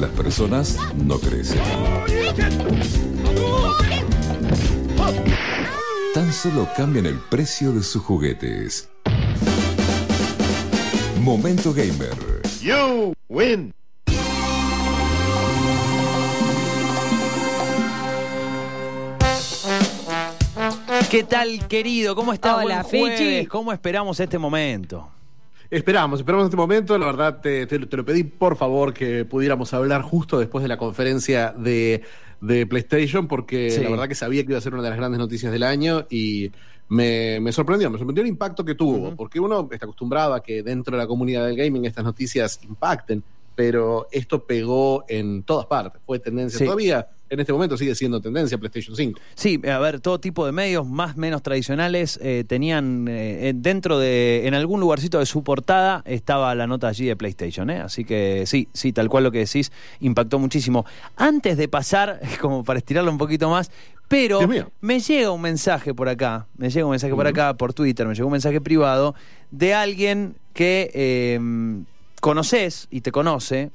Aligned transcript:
Las 0.00 0.10
personas 0.12 0.78
no 0.96 1.18
crecen. 1.18 1.60
Tan 6.14 6.32
solo 6.32 6.66
cambian 6.74 7.04
el 7.04 7.18
precio 7.18 7.70
de 7.72 7.82
sus 7.82 8.02
juguetes. 8.02 8.88
Momento 11.20 11.74
Gamer. 11.74 12.16
You 12.62 13.12
win. 13.28 13.74
¿Qué 21.10 21.24
tal, 21.24 21.68
querido? 21.68 22.14
¿Cómo 22.14 22.32
está? 22.32 22.56
Hola, 22.56 22.82
Buen 22.82 22.84
jueves. 22.84 23.18
Fichi. 23.18 23.46
¿Cómo 23.46 23.70
esperamos 23.70 24.18
este 24.18 24.38
momento? 24.38 25.10
Esperamos, 25.70 26.18
esperamos 26.20 26.46
este 26.46 26.56
momento. 26.56 26.98
La 26.98 27.06
verdad, 27.06 27.40
te, 27.40 27.66
te- 27.66 27.78
te 27.78 27.96
lo 27.96 28.04
pedí 28.04 28.24
por 28.24 28.56
favor 28.56 28.92
que 28.92 29.24
pudiéramos 29.24 29.72
hablar 29.72 30.02
justo 30.02 30.38
después 30.38 30.62
de 30.62 30.68
la 30.68 30.76
conferencia 30.76 31.54
de, 31.56 32.02
de 32.40 32.66
PlayStation, 32.66 33.28
porque 33.28 33.70
Sí. 33.70 33.82
la 33.82 33.90
verdad 33.90 34.08
que 34.08 34.16
sabía 34.16 34.42
que 34.44 34.50
iba 34.52 34.58
a 34.58 34.62
ser 34.62 34.74
una 34.74 34.82
de 34.82 34.90
las 34.90 34.98
grandes 34.98 35.20
noticias 35.20 35.52
del 35.52 35.62
año 35.62 36.06
y 36.10 36.50
me, 36.88 37.38
me 37.40 37.52
sorprendió, 37.52 37.88
me 37.88 37.98
sorprendió 37.98 38.22
el 38.22 38.28
impacto 38.28 38.64
que 38.64 38.74
tuvo, 38.74 39.14
porque 39.14 39.38
uno 39.38 39.68
está 39.70 39.86
acostumbrado 39.86 40.34
a 40.34 40.42
que 40.42 40.64
dentro 40.64 40.96
de 40.96 41.02
la 41.04 41.06
comunidad 41.06 41.46
del 41.46 41.56
gaming 41.56 41.84
estas 41.84 42.04
noticias 42.04 42.58
impacten, 42.64 43.22
pero 43.54 44.08
esto 44.10 44.44
pegó 44.44 45.04
en 45.08 45.44
todas 45.44 45.66
partes, 45.66 46.02
fue 46.04 46.18
tendencia 46.18 46.58
Sí. 46.58 46.64
todavía. 46.64 47.06
En 47.30 47.38
este 47.38 47.52
momento 47.52 47.76
sigue 47.76 47.94
siendo 47.94 48.20
tendencia 48.20 48.58
PlayStation 48.58 48.96
5. 48.96 49.20
Sí, 49.36 49.60
a 49.64 49.78
ver, 49.78 50.00
todo 50.00 50.18
tipo 50.18 50.44
de 50.44 50.50
medios, 50.50 50.84
más 50.84 51.16
menos 51.16 51.42
tradicionales, 51.42 52.18
eh, 52.20 52.44
tenían 52.46 53.06
eh, 53.08 53.52
dentro 53.54 54.00
de, 54.00 54.48
en 54.48 54.54
algún 54.54 54.80
lugarcito 54.80 55.20
de 55.20 55.26
su 55.26 55.44
portada, 55.44 56.02
estaba 56.06 56.52
la 56.56 56.66
nota 56.66 56.88
allí 56.88 57.06
de 57.06 57.14
PlayStation, 57.14 57.70
¿eh? 57.70 57.80
Así 57.80 58.04
que 58.04 58.46
sí, 58.46 58.68
sí, 58.72 58.92
tal 58.92 59.08
cual 59.08 59.22
lo 59.22 59.30
que 59.30 59.38
decís, 59.38 59.70
impactó 60.00 60.40
muchísimo. 60.40 60.84
Antes 61.16 61.56
de 61.56 61.68
pasar, 61.68 62.20
como 62.40 62.64
para 62.64 62.80
estirarlo 62.80 63.12
un 63.12 63.18
poquito 63.18 63.48
más, 63.48 63.70
pero 64.08 64.40
me 64.80 64.98
llega 64.98 65.30
un 65.30 65.40
mensaje 65.40 65.94
por 65.94 66.08
acá, 66.08 66.48
me 66.56 66.68
llega 66.68 66.84
un 66.84 66.90
mensaje 66.90 67.14
por 67.14 67.28
acá, 67.28 67.54
por 67.54 67.72
Twitter, 67.72 68.08
me 68.08 68.14
llegó 68.16 68.26
un 68.26 68.32
mensaje 68.32 68.60
privado 68.60 69.14
de 69.52 69.72
alguien 69.72 70.34
que 70.52 70.90
eh, 70.94 71.38
conoces 72.20 72.88
y 72.90 73.02
te 73.02 73.12
conoce, 73.12 73.70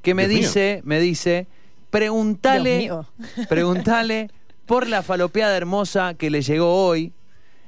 que 0.00 0.14
me 0.14 0.26
Dios 0.26 0.40
mío. 0.40 0.48
dice, 0.48 0.80
me 0.84 1.00
dice, 1.00 1.46
preguntale, 1.94 2.90
preguntale 3.48 4.30
por 4.66 4.88
la 4.88 5.02
falopeada 5.02 5.56
hermosa 5.56 6.14
que 6.14 6.28
le 6.28 6.42
llegó 6.42 6.86
hoy. 6.86 7.12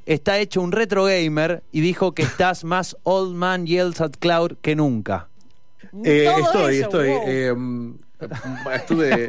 Está 0.04 0.38
hecho 0.38 0.60
un 0.60 0.72
retro 0.72 1.04
gamer 1.04 1.62
y 1.72 1.80
dijo 1.80 2.12
que 2.12 2.22
estás 2.22 2.64
más 2.64 2.96
old 3.04 3.34
man 3.34 3.66
yells 3.66 4.00
at 4.00 4.12
cloud 4.18 4.56
que 4.62 4.74
nunca. 4.74 5.28
Eh, 6.04 6.28
estoy, 6.38 6.76
eso, 6.76 6.84
estoy. 6.84 7.08
wow. 7.08 7.22
eh, 7.26 7.54
estuve. 8.74 9.28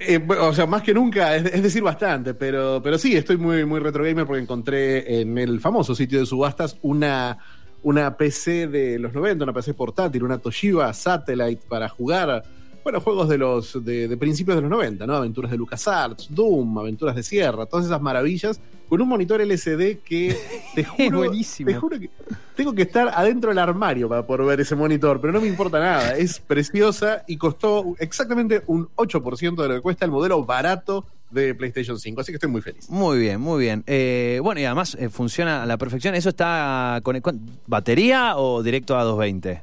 eh, 0.00 0.28
o 0.40 0.54
sea, 0.54 0.66
más 0.66 0.82
que 0.82 0.94
nunca, 0.94 1.36
es, 1.36 1.44
es 1.46 1.62
decir, 1.62 1.82
bastante, 1.82 2.34
pero, 2.34 2.80
pero 2.82 2.98
sí, 2.98 3.16
estoy 3.16 3.36
muy, 3.36 3.64
muy 3.64 3.80
retro 3.80 4.04
gamer 4.04 4.26
porque 4.26 4.42
encontré 4.42 5.20
en 5.20 5.38
el 5.38 5.60
famoso 5.60 5.94
sitio 5.94 6.20
de 6.20 6.26
subastas 6.26 6.76
una, 6.82 7.38
una 7.82 8.16
PC 8.16 8.66
de 8.68 8.98
los 8.98 9.12
90, 9.12 9.44
una 9.44 9.52
PC 9.52 9.74
portátil, 9.74 10.24
una 10.24 10.38
Toshiba 10.38 10.92
Satellite 10.92 11.62
para 11.68 11.88
jugar, 11.88 12.44
bueno, 12.82 13.00
juegos 13.00 13.28
de 13.28 13.38
los 13.38 13.84
de, 13.84 14.08
de 14.08 14.16
principios 14.16 14.56
de 14.56 14.62
los 14.62 14.70
90, 14.70 15.06
¿no? 15.06 15.14
Aventuras 15.16 15.50
de 15.50 15.56
LucasArts, 15.56 16.28
Doom, 16.34 16.78
Aventuras 16.78 17.14
de 17.16 17.22
Sierra, 17.22 17.66
todas 17.66 17.86
esas 17.86 18.00
maravillas, 18.00 18.60
con 18.88 19.00
un 19.00 19.08
monitor 19.08 19.40
LCD 19.40 19.98
que 20.04 20.36
te 20.74 20.84
juro, 20.84 21.18
buenísimo. 21.18 21.70
te 21.70 21.76
juro 21.76 21.98
que 22.00 22.10
tengo 22.56 22.74
que 22.74 22.82
estar 22.82 23.08
adentro 23.14 23.50
del 23.50 23.58
armario 23.58 24.08
para 24.08 24.26
poder 24.26 24.46
ver 24.46 24.60
ese 24.60 24.74
monitor, 24.76 25.20
pero 25.20 25.32
no 25.32 25.40
me 25.40 25.48
importa 25.48 25.78
nada. 25.80 26.16
Es 26.16 26.38
preciosa 26.38 27.24
y 27.26 27.36
costó 27.36 27.94
exactamente 27.98 28.62
un 28.66 28.88
8% 28.96 29.62
de 29.62 29.68
lo 29.68 29.74
que 29.76 29.80
cuesta 29.80 30.04
el 30.04 30.10
modelo 30.10 30.44
barato 30.44 31.06
de 31.30 31.54
PlayStation 31.54 31.98
5, 31.98 32.20
así 32.20 32.30
que 32.30 32.36
estoy 32.36 32.50
muy 32.50 32.60
feliz. 32.60 32.90
Muy 32.90 33.18
bien, 33.18 33.40
muy 33.40 33.58
bien. 33.64 33.82
Eh, 33.86 34.38
bueno, 34.42 34.60
y 34.60 34.66
además 34.66 34.94
eh, 35.00 35.08
funciona 35.08 35.62
a 35.62 35.66
la 35.66 35.78
perfección. 35.78 36.14
¿Eso 36.14 36.28
está 36.28 37.00
con 37.02 37.18
con- 37.22 37.40
batería 37.66 38.36
o 38.36 38.62
directo 38.62 38.98
a 38.98 39.04
220? 39.04 39.62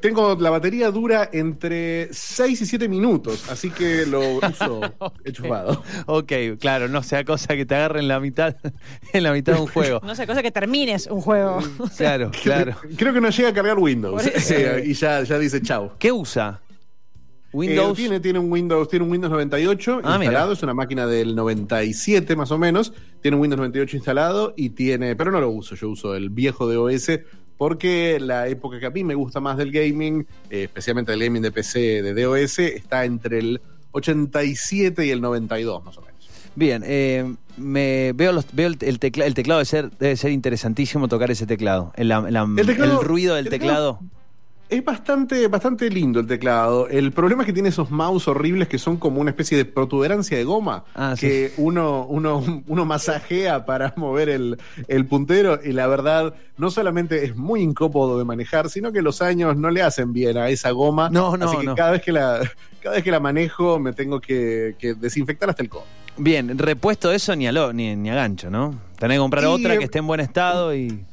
Tengo 0.00 0.36
la 0.40 0.50
batería 0.50 0.90
dura 0.90 1.28
entre 1.32 2.08
6 2.12 2.60
y 2.62 2.66
7 2.66 2.88
minutos, 2.88 3.48
así 3.50 3.70
que 3.70 4.06
lo 4.06 4.20
uso 4.48 4.80
enchufado. 5.24 5.82
Ok, 6.06 6.32
claro, 6.60 6.88
no 6.88 7.02
sea 7.02 7.24
cosa 7.24 7.56
que 7.56 7.64
te 7.66 7.74
agarre 7.74 8.00
en 8.00 8.08
la 8.08 8.20
mitad, 8.20 8.56
en 9.12 9.22
la 9.22 9.32
mitad 9.32 9.54
de 9.54 9.60
un 9.60 9.66
juego. 9.68 10.00
No 10.04 10.14
sé, 10.14 10.26
cosa 10.26 10.42
que 10.42 10.50
termines 10.50 11.06
un 11.06 11.20
juego. 11.20 11.58
Claro, 11.96 12.30
claro. 12.42 12.76
Creo 12.96 13.12
que 13.12 13.20
no 13.20 13.30
llega 13.30 13.48
a 13.50 13.54
cargar 13.54 13.78
Windows 13.78 14.26
eso. 14.26 14.54
eh, 14.54 14.82
y 14.86 14.94
ya, 14.94 15.22
ya 15.22 15.38
dice 15.38 15.60
chau. 15.62 15.92
¿Qué 15.98 16.10
usa? 16.12 16.60
Eh, 16.66 17.56
Windows. 17.56 17.96
tiene, 17.96 18.18
tiene 18.18 18.40
un 18.40 18.50
Windows, 18.50 18.88
tiene 18.88 19.04
un 19.04 19.12
Windows 19.12 19.30
98 19.32 20.00
Ah, 20.02 20.16
instalado, 20.16 20.18
mira. 20.48 20.52
es 20.52 20.62
una 20.64 20.74
máquina 20.74 21.06
del 21.06 21.36
97 21.36 22.34
más 22.34 22.50
o 22.50 22.58
menos, 22.58 22.92
tiene 23.22 23.36
un 23.36 23.42
Windows 23.42 23.58
98 23.58 23.96
instalado 23.96 24.54
y 24.56 24.70
tiene, 24.70 25.14
pero 25.14 25.30
no 25.30 25.40
lo 25.40 25.50
uso, 25.50 25.76
yo 25.76 25.88
uso 25.88 26.16
el 26.16 26.30
viejo 26.30 26.68
de 26.68 26.76
OS 26.78 27.10
porque 27.56 28.18
la 28.20 28.48
época 28.48 28.78
que 28.80 28.86
a 28.86 28.90
mí 28.90 29.04
me 29.04 29.14
gusta 29.14 29.40
más 29.40 29.56
del 29.56 29.70
gaming, 29.70 30.26
eh, 30.50 30.64
especialmente 30.64 31.12
del 31.12 31.20
gaming 31.22 31.42
de 31.42 31.52
PC 31.52 32.02
de 32.02 32.22
DOS, 32.22 32.58
está 32.58 33.04
entre 33.04 33.38
el 33.38 33.60
87 33.92 35.06
y 35.06 35.10
el 35.10 35.20
92 35.20 35.84
más 35.84 35.96
o 35.98 36.00
menos. 36.02 36.14
Bien, 36.56 36.82
eh, 36.86 37.34
me 37.56 38.12
veo, 38.14 38.32
los, 38.32 38.46
veo 38.52 38.68
el, 38.68 38.76
el 38.80 38.98
tecla- 39.00 39.26
el 39.26 39.34
teclado, 39.34 39.58
debe 39.58 39.66
ser, 39.66 39.90
debe 39.98 40.16
ser 40.16 40.30
interesantísimo 40.30 41.08
tocar 41.08 41.30
ese 41.30 41.46
teclado. 41.46 41.92
El, 41.96 42.08
la- 42.08 42.20
la- 42.30 42.42
El 42.56 42.66
teclado- 42.66 43.00
el 43.00 43.06
ruido 43.06 43.34
del 43.34 43.46
el 43.46 43.50
teclado. 43.50 43.98
teclado- 44.00 44.23
Es 44.68 44.82
bastante, 44.84 45.46
bastante 45.46 45.90
lindo 45.90 46.20
el 46.20 46.26
teclado. 46.26 46.88
El 46.88 47.12
problema 47.12 47.42
es 47.42 47.46
que 47.46 47.52
tiene 47.52 47.68
esos 47.68 47.90
mouse 47.90 48.26
horribles 48.28 48.66
que 48.66 48.78
son 48.78 48.96
como 48.96 49.20
una 49.20 49.30
especie 49.30 49.56
de 49.58 49.64
protuberancia 49.66 50.36
de 50.38 50.44
goma 50.44 50.84
Ah, 50.94 51.14
sí. 51.16 51.26
que 51.26 51.52
uno, 51.58 52.06
uno, 52.08 52.62
uno 52.66 52.84
masajea 52.84 53.66
para 53.66 53.92
mover 53.96 54.30
el, 54.30 54.58
el 54.88 55.06
puntero 55.06 55.60
y 55.62 55.72
la 55.72 55.86
verdad 55.86 56.34
no 56.56 56.70
solamente 56.70 57.24
es 57.24 57.36
muy 57.36 57.60
incómodo 57.60 58.18
de 58.18 58.24
manejar, 58.24 58.70
sino 58.70 58.90
que 58.90 59.02
los 59.02 59.20
años 59.22 59.56
no 59.56 59.70
le 59.70 59.82
hacen 59.82 60.12
bien 60.12 60.38
a 60.38 60.48
esa 60.48 60.70
goma. 60.70 61.10
No, 61.10 61.36
no, 61.36 61.46
Así 61.46 61.58
que 61.58 61.64
no. 61.66 61.74
cada 61.74 61.90
vez 61.92 62.02
que 62.02 62.12
la 62.12 62.40
cada 62.82 62.96
vez 62.96 63.04
que 63.04 63.10
la 63.10 63.20
manejo 63.20 63.78
me 63.78 63.92
tengo 63.92 64.20
que, 64.20 64.74
que 64.78 64.94
desinfectar 64.94 65.48
hasta 65.50 65.62
el 65.62 65.68
codo. 65.68 65.84
Bien, 66.16 66.56
repuesto 66.58 67.10
eso 67.12 67.34
ni 67.34 67.46
a, 67.46 67.52
lo, 67.52 67.72
ni, 67.72 67.96
ni 67.96 68.08
a 68.10 68.14
gancho, 68.14 68.48
¿no? 68.50 68.78
Tenés 68.98 69.16
que 69.16 69.20
comprar 69.20 69.44
Y, 69.44 69.46
otra 69.46 69.74
eh, 69.74 69.78
que 69.78 69.84
esté 69.84 69.98
en 69.98 70.06
buen 70.06 70.20
estado 70.20 70.74
y... 70.74 71.04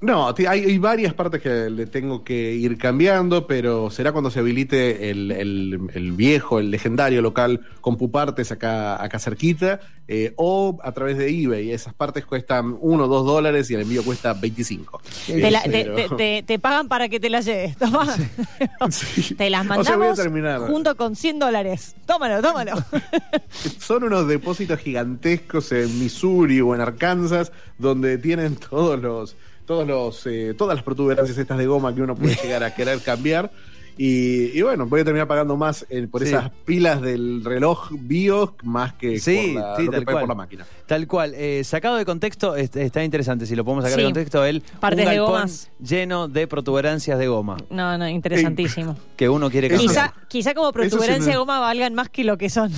No, 0.00 0.32
hay, 0.36 0.46
hay 0.46 0.78
varias 0.78 1.12
partes 1.12 1.42
que 1.42 1.68
le 1.70 1.86
tengo 1.86 2.22
que 2.22 2.52
ir 2.54 2.78
cambiando, 2.78 3.48
pero 3.48 3.90
será 3.90 4.12
cuando 4.12 4.30
se 4.30 4.38
habilite 4.38 5.10
el, 5.10 5.32
el- 5.32 5.80
el 5.92 6.12
viejo, 6.12 6.60
el 6.60 6.70
legendario 6.70 7.20
local 7.20 7.62
con 7.80 7.96
Pupartes 7.96 8.52
acá, 8.52 9.02
acá 9.02 9.18
cerquita, 9.18 9.80
eh, 10.06 10.34
o 10.36 10.78
a 10.84 10.92
través 10.92 11.18
de 11.18 11.28
eBay. 11.28 11.72
Esas 11.72 11.94
partes 11.94 12.24
cuestan 12.24 12.76
1 12.80 13.04
o 13.04 13.08
2 13.08 13.26
dólares 13.26 13.68
y 13.70 13.74
el 13.74 13.80
envío 13.80 14.04
cuesta 14.04 14.34
25. 14.34 15.00
Te, 15.26 15.50
la- 15.50 15.62
te- 15.64 15.70
Pero- 15.70 15.94
te- 15.96 16.08
te- 16.16 16.42
te 16.46 16.58
pagan 16.60 16.86
para 16.86 17.08
que 17.08 17.18
te 17.18 17.28
las 17.28 17.44
lleves. 17.44 17.76
Toma. 17.76 18.06
Sí. 18.90 19.34
Te 19.34 19.50
las 19.50 19.62
O 19.68 19.82
sea, 19.82 19.96
mandamos 19.98 20.68
junto 20.70 20.96
con 20.96 21.16
100 21.16 21.38
dólares. 21.40 21.96
Tómalo, 22.06 22.40
tómalo. 22.40 22.72
Son 23.78 24.04
unos 24.04 24.28
depósitos 24.28 24.78
gigantescos 24.78 25.72
en 25.72 25.98
Missouri 25.98 26.60
o 26.60 26.74
en 26.74 26.80
Arkansas, 26.80 27.52
donde 27.78 28.16
tienen 28.18 28.56
todos 28.56 29.00
los, 29.00 29.36
todos 29.68 29.86
los, 29.86 30.26
eh, 30.26 30.54
todas 30.58 30.74
las 30.74 30.82
protuberancias 30.82 31.38
estas 31.38 31.58
de 31.58 31.66
goma 31.66 31.94
que 31.94 32.02
uno 32.02 32.16
puede 32.16 32.34
llegar 32.42 32.64
a 32.64 32.74
querer 32.74 32.98
cambiar. 33.00 33.52
Y, 34.00 34.56
y 34.56 34.62
bueno, 34.62 34.86
voy 34.86 35.00
a 35.00 35.04
terminar 35.04 35.26
pagando 35.26 35.56
más 35.56 35.84
eh, 35.90 36.06
por 36.08 36.22
Sí. 36.22 36.28
esas 36.28 36.50
pilas 36.64 37.02
del 37.02 37.44
reloj 37.44 37.90
BIOS 37.90 38.50
más 38.62 38.92
que 38.94 39.18
Sí, 39.18 39.50
por, 39.54 39.60
la, 39.62 39.76
sí, 39.76 39.82
lo 39.86 39.90
que 39.90 39.96
tal 39.96 40.04
cual. 40.04 40.18
por 40.20 40.28
la 40.28 40.34
máquina. 40.36 40.66
Tal 40.86 41.06
cual. 41.08 41.34
Eh, 41.34 41.64
sacado 41.64 41.96
de 41.96 42.04
contexto, 42.04 42.54
est- 42.54 42.76
está 42.76 43.02
interesante. 43.02 43.44
Si 43.44 43.56
lo 43.56 43.64
podemos 43.64 43.82
sacar 43.82 43.96
Sí. 43.98 44.02
de 44.02 44.06
contexto, 44.06 44.44
él. 44.44 44.62
Partes 44.78 45.04
un 45.04 45.10
de 45.12 45.18
gomas. 45.18 45.70
lleno 45.80 46.28
de 46.28 46.46
protuberancias 46.46 47.18
de 47.18 47.26
goma 47.26 47.56
No, 47.70 47.98
no, 47.98 48.08
interesantísimo. 48.08 48.96
que 49.16 49.28
uno 49.28 49.50
quiere 49.50 49.68
cambiar. 49.68 49.88
Quizá, 49.90 50.14
quizá 50.28 50.54
como 50.54 50.72
protuberancia 50.72 51.32
de 51.32 51.38
goma 51.38 51.58
valgan 51.58 51.94
más 51.94 52.08
que 52.08 52.22
lo 52.22 52.38
que 52.38 52.50
son. 52.50 52.70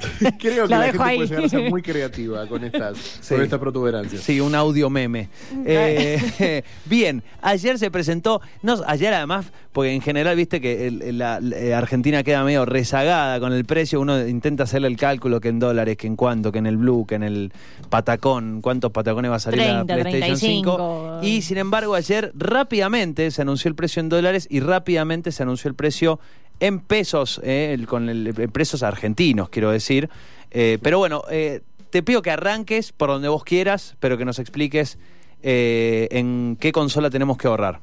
Creo 0.38 0.64
que 0.66 0.70
La 0.74 0.82
gente 0.84 1.02
ahí. 1.02 1.16
puede 1.16 1.28
llegar 1.28 1.44
a 1.44 1.48
ser 1.48 1.70
muy 1.70 1.82
creativa 1.82 2.46
con 2.46 2.64
estas, 2.64 2.96
Sí. 3.20 3.34
con 3.34 3.42
estas 3.44 3.58
protuberancias. 3.60 4.22
Sí, 4.22 4.40
un 4.40 4.54
audio 4.54 4.90
meme. 4.90 5.28
Eh, 5.64 6.62
bien, 6.86 7.22
ayer 7.42 7.78
se 7.78 7.90
presentó, 7.90 8.40
no, 8.62 8.76
ayer 8.86 9.12
además, 9.14 9.46
porque 9.72 9.92
en 9.92 10.00
general 10.00 10.36
viste 10.36 10.60
que 10.60 10.86
el- 10.86 11.18
la, 11.18 11.40
la- 11.40 11.56
eh, 11.56 11.74
Argentina 11.74 12.22
queda 12.22 12.42
medio 12.44 12.64
rezagada 12.64 13.38
con 13.40 13.52
el 13.52 13.64
precio, 13.64 14.00
uno 14.00 14.26
intenta 14.26 14.64
hacerle 14.64 14.88
el 14.88 14.96
cálculo 14.96 15.40
que 15.40 15.48
en 15.48 15.58
dólares, 15.58 15.96
que 15.96 16.06
en 16.06 16.16
cuánto, 16.16 16.52
que 16.52 16.58
en 16.58 16.66
el 16.66 16.76
blue, 16.76 17.06
que 17.06 17.14
en 17.16 17.22
el 17.22 17.52
patacón, 17.90 18.60
cuántos 18.62 18.92
patacones 18.92 19.30
va 19.30 19.36
a 19.36 19.40
salir 19.40 19.60
30, 19.60 19.96
la 19.96 20.02
PlayStation 20.02 20.36
5. 20.36 20.76
35. 20.76 21.20
Y 21.22 21.42
sin 21.42 21.58
embargo 21.58 21.94
ayer 21.94 22.32
rápidamente 22.34 23.30
se 23.30 23.42
anunció 23.42 23.68
el 23.68 23.74
precio 23.74 24.00
en 24.00 24.08
dólares 24.08 24.46
y 24.50 24.60
rápidamente 24.60 25.32
se 25.32 25.42
anunció 25.42 25.68
el 25.68 25.74
precio 25.74 26.18
en 26.60 26.80
pesos, 26.80 27.40
eh, 27.44 27.78
con 27.88 28.08
el, 28.08 28.32
pesos 28.52 28.82
argentinos, 28.82 29.48
quiero 29.48 29.70
decir. 29.70 30.08
Eh, 30.50 30.78
pero 30.82 30.98
bueno, 30.98 31.22
eh, 31.30 31.60
te 31.90 32.02
pido 32.02 32.22
que 32.22 32.30
arranques 32.30 32.92
por 32.92 33.08
donde 33.08 33.28
vos 33.28 33.44
quieras, 33.44 33.96
pero 34.00 34.18
que 34.18 34.24
nos 34.24 34.38
expliques 34.38 34.98
eh, 35.42 36.08
en 36.10 36.56
qué 36.60 36.72
consola 36.72 37.10
tenemos 37.10 37.36
que 37.36 37.48
ahorrar. 37.48 37.80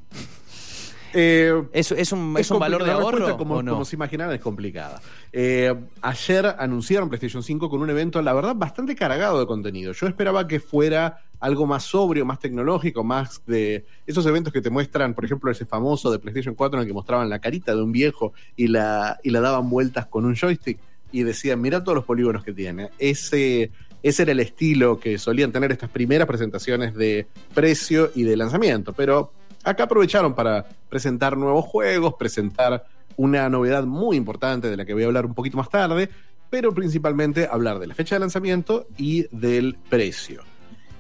Eh, 1.14 1.64
¿Es, 1.72 1.92
es 1.92 2.12
un, 2.12 2.36
es 2.38 2.50
un 2.50 2.60
valor 2.60 2.84
de 2.84 2.92
ahorro 2.92 3.38
Como, 3.38 3.62
no? 3.62 3.74
como 3.74 3.86
se 3.86 3.96
imaginarán, 3.96 4.34
es 4.34 4.42
complicada. 4.42 5.02
Eh, 5.32 5.74
ayer 6.02 6.56
anunciaron 6.58 7.10
PlayStation 7.10 7.44
5 7.44 7.70
con 7.70 7.82
un 7.82 7.90
evento, 7.90 8.22
la 8.22 8.34
verdad, 8.34 8.56
bastante 8.56 8.96
cargado 8.96 9.40
de 9.40 9.46
contenido. 9.46 9.94
Yo 9.94 10.08
esperaba 10.08 10.48
que 10.48 10.60
fuera 10.60 11.20
algo 11.40 11.68
más 11.68 11.84
sobrio, 11.84 12.26
más 12.26 12.40
tecnológico, 12.40 13.04
más 13.04 13.46
de 13.46 13.86
esos 14.08 14.26
eventos 14.26 14.54
que 14.54 14.62
te 14.62 14.70
muestran, 14.70 15.14
por 15.14 15.26
ejemplo, 15.26 15.52
ese 15.52 15.66
famoso 15.66 16.12
de 16.12 16.20
PlayStation 16.20 16.56
4 16.56 16.80
en 16.80 16.82
el 16.82 16.88
que 16.88 16.94
mostraban 16.94 17.30
la 17.30 17.40
carita 17.40 17.76
de 17.76 17.82
un 17.82 17.92
viejo 17.92 18.34
y 18.56 18.68
la, 18.68 19.20
y 19.24 19.30
la 19.30 19.42
daban 19.42 19.70
vueltas 19.70 20.06
con 20.06 20.26
un 20.26 20.36
joystick 20.36 20.80
y 21.12 21.24
decían, 21.24 21.62
mira 21.62 21.84
todos 21.84 21.96
los 21.96 22.06
polígonos 22.06 22.44
que 22.44 22.54
tiene. 22.54 22.90
Ese, 22.98 23.72
ese 24.02 24.24
era 24.24 24.32
el 24.32 24.40
estilo 24.40 25.00
que 25.00 25.18
solían 25.18 25.52
tener 25.52 25.72
estas 25.72 25.90
primeras 25.90 26.28
presentaciones 26.28 26.96
de 26.96 27.28
precio 27.54 28.12
y 28.16 28.24
de 28.24 28.36
lanzamiento. 28.36 28.94
Pero 28.94 29.32
acá 29.64 29.84
aprovecharon 29.84 30.34
para 30.36 30.66
presentar 30.90 31.38
nuevos 31.38 31.66
juegos, 31.66 32.16
presentar 32.16 32.86
una 33.16 33.48
novedad 33.50 33.84
muy 33.86 34.18
importante 34.18 34.70
de 34.70 34.78
la 34.78 34.86
que 34.86 34.94
voy 34.94 35.04
a 35.04 35.08
hablar 35.08 35.26
un 35.26 35.34
poquito 35.34 35.58
más 35.58 35.70
tarde, 35.70 36.10
pero 36.50 36.74
principalmente 36.74 37.48
hablar 37.52 37.80
de 37.80 37.88
la 37.88 37.96
fecha 37.96 38.16
de 38.16 38.20
lanzamiento 38.20 38.88
y 38.98 39.26
del 39.36 39.76
precio. 39.90 40.42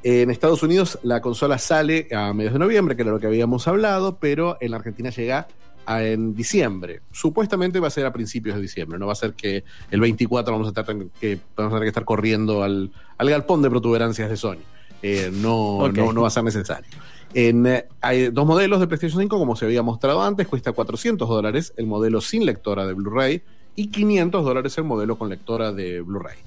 En 0.03 0.29
Estados 0.31 0.63
Unidos 0.63 0.99
la 1.03 1.21
consola 1.21 1.57
sale 1.57 2.07
a 2.13 2.33
mediados 2.33 2.53
de 2.53 2.59
noviembre, 2.59 2.95
que 2.95 3.03
era 3.03 3.11
lo 3.11 3.19
que 3.19 3.27
habíamos 3.27 3.67
hablado, 3.67 4.17
pero 4.19 4.57
en 4.59 4.71
la 4.71 4.77
Argentina 4.77 5.09
llega 5.09 5.47
a- 5.85 6.03
en 6.03 6.35
diciembre. 6.35 7.01
Supuestamente 7.11 7.79
va 7.79 7.87
a 7.87 7.91
ser 7.91 8.05
a 8.05 8.13
principios 8.13 8.55
de 8.55 8.61
diciembre, 8.61 8.97
no 8.99 9.05
va 9.07 9.13
a 9.13 9.15
ser 9.15 9.33
que 9.33 9.63
el 9.91 9.99
24 10.01 10.51
vamos 10.53 10.67
a 10.75 10.83
tener 10.83 11.07
que, 11.19 11.39
vamos 11.55 11.71
a 11.71 11.75
tener 11.75 11.83
que 11.85 11.89
estar 11.89 12.05
corriendo 12.05 12.63
al, 12.63 12.91
al 13.17 13.29
galpón 13.29 13.61
de 13.61 13.69
protuberancias 13.69 14.29
de 14.29 14.37
Sony. 14.37 14.57
Eh, 15.01 15.29
no, 15.33 15.79
no 16.13 16.21
va 16.21 16.27
a 16.27 16.31
ser 16.31 16.43
necesario. 16.45 16.89
En, 17.33 17.65
eh, 17.65 17.85
hay 18.01 18.29
dos 18.29 18.45
modelos 18.45 18.79
de 18.79 18.87
PlayStation 18.87 19.21
5, 19.21 19.37
como 19.39 19.55
se 19.55 19.65
había 19.65 19.81
mostrado 19.81 20.21
antes, 20.21 20.47
cuesta 20.47 20.71
400 20.71 21.27
dólares 21.27 21.73
el 21.77 21.87
modelo 21.87 22.21
sin 22.21 22.45
lectora 22.45 22.85
de 22.85 22.93
Blu-ray 22.93 23.41
y 23.75 23.87
500 23.87 24.45
dólares 24.45 24.77
el 24.77 24.83
modelo 24.83 25.17
con 25.17 25.29
lectora 25.29 25.71
de 25.71 26.01
Blu-ray. 26.01 26.37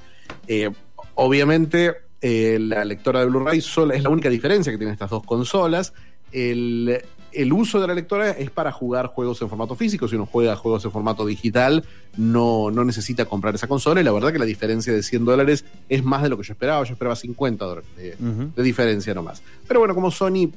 Eh, 0.46 0.70
obviamente, 1.14 1.94
eh, 2.20 2.58
la 2.60 2.84
lectora 2.84 3.20
de 3.20 3.26
Blu-ray 3.26 3.58
es 3.58 4.02
la 4.02 4.10
única 4.10 4.28
diferencia 4.28 4.70
que 4.72 4.78
tienen 4.78 4.92
estas 4.92 5.10
dos 5.10 5.24
consolas. 5.24 5.92
El, 6.32 7.02
el 7.32 7.52
uso 7.52 7.80
de 7.80 7.86
la 7.86 7.94
lectora 7.94 8.30
es 8.30 8.50
para 8.50 8.72
jugar 8.72 9.06
juegos 9.06 9.40
en 9.42 9.48
formato 9.48 9.74
físico. 9.76 10.08
Si 10.08 10.16
uno 10.16 10.26
juega 10.26 10.56
juegos 10.56 10.84
en 10.84 10.90
formato 10.90 11.24
digital, 11.26 11.84
no, 12.16 12.70
no 12.70 12.84
necesita 12.84 13.24
comprar 13.26 13.54
esa 13.54 13.68
consola. 13.68 14.00
Y 14.00 14.04
la 14.04 14.12
verdad 14.12 14.32
que 14.32 14.38
la 14.38 14.44
diferencia 14.44 14.92
de 14.92 15.02
100 15.02 15.24
dólares 15.24 15.64
es 15.88 16.02
más 16.04 16.22
de 16.22 16.28
lo 16.28 16.36
que 16.36 16.44
yo 16.44 16.52
esperaba. 16.52 16.84
Yo 16.84 16.92
esperaba 16.92 17.14
50 17.16 17.64
dólares 17.64 17.88
de, 17.96 18.16
Ujú. 18.20 18.52
de 18.56 18.62
diferencia 18.62 19.14
nomás. 19.14 19.42
Pero 19.68 19.80
bueno, 19.80 19.94
como 19.94 20.10
Sony, 20.10 20.50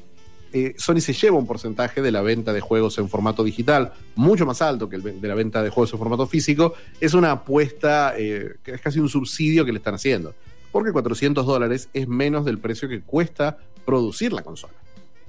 eh, 0.53 0.73
Sony 0.77 0.99
se 0.99 1.13
lleva 1.13 1.37
un 1.37 1.45
porcentaje 1.45 2.01
de 2.01 2.11
la 2.11 2.21
venta 2.21 2.53
de 2.53 2.61
juegos 2.61 2.97
en 2.97 3.09
formato 3.09 3.43
digital 3.43 3.93
mucho 4.15 4.45
más 4.45 4.61
alto 4.61 4.89
que 4.89 4.97
de 4.97 5.27
la 5.27 5.35
venta 5.35 5.61
de 5.61 5.69
juegos 5.69 5.93
en 5.93 5.99
formato 5.99 6.27
físico, 6.27 6.73
es 6.99 7.13
una 7.13 7.31
apuesta 7.31 8.13
eh, 8.17 8.55
que 8.63 8.71
es 8.71 8.81
casi 8.81 8.99
un 8.99 9.09
subsidio 9.09 9.65
que 9.65 9.71
le 9.71 9.77
están 9.77 9.95
haciendo. 9.95 10.33
Porque 10.71 10.91
400 10.91 11.45
dólares 11.45 11.89
es 11.93 12.07
menos 12.07 12.45
del 12.45 12.59
precio 12.59 12.87
que 12.87 13.01
cuesta 13.01 13.57
producir 13.85 14.33
la 14.33 14.43
consola. 14.43 14.73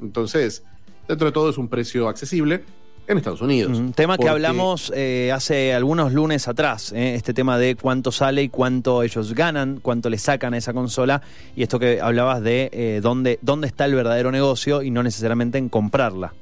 Entonces, 0.00 0.62
dentro 1.08 1.26
de 1.26 1.32
todo 1.32 1.50
es 1.50 1.58
un 1.58 1.68
precio 1.68 2.08
accesible 2.08 2.62
en 3.10 3.18
Estados 3.18 3.40
Unidos. 3.40 3.76
Un 3.76 3.92
tema 3.92 4.16
que 4.16 4.28
hablamos 4.28 4.92
eh, 4.94 5.32
hace 5.32 5.74
algunos 5.74 6.12
lunes 6.12 6.46
atrás, 6.46 6.92
eh, 6.92 7.14
este 7.14 7.34
tema 7.34 7.58
de 7.58 7.74
cuánto 7.74 8.12
sale 8.12 8.42
y 8.42 8.48
cuánto 8.48 9.02
ellos 9.02 9.34
ganan, 9.34 9.80
cuánto 9.82 10.08
le 10.08 10.18
sacan 10.18 10.54
a 10.54 10.58
esa 10.58 10.72
consola, 10.72 11.20
y 11.56 11.62
esto 11.62 11.78
que 11.78 12.00
hablabas 12.00 12.42
de 12.42 12.70
eh, 12.72 13.00
dónde, 13.02 13.38
dónde 13.42 13.66
está 13.66 13.86
el 13.86 13.94
verdadero 13.94 14.30
negocio 14.30 14.82
y 14.82 14.90
no 14.90 15.02
necesariamente 15.02 15.58
en 15.58 15.68
comprarla. 15.68 16.32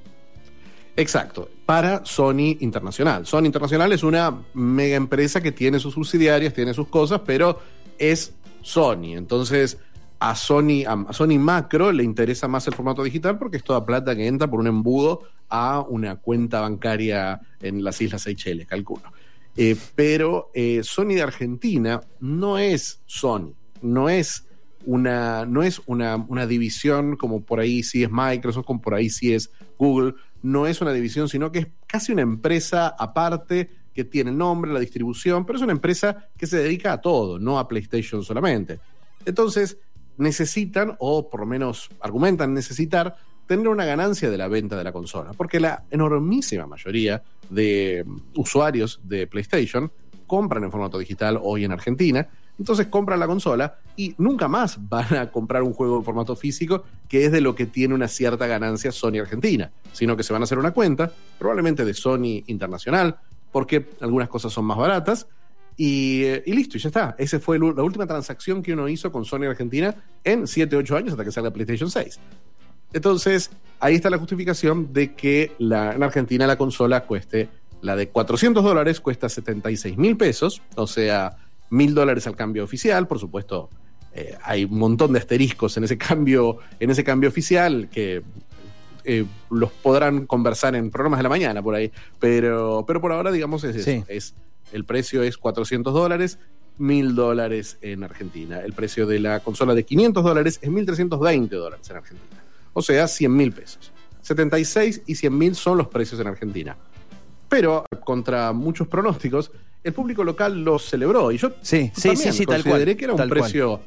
Exacto, 0.96 1.48
para 1.64 2.04
Sony 2.04 2.56
Internacional. 2.60 3.24
Sony 3.24 3.44
Internacional 3.44 3.92
es 3.92 4.02
una 4.02 4.36
mega 4.52 4.96
empresa 4.96 5.40
que 5.40 5.52
tiene 5.52 5.78
sus 5.78 5.94
subsidiarias, 5.94 6.52
tiene 6.52 6.74
sus 6.74 6.88
cosas, 6.88 7.22
pero 7.24 7.60
es 7.98 8.34
Sony. 8.62 9.16
Entonces, 9.16 9.78
a 10.18 10.34
Sony, 10.34 10.84
a 10.86 11.12
Sony 11.12 11.38
Macro 11.38 11.92
le 11.92 12.02
interesa 12.02 12.48
más 12.48 12.66
el 12.66 12.74
formato 12.74 13.04
digital 13.04 13.38
porque 13.38 13.56
es 13.58 13.64
toda 13.64 13.86
plata 13.86 14.16
que 14.16 14.26
entra 14.26 14.50
por 14.50 14.60
un 14.60 14.66
embudo 14.66 15.22
a 15.48 15.80
una 15.80 16.16
cuenta 16.16 16.60
bancaria 16.60 17.40
en 17.60 17.82
las 17.82 18.00
Islas 18.00 18.22
Seychelles, 18.22 18.66
calculo. 18.66 19.12
Eh, 19.56 19.76
pero 19.94 20.50
eh, 20.54 20.80
Sony 20.84 21.14
de 21.14 21.22
Argentina 21.22 22.00
no 22.20 22.58
es 22.58 23.02
Sony, 23.06 23.54
no 23.82 24.08
es 24.08 24.46
una, 24.86 25.44
no 25.46 25.62
es 25.62 25.82
una, 25.86 26.16
una 26.16 26.46
división 26.46 27.16
como 27.16 27.42
por 27.42 27.60
ahí 27.60 27.82
sí 27.82 28.04
es 28.04 28.10
Microsoft, 28.10 28.64
como 28.64 28.80
por 28.80 28.94
ahí 28.94 29.10
sí 29.10 29.34
es 29.34 29.50
Google, 29.76 30.14
no 30.42 30.66
es 30.66 30.80
una 30.80 30.92
división, 30.92 31.28
sino 31.28 31.50
que 31.50 31.58
es 31.58 31.66
casi 31.86 32.12
una 32.12 32.22
empresa 32.22 32.94
aparte 32.98 33.70
que 33.92 34.04
tiene 34.04 34.30
el 34.30 34.38
nombre, 34.38 34.72
la 34.72 34.78
distribución, 34.78 35.44
pero 35.44 35.56
es 35.56 35.62
una 35.62 35.72
empresa 35.72 36.28
que 36.36 36.46
se 36.46 36.58
dedica 36.58 36.92
a 36.92 37.00
todo, 37.00 37.40
no 37.40 37.58
a 37.58 37.66
PlayStation 37.66 38.22
solamente. 38.22 38.78
Entonces, 39.24 39.78
necesitan, 40.18 40.96
o 41.00 41.28
por 41.28 41.40
lo 41.40 41.46
menos 41.46 41.90
argumentan 42.00 42.54
necesitar, 42.54 43.16
tener 43.48 43.66
una 43.66 43.86
ganancia 43.86 44.30
de 44.30 44.38
la 44.38 44.46
venta 44.46 44.76
de 44.76 44.84
la 44.84 44.92
consola, 44.92 45.32
porque 45.32 45.58
la 45.58 45.82
enormísima 45.90 46.66
mayoría 46.66 47.22
de 47.48 48.04
mm, 48.06 48.38
usuarios 48.38 49.00
de 49.02 49.26
PlayStation 49.26 49.90
compran 50.26 50.62
en 50.62 50.70
formato 50.70 50.98
digital 50.98 51.40
hoy 51.42 51.64
en 51.64 51.72
Argentina, 51.72 52.28
entonces 52.58 52.88
compran 52.88 53.18
la 53.18 53.26
consola 53.26 53.78
y 53.96 54.14
nunca 54.18 54.48
más 54.48 54.76
van 54.88 55.16
a 55.16 55.30
comprar 55.32 55.62
un 55.62 55.72
juego 55.72 55.96
en 55.96 56.04
formato 56.04 56.36
físico, 56.36 56.84
que 57.08 57.24
es 57.24 57.32
de 57.32 57.40
lo 57.40 57.54
que 57.54 57.64
tiene 57.64 57.94
una 57.94 58.06
cierta 58.06 58.46
ganancia 58.46 58.92
Sony 58.92 59.18
Argentina, 59.20 59.72
sino 59.92 60.14
que 60.14 60.22
se 60.22 60.34
van 60.34 60.42
a 60.42 60.44
hacer 60.44 60.58
una 60.58 60.72
cuenta, 60.72 61.10
probablemente 61.38 61.86
de 61.86 61.94
Sony 61.94 62.44
Internacional, 62.48 63.16
porque 63.50 63.86
algunas 64.02 64.28
cosas 64.28 64.52
son 64.52 64.66
más 64.66 64.76
baratas, 64.76 65.26
y, 65.74 66.24
eh, 66.24 66.42
y 66.44 66.52
listo, 66.52 66.76
y 66.76 66.80
ya 66.80 66.88
está. 66.88 67.14
Esa 67.18 67.38
fue 67.38 67.58
la 67.58 67.82
última 67.82 68.06
transacción 68.06 68.62
que 68.62 68.74
uno 68.74 68.88
hizo 68.88 69.10
con 69.10 69.24
Sony 69.24 69.44
Argentina 69.44 69.94
en 70.24 70.46
7, 70.46 70.76
8 70.76 70.96
años 70.96 71.12
hasta 71.12 71.24
que 71.24 71.30
salga 71.30 71.52
PlayStation 71.52 71.88
6. 71.88 72.18
Entonces, 72.92 73.50
ahí 73.80 73.94
está 73.94 74.10
la 74.10 74.18
justificación 74.18 74.92
de 74.92 75.14
que 75.14 75.52
la, 75.58 75.92
en 75.92 76.02
Argentina 76.02 76.46
la 76.46 76.56
consola 76.56 77.04
cueste, 77.04 77.48
la 77.82 77.96
de 77.96 78.08
400 78.08 78.64
dólares 78.64 79.00
cuesta 79.00 79.28
76 79.28 79.96
mil 79.98 80.16
pesos, 80.16 80.62
o 80.74 80.86
sea, 80.86 81.36
mil 81.70 81.94
dólares 81.94 82.26
al 82.26 82.34
cambio 82.36 82.64
oficial, 82.64 83.06
por 83.06 83.18
supuesto. 83.18 83.68
eh, 84.14 84.36
hay 84.42 84.64
un 84.64 84.78
montón 84.78 85.12
de 85.12 85.18
asteriscos 85.18 85.76
en 85.76 85.84
ese 85.84 85.96
cambio, 85.98 86.58
en 86.80 86.90
ese 86.90 87.04
cambio 87.04 87.28
oficial 87.28 87.88
que 87.90 88.22
eh, 89.04 89.24
los 89.50 89.70
podrán 89.70 90.26
conversar 90.26 90.74
en 90.74 90.90
programas 90.90 91.18
de 91.18 91.22
la 91.22 91.28
mañana 91.28 91.62
por 91.62 91.74
ahí, 91.74 91.92
pero, 92.18 92.84
pero 92.86 93.00
por 93.00 93.12
ahora, 93.12 93.30
digamos, 93.30 93.62
es 93.64 93.76
eso. 93.76 93.84
Sí. 93.90 94.04
Es, 94.08 94.34
el 94.72 94.84
precio 94.84 95.22
es 95.22 95.38
400 95.38 95.94
dólares, 95.94 96.38
1000 96.78 97.14
dólares 97.14 97.78
en 97.80 98.02
Argentina. 98.02 98.60
El 98.60 98.72
precio 98.72 99.06
de 99.06 99.20
la 99.20 99.40
consola 99.40 99.74
de 99.74 99.84
500 99.84 100.24
dólares 100.24 100.58
es 100.62 100.70
1320 100.70 101.56
dólares 101.56 101.88
en 101.88 101.96
Argentina. 101.96 102.37
O 102.78 102.82
sea, 102.82 103.08
100 103.08 103.34
mil 103.36 103.52
pesos. 103.52 103.92
76 104.22 105.02
y 105.06 105.14
100 105.16 105.36
mil 105.36 105.54
son 105.54 105.78
los 105.78 105.88
precios 105.88 106.20
en 106.20 106.26
Argentina. 106.28 106.76
Pero, 107.48 107.84
contra 108.04 108.52
muchos 108.52 108.86
pronósticos, 108.88 109.50
el 109.82 109.92
público 109.92 110.22
local 110.22 110.62
lo 110.64 110.78
celebró. 110.78 111.32
Y 111.32 111.38
yo 111.38 111.50
Sí, 111.62 111.90
sí, 111.94 112.08
también 112.08 112.32
sí, 112.32 112.38
sí, 112.38 112.46
tal 112.46 112.62
consideré 112.62 112.84
cual, 112.92 112.96
que 112.96 113.04
era 113.04 113.14
un 113.14 113.28
precio. 113.30 113.80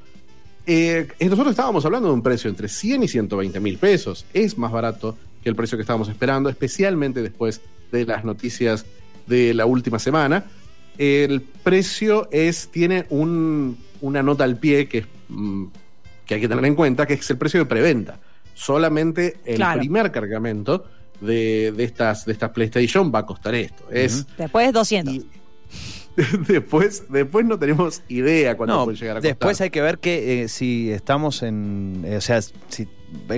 Eh, 0.66 1.08
nosotros 1.22 1.50
estábamos 1.52 1.86
hablando 1.86 2.08
de 2.10 2.14
un 2.16 2.22
precio 2.22 2.50
entre 2.50 2.68
100 2.68 3.04
y 3.04 3.08
120 3.08 3.60
mil 3.60 3.78
pesos. 3.78 4.26
Es 4.34 4.58
más 4.58 4.72
barato 4.72 5.18
que 5.44 5.50
el 5.50 5.56
precio 5.56 5.78
que 5.78 5.82
estábamos 5.82 6.10
esperando, 6.10 6.50
especialmente 6.50 7.22
después 7.22 7.62
de 7.92 8.06
las 8.06 8.24
noticias 8.26 8.86
de 9.28 9.54
la 9.54 9.66
última 9.66 10.00
semana. 10.00 10.46
El 10.98 11.42
precio 11.42 12.28
es, 12.32 12.68
tiene 12.70 13.06
un- 13.10 13.78
una 14.02 14.22
nota 14.24 14.44
al 14.44 14.58
pie 14.58 14.88
que, 14.88 15.06
mm, 15.30 15.66
que 16.26 16.36
hay 16.36 16.42
que 16.42 16.48
tener 16.48 16.66
en 16.66 16.76
cuenta, 16.76 17.06
que 17.06 17.14
es 17.14 17.30
el 17.30 17.38
precio 17.38 17.60
de 17.60 17.66
preventa. 17.66 18.20
Solamente 18.54 19.40
el 19.46 19.56
Claro. 19.58 19.80
primer 19.80 20.12
cargamento 20.12 20.86
de, 21.20 21.72
de 21.76 21.84
estas, 21.84 22.26
de 22.26 22.34
estas 22.34 22.50
PlayStation 22.52 23.12
va 23.14 23.20
a 23.20 23.26
costar 23.26 23.56
esto. 23.56 23.84
Es 23.92 24.26
Después 24.38 24.72
200. 24.74 25.14
y 25.14 25.26
después, 26.48 27.06
después 27.10 27.46
no 27.46 27.58
tenemos 27.58 28.02
idea 28.10 28.58
cuánto 28.58 28.76
No, 28.76 28.84
puede 28.86 28.98
llegar 28.98 29.18
a 29.18 29.20
costar. 29.20 29.30
después 29.32 29.62
hay 29.62 29.70
que 29.70 29.82
ver 29.82 30.00
que 30.00 30.44
eh, 30.44 30.48
si 30.50 30.92
estamos 30.92 31.42
en. 31.44 32.04
eh, 32.06 32.18
o 32.18 32.22
sea, 32.22 32.42
si 32.42 32.88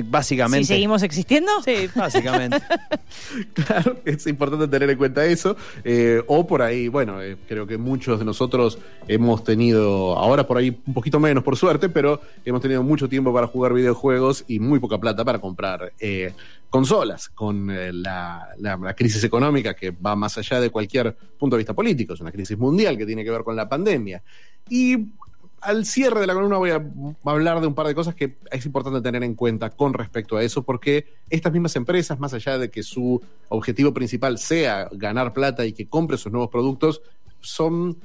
básicamente. 0.06 0.66
Si 0.66 0.74
seguimos 0.74 1.04
existiendo, 1.04 1.52
Sí, 1.64 1.90
básicamente. 1.96 2.62
Claro, 3.54 3.98
es 4.06 4.26
importante 4.28 4.68
tener 4.68 4.90
en 4.90 4.98
cuenta 4.98 5.26
eso. 5.26 5.56
Eh, 5.84 6.22
o 6.28 6.46
por 6.48 6.62
ahí, 6.62 6.88
bueno, 6.88 7.22
eh, 7.22 7.38
creo 7.48 7.66
que 7.68 7.78
muchos 7.78 8.20
de 8.20 8.26
nosotros 8.26 8.78
hemos 9.08 9.44
tenido, 9.44 10.18
ahora 10.18 10.48
por 10.48 10.58
ahí 10.58 10.78
un 10.86 10.94
poquito 10.94 11.20
menos 11.20 11.44
por 11.44 11.56
suerte, 11.58 11.90
pero 11.90 12.22
hemos 12.46 12.62
tenido 12.62 12.84
mucho 12.84 13.08
tiempo 13.10 13.34
para 13.34 13.48
jugar 13.48 13.74
videojuegos 13.74 14.44
y 14.48 14.60
muy 14.60 14.80
poca 14.80 14.98
plata 14.98 15.24
para 15.26 15.40
comprar 15.40 15.94
eh, 16.00 16.34
consolas 16.70 17.30
con 17.30 17.70
eh, 17.70 17.94
la, 17.94 18.48
la- 18.60 18.78
la 18.78 18.94
crisis 18.96 19.24
económica 19.24 19.74
que 19.76 19.92
va 19.92 20.16
más 20.16 20.38
allá 20.38 20.60
de 20.60 20.70
cualquier 20.70 21.16
punto 21.38 21.56
de 21.56 21.60
vista 21.60 21.74
político. 21.74 22.14
Es 22.14 22.22
una 22.22 22.32
crisis 22.32 22.58
mundial 22.58 22.98
que 22.98 23.06
tiene 23.06 23.24
que 23.24 23.32
ver 23.32 23.44
con 23.44 23.56
la 23.56 23.68
pandemia. 23.70 24.24
Y 24.70 24.98
al 25.64 25.86
cierre 25.86 26.20
de 26.20 26.28
la 26.28 26.34
columna 26.34 26.58
voy 26.58 26.72
a 26.72 26.84
hablar 27.26 27.62
de 27.62 27.68
un 27.68 27.74
par 27.74 27.88
de 27.88 27.96
cosas 27.96 28.16
que 28.16 28.38
es 28.52 28.66
importante 28.66 29.02
tener 29.02 29.24
en 29.24 29.36
cuenta 29.36 29.70
con 29.70 29.94
respecto 29.94 30.38
a 30.38 30.44
eso, 30.44 30.64
porque 30.64 31.16
estas 31.30 31.54
mismas 31.54 31.76
empresas, 31.76 32.20
más 32.20 32.34
allá 32.34 32.58
de 32.58 32.70
que 32.70 32.84
su 32.84 33.22
objetivo 33.50 33.94
principal 33.94 34.38
sea 34.38 34.90
ganar 34.92 35.34
plata 35.34 35.66
y 35.66 35.74
que 35.74 35.88
compre 35.88 36.18
sus 36.18 36.32
nuevos 36.32 36.50
productos, 36.50 37.02
son 37.40 37.98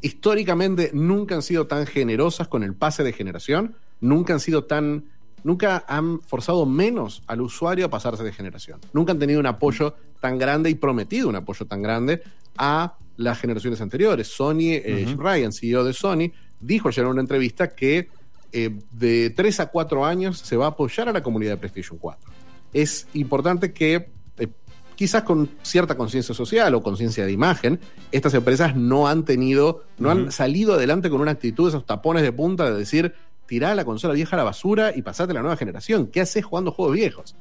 históricamente 0.00 0.90
nunca 0.92 1.34
han 1.34 1.42
sido 1.42 1.66
tan 1.66 1.86
generosas 1.86 2.48
con 2.48 2.62
el 2.62 2.74
pase 2.74 3.04
de 3.04 3.12
generación, 3.12 3.76
nunca 4.00 4.34
han 4.34 4.40
sido 4.40 4.64
tan, 4.64 5.04
nunca 5.44 5.84
han 5.88 6.20
forzado 6.20 6.66
menos 6.66 7.22
al 7.26 7.40
usuario 7.40 7.86
a 7.86 7.90
pasarse 7.90 8.22
de 8.24 8.32
generación, 8.32 8.80
nunca 8.92 9.12
han 9.12 9.18
tenido 9.18 9.40
un 9.40 9.46
apoyo 9.46 9.94
tan 10.20 10.38
grande 10.38 10.68
y 10.68 10.74
prometido 10.74 11.28
un 11.28 11.36
apoyo 11.36 11.64
tan 11.66 11.80
grande 11.80 12.22
a 12.58 12.96
las 13.16 13.38
generaciones 13.38 13.80
anteriores. 13.80 14.28
Sony, 14.28 14.72
eh, 14.72 15.14
Ryan, 15.16 15.52
CEO 15.52 15.84
de 15.84 15.92
Sony, 15.92 16.32
dijo 16.66 16.88
ayer 16.88 17.04
en 17.04 17.10
una 17.10 17.20
entrevista 17.20 17.74
que 17.74 18.08
eh, 18.52 18.70
de 18.92 19.30
3 19.30 19.60
a 19.60 19.66
4 19.66 20.04
años 20.04 20.38
se 20.38 20.56
va 20.56 20.66
a 20.66 20.68
apoyar 20.68 21.08
a 21.08 21.12
la 21.12 21.22
comunidad 21.22 21.52
de 21.52 21.56
PlayStation 21.56 21.98
4. 21.98 22.30
Es 22.72 23.08
importante 23.14 23.72
que, 23.72 24.10
eh, 24.38 24.48
quizás 24.94 25.24
con 25.24 25.50
cierta 25.62 25.96
conciencia 25.96 26.34
social 26.34 26.74
o 26.74 26.82
conciencia 26.82 27.26
de 27.26 27.32
imagen, 27.32 27.80
estas 28.12 28.32
empresas 28.34 28.76
no 28.76 29.08
han 29.08 29.24
tenido, 29.24 29.84
no 29.98 30.10
han 30.10 30.30
salido 30.30 30.74
adelante 30.74 31.10
con 31.10 31.20
una 31.20 31.32
actitud, 31.32 31.68
esos 31.68 31.84
tapones 31.84 32.22
de 32.22 32.32
punta 32.32 32.70
de 32.70 32.78
decir, 32.78 33.14
tirá 33.46 33.74
la 33.74 33.84
consola 33.84 34.14
vieja 34.14 34.36
a 34.36 34.38
la 34.38 34.44
basura 34.44 34.92
y 34.94 35.02
pasate 35.02 35.32
a 35.32 35.34
la 35.34 35.40
nueva 35.40 35.56
generación. 35.56 36.06
¿Qué 36.06 36.20
haces 36.20 36.44
jugando 36.44 36.70
juegos 36.70 36.94
viejos? 36.94 37.36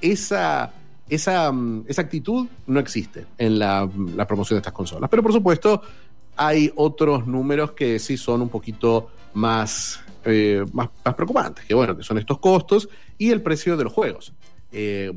Esa, 0.00 0.72
esa, 1.08 1.52
mm, 1.52 1.84
esa 1.88 2.02
actitud 2.02 2.46
no 2.66 2.80
existe 2.80 3.26
en 3.38 3.58
la, 3.58 3.88
la 4.16 4.26
promoción 4.26 4.56
de 4.56 4.60
estas 4.60 4.72
consolas. 4.72 5.10
Pero 5.10 5.22
por 5.22 5.32
supuesto, 5.32 5.82
hay 6.36 6.72
otros 6.76 7.26
números 7.26 7.72
que 7.72 7.98
sí 7.98 8.16
son 8.16 8.42
un 8.42 8.48
poquito 8.48 9.08
más, 9.34 10.00
eh, 10.24 10.64
más, 10.72 10.88
más 11.04 11.14
preocupantes, 11.14 11.64
que 11.64 11.74
bueno, 11.74 11.96
que 11.96 12.02
son 12.02 12.18
estos 12.18 12.38
costos 12.38 12.88
y 13.18 13.30
el 13.30 13.42
precio 13.42 13.76
de 13.76 13.84
los 13.84 13.92
juegos. 13.92 14.32
Eh, 14.76 15.12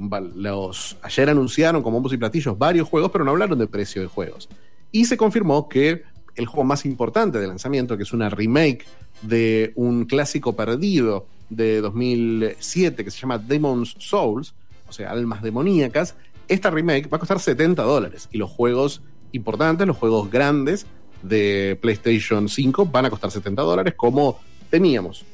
ayer 1.01 1.29
anunciaron 1.29 1.81
como 1.81 1.95
bombos 1.95 2.13
y 2.13 2.17
platillos 2.17 2.57
varios 2.57 2.87
juegos, 2.87 3.09
pero 3.11 3.25
no 3.25 3.31
hablaron 3.31 3.57
del 3.57 3.69
precio 3.69 4.01
de 4.01 4.07
juegos. 4.07 4.47
Y 4.91 5.05
se 5.05 5.17
confirmó 5.17 5.67
que 5.67 6.03
el 6.35 6.45
juego 6.45 6.63
más 6.63 6.85
importante 6.85 7.39
de 7.39 7.47
lanzamiento, 7.47 7.97
que 7.97 8.03
es 8.03 8.13
una 8.13 8.29
remake 8.29 8.85
de 9.23 9.73
un 9.75 10.05
clásico 10.05 10.55
perdido 10.55 11.25
de 11.49 11.81
2007 11.81 13.03
que 13.03 13.09
se 13.09 13.19
llama 13.19 13.39
Demon's 13.39 13.95
Souls, 13.97 14.53
o 14.87 14.91
sea, 14.91 15.09
almas 15.09 15.41
demoníacas, 15.41 16.15
esta 16.47 16.69
remake 16.69 17.09
va 17.09 17.17
a 17.17 17.19
costar 17.19 17.39
70 17.39 17.81
dólares 17.81 18.29
y 18.31 18.37
los 18.37 18.51
juegos 18.51 19.01
importantes, 19.31 19.87
los 19.87 19.97
juegos 19.97 20.29
grandes 20.29 20.85
de 21.21 21.77
PlayStation 21.81 22.49
5 22.49 22.85
van 22.85 23.05
a 23.05 23.09
costar 23.09 23.31
70 23.31 23.61
dólares 23.61 23.93
como 23.95 24.39
teníamos. 24.69 25.25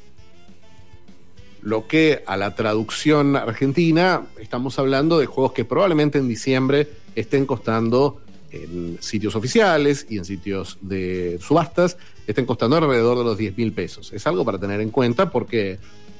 Lo 1.62 1.86
que 1.86 2.22
a 2.26 2.36
la 2.36 2.54
traducción 2.54 3.36
argentina 3.36 4.26
estamos 4.38 4.78
hablando 4.78 5.18
de 5.18 5.26
juegos 5.26 5.52
que 5.52 5.64
probablemente 5.64 6.18
en 6.18 6.28
diciembre 6.28 6.88
estén 7.14 7.46
costando 7.46 8.20
en 8.54 8.98
sitios 9.00 9.34
oficiales 9.34 10.06
y 10.08 10.18
en 10.18 10.24
sitios 10.24 10.78
de 10.80 11.38
subastas, 11.40 11.96
estén 12.26 12.46
costando 12.46 12.76
alrededor 12.76 13.18
de 13.18 13.24
los 13.24 13.36
10 13.36 13.56
mil 13.56 13.72
pesos. 13.72 14.12
Es 14.12 14.26
algo 14.26 14.44
para 14.44 14.58
tener 14.58 14.80
en 14.80 14.90
cuenta 14.90 15.30
porque, 15.30 15.78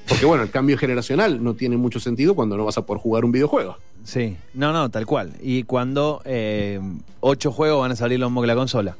porque, 0.08 0.26
bueno, 0.26 0.42
el 0.42 0.50
cambio 0.50 0.76
generacional 0.76 1.42
no 1.42 1.54
tiene 1.54 1.76
mucho 1.76 2.00
sentido 2.00 2.34
cuando 2.34 2.56
no 2.56 2.64
vas 2.64 2.78
a 2.78 2.86
poder 2.86 3.00
jugar 3.00 3.24
un 3.24 3.32
videojuego. 3.32 3.76
Sí, 4.04 4.36
no, 4.52 4.72
no, 4.72 4.90
tal 4.90 5.06
cual. 5.06 5.34
Y 5.40 5.62
cuando 5.62 6.20
eh, 6.24 6.80
juegos 7.20 7.80
van 7.80 7.92
a 7.92 7.96
salir 7.96 8.18
lo 8.18 8.28
mismo 8.28 8.40
que 8.42 8.46
la 8.46 8.56
consola. 8.56 8.96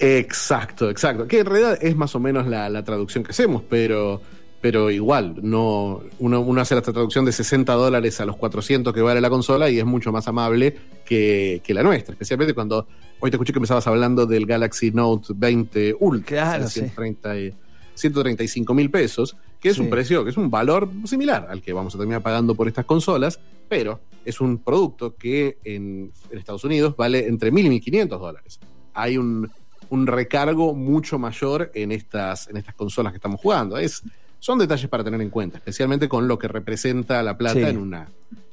Exacto, 0.00 0.90
exacto. 0.90 1.26
Que 1.26 1.40
en 1.40 1.46
realidad 1.46 1.78
es 1.80 1.96
más 1.96 2.14
o 2.14 2.20
menos 2.20 2.46
la, 2.46 2.68
la 2.68 2.84
traducción 2.84 3.24
que 3.24 3.30
hacemos, 3.32 3.62
pero, 3.68 4.20
pero 4.60 4.90
igual, 4.90 5.36
no, 5.42 6.02
uno, 6.18 6.40
uno 6.40 6.60
hace 6.60 6.74
la 6.74 6.82
traducción 6.82 7.24
de 7.24 7.32
60 7.32 7.72
dólares 7.74 8.20
a 8.20 8.26
los 8.26 8.36
400 8.36 8.92
que 8.94 9.00
vale 9.02 9.20
la 9.20 9.30
consola 9.30 9.68
y 9.70 9.78
es 9.78 9.84
mucho 9.84 10.12
más 10.12 10.28
amable 10.28 10.76
que, 11.04 11.60
que 11.64 11.74
la 11.74 11.82
nuestra, 11.82 12.12
especialmente 12.12 12.54
cuando 12.54 12.86
hoy 13.20 13.30
te 13.30 13.36
escuché 13.36 13.52
que 13.52 13.58
empezabas 13.58 13.86
hablando 13.86 14.26
del 14.26 14.46
Galaxy 14.46 14.90
Note 14.92 15.32
20 15.34 15.96
Ultra, 16.00 16.26
Claro, 16.36 16.64
o 16.64 16.68
sea, 16.68 16.84
sí. 16.84 16.90
130 16.94 17.38
y- 17.38 17.54
135 17.94 18.74
mil 18.74 18.90
pesos, 18.92 19.36
que 19.58 19.70
es 19.70 19.74
Sí. 19.74 19.80
un 19.82 19.90
precio, 19.90 20.22
que 20.22 20.30
es 20.30 20.36
un 20.36 20.48
valor 20.50 20.88
similar 21.04 21.48
al 21.50 21.60
que 21.60 21.72
vamos 21.72 21.92
a 21.96 21.98
terminar 21.98 22.22
pagando 22.22 22.54
por 22.54 22.68
estas 22.68 22.84
consolas, 22.84 23.40
pero 23.68 23.98
es 24.24 24.40
un 24.40 24.58
producto 24.58 25.16
que 25.16 25.58
en, 25.64 26.12
en 26.30 26.38
Estados 26.38 26.62
Unidos 26.62 26.94
vale 26.96 27.26
entre 27.26 27.50
1.000 27.52 27.64
y 27.66 27.80
1.500 27.80 28.20
dólares. 28.20 28.60
Hay 28.94 29.18
un, 29.18 29.50
un 29.90 30.06
recargo 30.06 30.74
mucho 30.74 31.18
mayor 31.18 31.70
en 31.74 31.92
estas, 31.92 32.48
en 32.48 32.56
estas 32.56 32.74
consolas 32.74 33.12
que 33.12 33.16
estamos 33.16 33.40
jugando. 33.40 33.76
Es, 33.78 34.02
son 34.38 34.58
detalles 34.58 34.88
para 34.88 35.02
tener 35.04 35.20
en 35.20 35.30
cuenta, 35.30 35.58
especialmente 35.58 36.08
con 36.08 36.28
lo 36.28 36.38
que 36.38 36.48
representa 36.48 37.22
la 37.22 37.36
plata 37.36 37.58
Sí. 37.60 37.64
en, 37.66 37.76
una, 37.78 38.08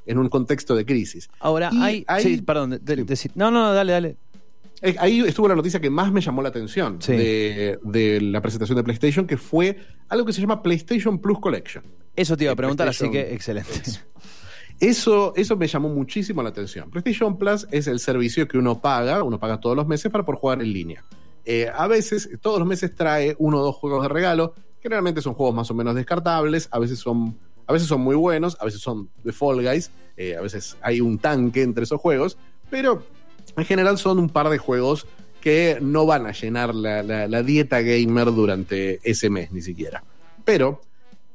en 0.06 0.18
un 0.18 0.30
contexto 0.30 0.76
de 0.76 0.86
crisis. 0.86 1.30
Ahora, 1.40 1.70
Y 1.72 1.82
hay. 1.82 2.06
hay- 2.08 2.24
sí, 2.24 2.42
perdón, 2.42 2.72
de- 2.72 2.80
de- 2.80 3.30
no, 3.36 3.52
no, 3.52 3.74
dale, 3.74 3.92
dale. 3.92 4.16
Eh, 4.82 4.96
Ahí 5.00 5.22
estuvo 5.22 5.48
la 5.48 5.56
noticia 5.56 5.80
que 5.80 5.90
más 5.90 6.12
me 6.12 6.20
llamó 6.22 6.42
la 6.42 6.50
atención 6.50 6.98
Sí. 7.02 7.14
de, 7.14 7.80
de 7.84 8.20
la 8.22 8.42
presentación 8.42 8.76
de 8.78 8.84
PlayStation, 8.84 9.26
que 9.26 9.38
fue 9.38 9.78
algo 10.10 10.26
que 10.26 10.34
se 10.34 10.42
llama 10.42 10.62
PlayStation 10.62 11.18
Plus 11.20 11.40
Collection. 11.40 11.84
Eso 12.16 12.36
te 12.36 12.44
iba 12.44 12.52
a 12.52 12.54
Eh, 12.54 12.58
preguntar, 12.58 12.88
así 12.88 13.10
que 13.10 13.34
excelente. 13.34 13.72
Eso, 14.80 15.34
eso 15.38 15.56
me 15.56 15.68
llamó 15.68 15.88
muchísimo 15.90 16.44
la 16.44 16.50
atención. 16.50 16.90
PlayStation 16.90 17.38
Plus 17.38 17.66
es 17.72 17.88
el 17.88 18.00
servicio 18.00 18.48
que 18.48 18.58
uno 18.58 18.80
paga, 18.82 19.24
uno 19.24 19.40
paga 19.40 19.60
todos 19.60 19.76
los 19.76 19.88
meses 19.88 20.12
para 20.12 20.26
poder 20.26 20.40
jugar 20.40 20.62
en 20.62 20.74
línea. 20.74 21.04
Eh, 21.46 21.70
a 21.74 21.88
veces, 21.88 22.30
todos 22.42 22.60
los 22.60 22.68
meses 22.68 22.94
trae 22.96 23.36
uno 23.40 23.60
o 23.60 23.64
dos 23.64 23.76
juegos 23.76 24.02
de 24.04 24.10
regalo. 24.10 24.54
Generalmente 24.82 25.22
son 25.22 25.34
juegos 25.34 25.56
más 25.56 25.70
o 25.72 25.74
menos 25.74 25.96
descartables, 25.96 26.68
a 26.72 26.80
veces 26.80 27.00
son, 27.00 27.38
a 27.68 27.74
veces 27.74 27.88
son 27.88 28.02
muy 28.02 28.16
buenos, 28.16 28.58
a 28.60 28.66
veces 28.66 28.82
son 28.82 29.10
de 29.24 29.32
Fall 29.34 29.64
Guys, 29.64 29.90
eh, 30.18 30.36
a 30.36 30.42
veces 30.42 30.78
hay 30.82 31.02
un 31.02 31.18
tanque 31.18 31.62
entre 31.64 31.84
esos 31.86 32.00
juegos, 32.00 32.38
pero 32.70 33.04
en 33.58 33.66
general 33.66 33.98
son 33.98 34.20
un 34.20 34.30
par 34.30 34.50
de 34.50 34.58
juegos 34.60 35.08
que 35.42 35.80
no 35.82 36.06
van 36.06 36.26
a 36.28 36.32
llenar 36.32 36.74
la, 36.76 37.02
la- 37.04 37.28
la 37.28 37.44
dieta 37.44 37.82
gamer 37.82 38.26
durante 38.34 39.00
ese 39.10 39.30
mes 39.30 39.52
ni 39.52 39.62
siquiera. 39.62 40.04
Pero 40.44 40.82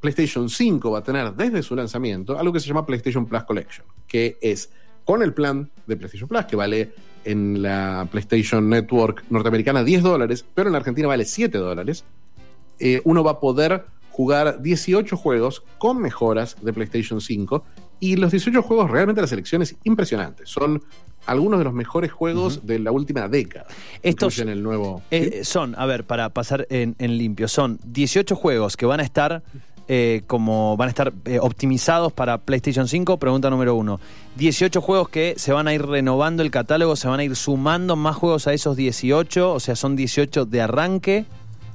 PlayStation 0.01 0.49
5 0.49 0.91
va 0.91 1.01
a 1.01 1.03
tener 1.05 1.33
desde 1.35 1.63
su 1.63 1.75
lanzamiento 1.77 2.39
algo 2.39 2.53
que 2.53 2.61
se 2.61 2.69
llama 2.69 2.87
PlayStation 2.87 3.27
Plus 3.27 3.43
Collection, 3.45 3.87
que 4.07 4.39
es 4.41 4.71
con 5.05 5.23
el 5.23 5.35
plan 5.35 5.69
de 5.87 5.97
PlayStation 5.97 6.29
Plus, 6.29 6.45
que 6.47 6.57
vale 6.57 6.93
en 7.25 7.63
la 7.63 8.09
PlayStation 8.11 8.69
Network 8.69 9.25
norteamericana 9.31 9.85
10 9.85 10.03
dólares, 10.03 10.45
pero 10.55 10.69
en 10.69 10.73
la 10.73 10.79
Argentina 10.79 11.09
vale 11.09 11.25
7 11.25 11.57
dólares. 11.59 12.05
Eh, 12.79 13.01
uno 13.05 13.23
va 13.23 13.33
a 13.33 13.41
poder 13.41 13.85
jugar 14.11 14.61
18 14.63 15.17
juegos 15.17 15.63
con 15.79 15.99
mejoras 16.01 16.57
de 16.63 16.73
PlayStation 16.73 17.21
5 17.21 17.65
y 18.01 18.17
los 18.17 18.31
18 18.31 18.63
juegos 18.63 18.91
realmente 18.91 19.21
la 19.21 19.27
selección 19.27 19.63
es 19.63 19.77
impresionante. 19.85 20.45
Son 20.47 20.83
algunos 21.27 21.59
de 21.59 21.65
los 21.65 21.75
mejores 21.75 22.11
juegos 22.11 22.67
de 22.67 22.79
la 22.79 22.91
última 22.93 23.29
década. 23.29 23.67
Estos- 24.03 24.39
en 24.39 24.49
el 24.49 24.63
nuevo... 24.63 25.03
Eh, 25.11 25.41
son, 25.45 25.75
a 25.79 25.85
ver, 25.85 26.05
para 26.05 26.31
pasar 26.31 26.67
en, 26.71 26.97
en 26.99 27.19
limpio, 27.19 27.47
son 27.47 27.79
18 27.85 28.35
juegos 28.37 28.77
que 28.79 28.87
van 28.87 29.01
a 29.01 29.03
estar 29.03 29.43
eh, 29.93 30.23
como 30.29 30.77
van 30.77 30.87
a 30.87 30.91
estar 30.91 31.13
eh, 31.25 31.41
optimizados 31.41 32.13
para 32.13 32.39
PlayStation 32.39 32.87
5, 32.87 33.17
pregunta 33.17 33.51
número 33.51 33.75
uno. 33.75 33.99
18 34.37 34.81
juegos 34.81 35.09
que 35.09 35.35
se 35.37 35.53
van 35.53 35.67
a 35.67 35.75
ir 35.75 35.85
renovando 35.85 36.45
el 36.45 36.53
catálogo, 36.53 36.95
se 36.95 37.09
van 37.09 37.19
a 37.19 37.25
ir 37.25 37.35
sumando 37.35 37.97
más 37.97 38.15
juegos 38.15 38.47
a 38.47 38.53
esos 38.53 38.77
18, 38.77 39.53
o 39.53 39.59
sea, 39.59 39.75
son 39.75 39.97
18 39.97 40.45
de 40.45 40.61
arranque. 40.61 41.25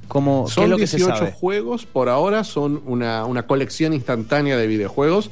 Como, 0.08 0.44
¿Qué 0.44 0.48
es 0.48 0.54
Son 0.54 0.70
lo 0.70 0.78
que 0.78 0.86
se 0.86 0.96
18 0.96 1.18
sabe? 1.18 1.32
juegos, 1.32 1.84
por 1.84 2.08
ahora 2.08 2.42
son 2.42 2.80
una, 2.86 3.26
una 3.26 3.46
colección 3.46 3.92
instantánea 3.92 4.56
de 4.56 4.66
videojuegos. 4.66 5.30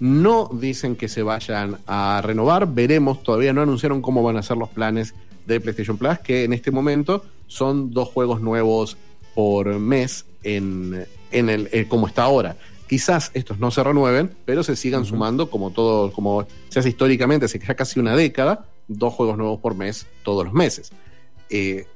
No 0.00 0.50
dicen 0.52 0.96
que 0.96 1.06
se 1.06 1.22
vayan 1.22 1.78
a 1.86 2.20
renovar, 2.20 2.66
veremos, 2.66 3.22
todavía 3.22 3.52
no 3.52 3.62
anunciaron 3.62 4.02
cómo 4.02 4.24
van 4.24 4.38
a 4.38 4.42
ser 4.42 4.56
los 4.56 4.70
planes 4.70 5.14
de 5.46 5.60
PlayStation 5.60 5.98
Plus, 5.98 6.18
que 6.18 6.42
en 6.42 6.52
este 6.52 6.72
momento 6.72 7.24
son 7.46 7.92
dos 7.92 8.08
juegos 8.08 8.40
nuevos 8.40 8.96
por 9.36 9.78
mes 9.78 10.26
en, 10.42 11.06
en 11.34 11.50
el, 11.50 11.68
eh, 11.72 11.86
como 11.88 12.06
está 12.06 12.22
ahora. 12.22 12.56
Quizás 12.88 13.30
estos 13.34 13.58
no 13.58 13.70
se 13.70 13.82
renueven, 13.82 14.30
pero 14.44 14.62
se 14.62 14.76
sigan 14.76 15.04
sumando 15.04 15.50
como 15.50 15.70
todo, 15.70 16.12
como 16.12 16.46
se 16.68 16.78
hace 16.78 16.90
históricamente, 16.90 17.46
hace 17.46 17.58
ya 17.58 17.74
casi 17.74 17.98
una 17.98 18.14
década, 18.14 18.66
dos 18.88 19.12
juegos 19.14 19.36
nuevos 19.36 19.60
por 19.60 19.74
mes 19.74 20.06
todos 20.22 20.44
los 20.44 20.54
meses. 20.54 20.92
Eh, 21.50 21.86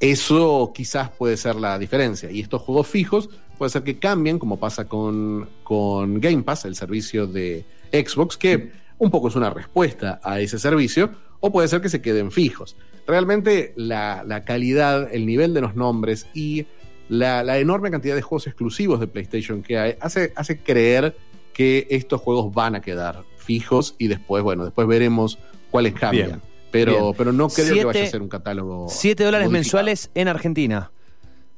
eso 0.00 0.72
quizás 0.74 1.10
puede 1.10 1.36
ser 1.36 1.56
la 1.56 1.78
diferencia. 1.78 2.30
Y 2.30 2.40
estos 2.40 2.62
juegos 2.62 2.86
fijos 2.86 3.28
puede 3.58 3.70
ser 3.70 3.82
que 3.82 3.98
cambien, 3.98 4.38
como 4.38 4.58
pasa 4.58 4.86
con, 4.86 5.48
con 5.62 6.20
Game 6.20 6.42
Pass, 6.42 6.64
el 6.64 6.76
servicio 6.76 7.26
de 7.26 7.64
Xbox, 7.92 8.36
que 8.36 8.72
un 8.98 9.10
poco 9.10 9.28
es 9.28 9.36
una 9.36 9.50
respuesta 9.50 10.20
a 10.22 10.40
ese 10.40 10.58
servicio, 10.58 11.10
o 11.40 11.50
puede 11.52 11.68
ser 11.68 11.80
que 11.80 11.88
se 11.88 12.00
queden 12.00 12.30
fijos. 12.30 12.76
Realmente 13.06 13.72
la, 13.76 14.24
la 14.24 14.44
calidad, 14.44 15.12
el 15.12 15.26
nivel 15.26 15.54
de 15.54 15.60
los 15.60 15.76
nombres 15.76 16.26
y 16.34 16.66
la, 17.08 17.42
la 17.44 17.58
enorme 17.58 17.90
cantidad 17.90 18.14
de 18.14 18.22
juegos 18.22 18.46
exclusivos 18.46 19.00
de 19.00 19.06
PlayStation 19.06 19.62
que 19.62 19.78
hay 19.78 19.94
hace, 20.00 20.32
hace 20.36 20.58
creer 20.58 21.16
que 21.52 21.86
estos 21.90 22.20
juegos 22.20 22.52
van 22.52 22.74
a 22.74 22.80
quedar 22.80 23.22
fijos 23.38 23.94
y 23.98 24.08
después, 24.08 24.42
bueno, 24.42 24.64
después 24.64 24.86
veremos 24.88 25.38
cuáles 25.70 25.94
cambian. 25.94 26.28
Bien. 26.28 26.42
Pero, 26.70 26.92
Bien. 26.92 27.14
pero 27.16 27.32
no 27.32 27.48
creo 27.48 27.74
que 27.74 27.84
vaya 27.84 28.02
a 28.02 28.06
ser 28.06 28.20
un 28.20 28.28
catálogo. 28.28 28.88
7 28.88 29.24
dólares 29.24 29.46
modificado. 29.46 29.82
mensuales 29.84 30.10
en 30.14 30.28
Argentina. 30.28 30.90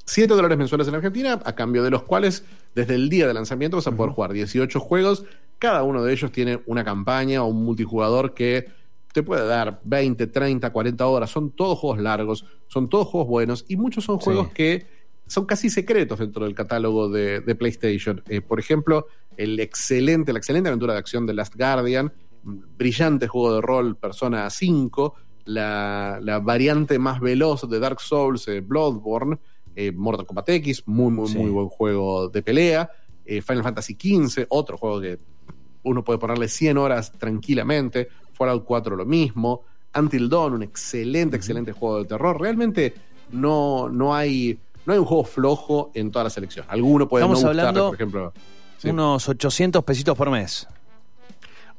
7 0.05 0.33
dólares 0.33 0.57
mensuales 0.57 0.87
en 0.87 0.95
Argentina, 0.95 1.39
a 1.43 1.53
cambio 1.55 1.83
de 1.83 1.91
los 1.91 2.03
cuales 2.03 2.43
desde 2.73 2.95
el 2.95 3.09
día 3.09 3.27
de 3.27 3.33
lanzamiento 3.33 3.77
vas 3.77 3.87
a 3.87 3.91
poder 3.91 4.11
jugar 4.13 4.33
18 4.33 4.79
juegos. 4.79 5.25
Cada 5.57 5.83
uno 5.83 6.03
de 6.03 6.13
ellos 6.13 6.31
tiene 6.31 6.61
una 6.65 6.83
campaña 6.83 7.43
o 7.43 7.47
un 7.47 7.63
multijugador 7.65 8.33
que 8.33 8.67
te 9.13 9.21
puede 9.23 9.45
dar 9.45 9.81
20, 9.83 10.27
30, 10.27 10.69
40 10.71 11.05
horas. 11.05 11.29
Son 11.29 11.51
todos 11.51 11.77
juegos 11.77 11.99
largos, 11.99 12.45
son 12.67 12.87
todos 12.89 13.07
juegos 13.07 13.27
buenos 13.27 13.65
y 13.67 13.75
muchos 13.75 14.05
son 14.05 14.19
juegos 14.19 14.47
Sí. 14.47 14.53
que 14.53 14.98
son 15.29 15.45
casi 15.45 15.69
secretos 15.69 16.17
dentro 16.17 16.43
del 16.45 16.55
catálogo 16.55 17.07
de, 17.07 17.39
de 17.41 17.55
PlayStation. 17.55 18.23
Eh, 18.27 18.41
por 18.41 18.59
ejemplo, 18.59 19.05
el 19.37 19.59
excelente, 19.59 20.33
la 20.33 20.39
excelente 20.39 20.69
aventura 20.69 20.93
de 20.93 20.99
acción 20.99 21.27
de 21.27 21.35
Last 21.35 21.55
Guardian, 21.55 22.11
brillante 22.43 23.27
juego 23.27 23.53
de 23.53 23.61
rol 23.61 23.95
Persona 23.95 24.49
5, 24.49 25.13
la, 25.45 26.19
la 26.21 26.39
variante 26.39 26.97
más 26.97 27.19
veloz 27.19 27.69
de 27.69 27.79
Dark 27.79 28.01
Souls, 28.01 28.47
eh, 28.47 28.61
Bloodborne, 28.61 29.37
eh, 29.75 29.91
Mortal 29.91 30.25
Kombat 30.25 30.49
X, 30.49 30.83
muy, 30.87 31.11
muy, 31.11 31.27
Sí. 31.27 31.37
muy 31.37 31.51
buen 31.51 31.69
juego 31.69 32.27
de 32.27 32.41
pelea, 32.41 32.89
Final 33.25 33.61
Fantasy 33.61 33.93
XV, 33.93 34.47
otro 34.49 34.75
juego 34.75 34.99
que 34.99 35.19
uno 35.83 36.03
puede 36.03 36.17
ponerle 36.17 36.47
100 36.47 36.79
horas 36.79 37.11
tranquilamente, 37.11 38.09
Fallout 38.33 38.65
4 38.65 38.95
lo 38.95 39.05
mismo, 39.05 39.61
Until 39.95 40.27
Dawn, 40.27 40.53
un 40.53 40.63
excelente, 40.63 41.37
excelente 41.37 41.71
juego 41.71 41.99
de 41.99 42.05
terror. 42.05 42.41
Realmente 42.41 42.95
no, 43.31 43.87
no, 43.89 44.15
hay, 44.15 44.57
no 44.85 44.93
hay 44.93 44.99
un 44.99 45.05
juego 45.05 45.23
flojo 45.23 45.91
en 45.93 46.11
toda 46.11 46.23
la 46.23 46.29
selección. 46.29 46.65
Alguno 46.69 47.07
puede 47.07 47.23
Estamos 47.25 47.41
no 47.43 47.49
gustar, 47.49 47.67
hablando 47.67 47.87
por 47.87 47.95
ejemplo. 47.95 48.33
sí. 48.77 48.89
Unos 48.89 49.27
800 49.29 49.83
pesitos 49.83 50.17
por 50.17 50.29
mes. 50.29 50.67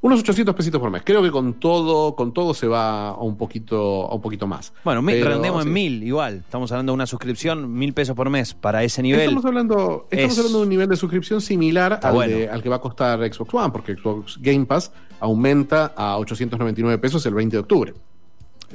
Unos 0.02 0.20
800 0.20 0.54
pesitos 0.54 0.80
por 0.80 0.90
mes. 0.90 1.02
Creo 1.04 1.22
que 1.22 1.30
con 1.30 1.54
todo, 1.60 2.16
con 2.16 2.32
todo 2.32 2.54
se 2.54 2.66
va 2.66 3.10
a 3.10 3.16
un 3.18 3.36
poquito, 3.36 4.10
a 4.10 4.14
un 4.14 4.22
poquito 4.22 4.46
más. 4.46 4.72
Bueno, 4.82 5.02
mil, 5.02 5.16
Pero, 5.16 5.26
redondemos 5.28 5.62
sí. 5.62 5.68
en 5.68 5.74
mil, 5.74 6.02
igual. 6.02 6.36
Estamos 6.36 6.72
hablando 6.72 6.92
de 6.92 6.94
una 6.94 7.06
suscripción, 7.06 7.70
mil 7.74 7.92
pesos 7.92 8.16
por 8.16 8.30
mes 8.30 8.54
para 8.54 8.82
ese 8.82 9.02
nivel. 9.02 9.20
Estamos 9.20 9.44
hablando, 9.44 10.06
estamos 10.10 10.32
es- 10.32 10.38
hablando 10.38 10.58
de 10.60 10.62
un 10.64 10.68
nivel 10.70 10.88
de 10.88 10.96
suscripción 10.96 11.42
similar 11.42 12.00
al, 12.02 12.14
bueno. 12.14 12.34
de- 12.34 12.48
al 12.48 12.62
que 12.62 12.70
va 12.70 12.76
a 12.76 12.80
costar 12.80 13.18
Xbox 13.30 13.52
One, 13.52 13.70
porque 13.72 13.94
Xbox 13.94 14.38
Game 14.40 14.64
Pass 14.64 14.90
aumenta 15.20 15.92
a 15.94 16.16
899 16.16 16.96
pesos 16.96 17.26
el 17.26 17.34
20 17.34 17.56
de 17.56 17.60
octubre. 17.60 17.92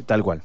Tal 0.06 0.22
cual. 0.22 0.44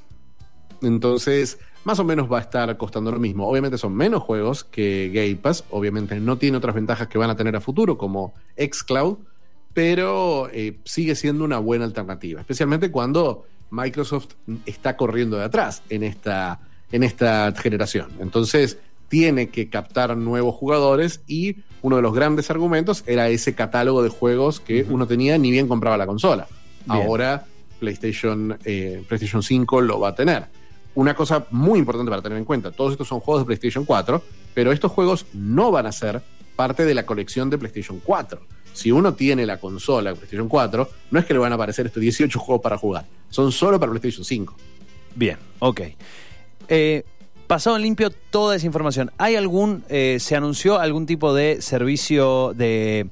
Entonces, 0.83 1.59
más 1.85 1.99
o 1.99 2.05
menos 2.05 2.31
va 2.31 2.39
a 2.39 2.43
estar 2.43 2.77
costando 2.77 3.11
lo 3.11 3.19
mismo. 3.19 3.49
Obviamente 3.49 3.79
son 3.79 3.95
menos 3.95 4.23
juegos 4.23 4.65
que 4.65 5.11
Game 5.13 5.37
Pass, 5.37 5.65
obviamente 5.71 6.19
no 6.21 6.39
tiene 6.39 6.57
otras 6.57 6.75
ventajas 6.75 7.09
que 7.09 7.19
van 7.19 7.31
a 7.31 7.37
tener 7.37 7.57
a 7.57 7.61
futuro, 7.61 7.99
como 7.99 8.35
xCloud, 8.57 9.19
pero 9.73 10.49
eh, 10.53 10.79
sigue 10.85 11.15
siendo 11.15 11.45
una 11.45 11.59
buena 11.59 11.85
alternativa, 11.85 12.41
especialmente 12.41 12.91
cuando 12.91 13.47
Microsoft 13.71 14.35
está 14.67 14.97
corriendo 14.97 15.37
de 15.37 15.45
atrás 15.45 15.83
en 15.89 16.03
esta, 16.03 16.61
en 16.91 17.03
esta 17.03 17.53
generación. 17.53 18.11
Entonces, 18.19 18.79
tiene 19.09 19.49
que 19.49 19.69
captar 19.69 20.17
nuevos 20.17 20.55
jugadores 20.55 21.21
y 21.27 21.57
uno 21.83 21.97
de 21.97 22.03
los 22.03 22.15
grandes 22.15 22.51
argumentos 22.51 23.03
era 23.07 23.29
ese 23.29 23.55
catálogo 23.55 24.03
de 24.03 24.09
juegos 24.09 24.61
que 24.61 24.87
uno 24.89 25.07
tenía 25.07 25.37
ni 25.39 25.51
bien 25.51 25.67
compraba 25.67 25.97
la 25.97 26.07
consola. 26.07 26.47
Bien. 26.87 27.03
Ahora 27.03 27.45
PlayStation, 27.81 28.57
eh, 28.65 29.03
PlayStation 29.09 29.43
5 29.43 29.81
lo 29.81 29.99
va 29.99 30.11
a 30.11 30.15
tener. 30.15 30.47
Una 30.95 31.15
cosa 31.15 31.47
muy 31.51 31.79
importante 31.79 32.11
para 32.11 32.23
tener 32.23 32.39
en 32.39 32.45
cuenta, 32.45 32.73
todos 32.73 32.93
estos 32.93 33.09
son 33.09 33.21
juegos 33.21 33.43
de 33.43 33.47
PlayStation 33.47 33.85
4, 33.85 34.23
pero 34.55 34.73
estos 34.73 34.91
juegos 34.91 35.27
no 35.33 35.71
van 35.71 35.87
a 35.87 35.93
ser 35.93 36.23
parte 36.57 36.85
de 36.85 36.95
la 36.95 37.07
colección 37.07 37.49
de 37.49 37.59
PlayStation 37.59 38.01
4. 38.05 38.41
Si 38.73 38.91
uno 38.91 39.15
tiene 39.15 39.47
la 39.47 39.59
consola 39.59 40.13
PlayStation 40.15 40.49
4, 40.49 40.89
no 41.11 41.19
es 41.19 41.25
que 41.25 41.33
le 41.33 41.39
van 41.39 41.53
a 41.53 41.55
aparecer 41.55 41.87
estos 41.87 42.01
18 42.01 42.39
juegos 42.39 42.63
para 42.63 42.77
jugar, 42.77 43.07
son 43.29 43.53
solo 43.53 43.79
para 43.79 43.91
PlayStation 43.91 44.25
5. 44.25 44.55
Bien, 45.15 45.39
ok. 45.59 45.81
Eh, 46.69 47.05
pasado 47.47 47.77
en 47.77 47.83
limpio 47.83 48.11
toda 48.11 48.57
esa 48.57 48.67
información. 48.67 49.11
¿Hay 49.19 49.37
algún, 49.37 49.85
eh, 49.89 50.19
se 50.21 50.37
anunció 50.37 50.79
algún 50.79 51.07
tipo 51.07 51.35
de 51.35 51.63
servicio 51.63 52.53
de, 52.55 53.09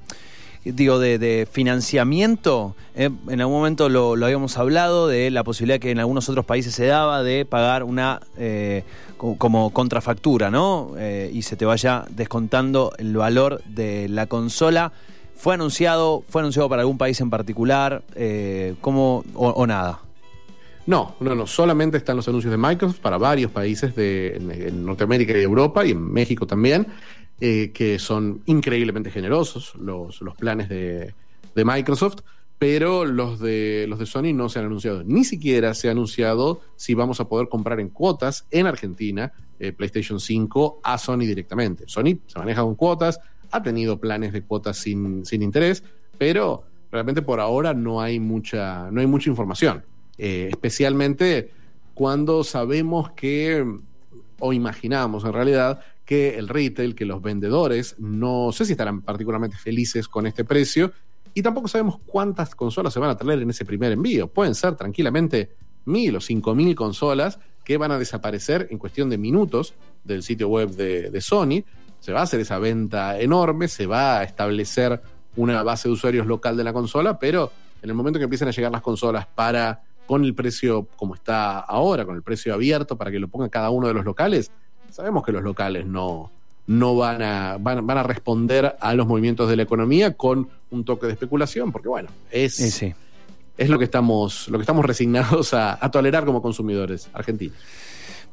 digo, 0.64 0.98
de, 0.98 1.18
financiamiento? 1.50 2.74
Eh, 2.94 3.10
en 3.28 3.40
algún 3.40 3.56
momento 3.56 3.88
lo, 3.88 4.12
habíamos 4.24 4.58
hablado 4.58 5.08
de 5.08 5.30
la 5.30 5.44
posibilidad 5.44 5.78
que 5.80 5.90
en 5.90 5.98
algunos 5.98 6.28
otros 6.28 6.44
países 6.44 6.74
se 6.74 6.86
daba 6.86 7.22
de 7.22 7.44
pagar 7.44 7.84
una 7.84 8.20
eh, 8.36 8.84
co- 9.16 9.36
como 9.36 9.70
contrafactura, 9.70 10.50
¿no? 10.50 10.92
Eh, 10.98 11.30
y 11.32 11.42
se 11.42 11.56
te 11.56 11.64
vaya 11.64 12.04
descontando 12.10 12.92
el 12.98 13.16
valor 13.16 13.62
de 13.66 14.08
la 14.08 14.26
consola. 14.26 14.92
¿Fue 15.36 15.54
anunciado, 15.54 16.24
fue 16.28 16.42
anunciado 16.42 16.68
para 16.68 16.82
algún 16.82 16.98
país 16.98 17.20
en 17.20 17.30
particular? 17.30 18.02
¿cómo, 18.80 19.24
o- 19.34 19.66
nada? 19.66 20.00
No, 20.86 21.14
no, 21.20 21.34
no, 21.34 21.46
solamente 21.46 21.98
están 21.98 22.16
los 22.16 22.26
anuncios 22.28 22.50
de 22.50 22.56
Microsoft 22.56 23.00
para 23.00 23.18
varios 23.18 23.50
países 23.52 23.94
de 23.94 24.36
en 24.36 24.86
Norteamérica 24.86 25.36
y 25.36 25.42
Europa 25.42 25.84
y 25.84 25.90
en 25.90 26.00
México 26.12 26.46
también, 26.46 26.86
eh, 27.40 27.70
que 27.72 27.98
son 27.98 28.42
increíblemente 28.46 29.10
generosos 29.10 29.74
los, 29.76 30.20
los 30.20 30.34
planes 30.36 30.68
de, 30.68 31.14
de 31.54 31.64
Microsoft, 31.64 32.20
pero 32.58 33.04
los 33.04 33.38
de, 33.38 33.86
los 33.88 33.98
de 33.98 34.06
Sony 34.06 34.32
no 34.34 34.48
se 34.48 34.58
han 34.58 34.66
anunciado. 34.66 35.04
Ni 35.04 35.24
siquiera 35.24 35.74
se 35.74 35.88
ha 35.88 35.92
anunciado 35.92 36.60
si 36.76 36.94
vamos 36.94 37.20
a 37.20 37.28
poder 37.28 37.48
comprar 37.48 37.78
en 37.80 37.88
cuotas 37.88 38.46
en 38.50 38.66
Argentina 38.66 39.32
eh, 39.60 39.72
PlayStation 39.72 40.20
5 40.20 40.80
a 40.82 40.98
Sony 40.98 41.18
directamente. 41.20 41.84
Sony 41.86 42.18
se 42.26 42.38
maneja 42.38 42.62
con 42.62 42.74
cuotas, 42.74 43.20
ha 43.50 43.62
tenido 43.62 43.98
planes 43.98 44.32
de 44.32 44.42
cuotas 44.42 44.78
sin, 44.78 45.24
sin 45.24 45.42
interés, 45.42 45.82
pero 46.16 46.64
realmente 46.90 47.22
por 47.22 47.40
ahora 47.40 47.74
no 47.74 48.00
hay 48.00 48.18
mucha, 48.20 48.90
no 48.90 49.00
hay 49.00 49.06
mucha 49.06 49.30
información. 49.30 49.84
Eh, 50.16 50.48
especialmente 50.50 51.52
cuando 51.94 52.44
sabemos 52.44 53.10
que, 53.12 53.64
o 54.38 54.52
imaginamos 54.52 55.24
en 55.24 55.32
realidad, 55.32 55.80
que 56.08 56.38
el 56.38 56.48
retail, 56.48 56.94
que 56.94 57.04
los 57.04 57.20
vendedores, 57.20 57.96
no 57.98 58.50
sé 58.50 58.64
si 58.64 58.72
estarán 58.72 59.02
particularmente 59.02 59.58
felices 59.58 60.08
con 60.08 60.26
este 60.26 60.42
precio, 60.42 60.90
y 61.34 61.42
tampoco 61.42 61.68
sabemos 61.68 62.00
cuántas 62.06 62.54
consolas 62.54 62.94
se 62.94 62.98
van 62.98 63.10
a 63.10 63.16
traer 63.18 63.42
en 63.42 63.50
ese 63.50 63.66
primer 63.66 63.92
envío. 63.92 64.26
Pueden 64.26 64.54
ser 64.54 64.74
tranquilamente 64.74 65.50
mil 65.84 66.16
o 66.16 66.20
cinco 66.22 66.54
mil 66.54 66.74
consolas 66.74 67.38
que 67.62 67.76
van 67.76 67.92
a 67.92 67.98
desaparecer 67.98 68.68
en 68.70 68.78
cuestión 68.78 69.10
de 69.10 69.18
minutos 69.18 69.74
del 70.02 70.22
sitio 70.22 70.48
web 70.48 70.70
de, 70.70 71.10
de 71.10 71.20
Sony. 71.20 71.62
Se 72.00 72.12
va 72.12 72.20
a 72.20 72.22
hacer 72.22 72.40
esa 72.40 72.58
venta 72.58 73.20
enorme, 73.20 73.68
se 73.68 73.84
va 73.84 74.20
a 74.20 74.24
establecer 74.24 75.02
una 75.36 75.62
base 75.62 75.88
de 75.88 75.92
usuarios 75.92 76.26
local 76.26 76.56
de 76.56 76.64
la 76.64 76.72
consola, 76.72 77.18
pero 77.18 77.52
en 77.82 77.90
el 77.90 77.94
momento 77.94 78.18
que 78.18 78.24
empiecen 78.24 78.48
a 78.48 78.52
llegar 78.52 78.72
las 78.72 78.80
consolas 78.80 79.26
para 79.26 79.82
con 80.06 80.24
el 80.24 80.34
precio 80.34 80.88
como 80.96 81.14
está 81.14 81.60
ahora, 81.60 82.06
con 82.06 82.16
el 82.16 82.22
precio 82.22 82.54
abierto 82.54 82.96
para 82.96 83.10
que 83.10 83.18
lo 83.18 83.28
ponga 83.28 83.50
cada 83.50 83.68
uno 83.68 83.88
de 83.88 83.92
los 83.92 84.06
locales, 84.06 84.50
sabemos 84.90 85.24
que 85.24 85.32
los 85.32 85.42
locales 85.42 85.86
no, 85.86 86.30
no 86.66 86.96
van, 86.96 87.22
a, 87.22 87.56
van, 87.58 87.86
van 87.86 87.98
a 87.98 88.02
responder 88.02 88.76
a 88.80 88.94
los 88.94 89.06
movimientos 89.06 89.48
de 89.48 89.56
la 89.56 89.62
economía 89.62 90.14
con 90.14 90.48
un 90.70 90.84
toque 90.84 91.06
de 91.06 91.12
especulación, 91.12 91.72
porque 91.72 91.88
bueno, 91.88 92.08
es, 92.30 92.54
Sí, 92.56 92.70
sí. 92.70 92.94
es 93.56 93.68
lo 93.68 93.78
que 93.78 93.84
estamos, 93.84 94.48
lo 94.48 94.58
que 94.58 94.62
estamos 94.62 94.84
resignados 94.84 95.54
a, 95.54 95.82
a 95.84 95.90
tolerar 95.90 96.24
como 96.24 96.42
consumidores 96.42 97.08
argentinos. 97.12 97.56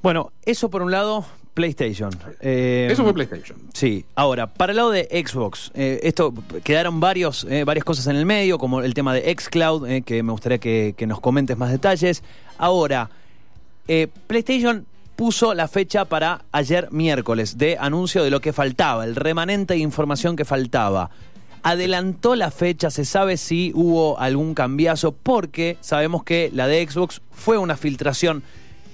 Bueno, 0.03 0.31
eso 0.45 0.69
por 0.69 0.81
un 0.83 0.91
lado, 0.91 1.25
PlayStation. 1.55 2.11
Eh, 2.41 2.89
Eso 2.91 3.03
fue 3.03 3.13
PlayStation. 3.13 3.57
Sí, 3.73 4.05
ahora, 4.13 4.53
para 4.53 4.71
el 4.71 4.77
lado 4.77 4.91
de 4.91 5.07
Xbox, 5.25 5.71
eh, 5.73 6.01
esto 6.03 6.31
quedaron 6.63 6.99
varios, 6.99 7.45
eh, 7.49 7.63
varias 7.63 7.85
cosas 7.85 8.05
en 8.07 8.17
el 8.17 8.25
medio, 8.25 8.59
como 8.59 8.81
el 8.81 8.93
tema 8.93 9.13
de 9.15 9.33
Xcloud, 9.35 10.03
que 10.03 10.21
me 10.21 10.31
gustaría 10.33 10.59
que, 10.59 10.93
que 10.95 11.07
nos 11.07 11.21
comentes 11.21 11.57
más 11.57 11.71
detalles. 11.71 12.21
Ahora, 12.59 13.09
PlayStation 14.27 14.85
puso 15.15 15.53
la 15.53 15.67
fecha 15.67 16.05
para 16.05 16.45
ayer 16.51 16.89
miércoles 16.91 17.57
de 17.57 17.77
anuncio 17.79 18.23
de 18.23 18.31
lo 18.31 18.41
que 18.41 18.53
faltaba, 18.53 19.05
el 19.05 19.15
remanente 19.15 19.75
de 19.75 19.79
información 19.79 20.35
que 20.35 20.45
faltaba. 20.45 21.09
Adelantó 21.63 22.35
la 22.35 22.51
fecha, 22.51 22.91
se 22.91 23.05
sabe 23.05 23.37
si 23.37 23.71
hubo 23.73 24.19
algún 24.19 24.53
cambiazo, 24.53 25.13
porque 25.13 25.77
sabemos 25.81 26.23
que 26.23 26.51
la 26.53 26.67
de 26.67 26.87
Xbox 26.87 27.21
fue 27.31 27.57
una 27.57 27.75
filtración 27.75 28.43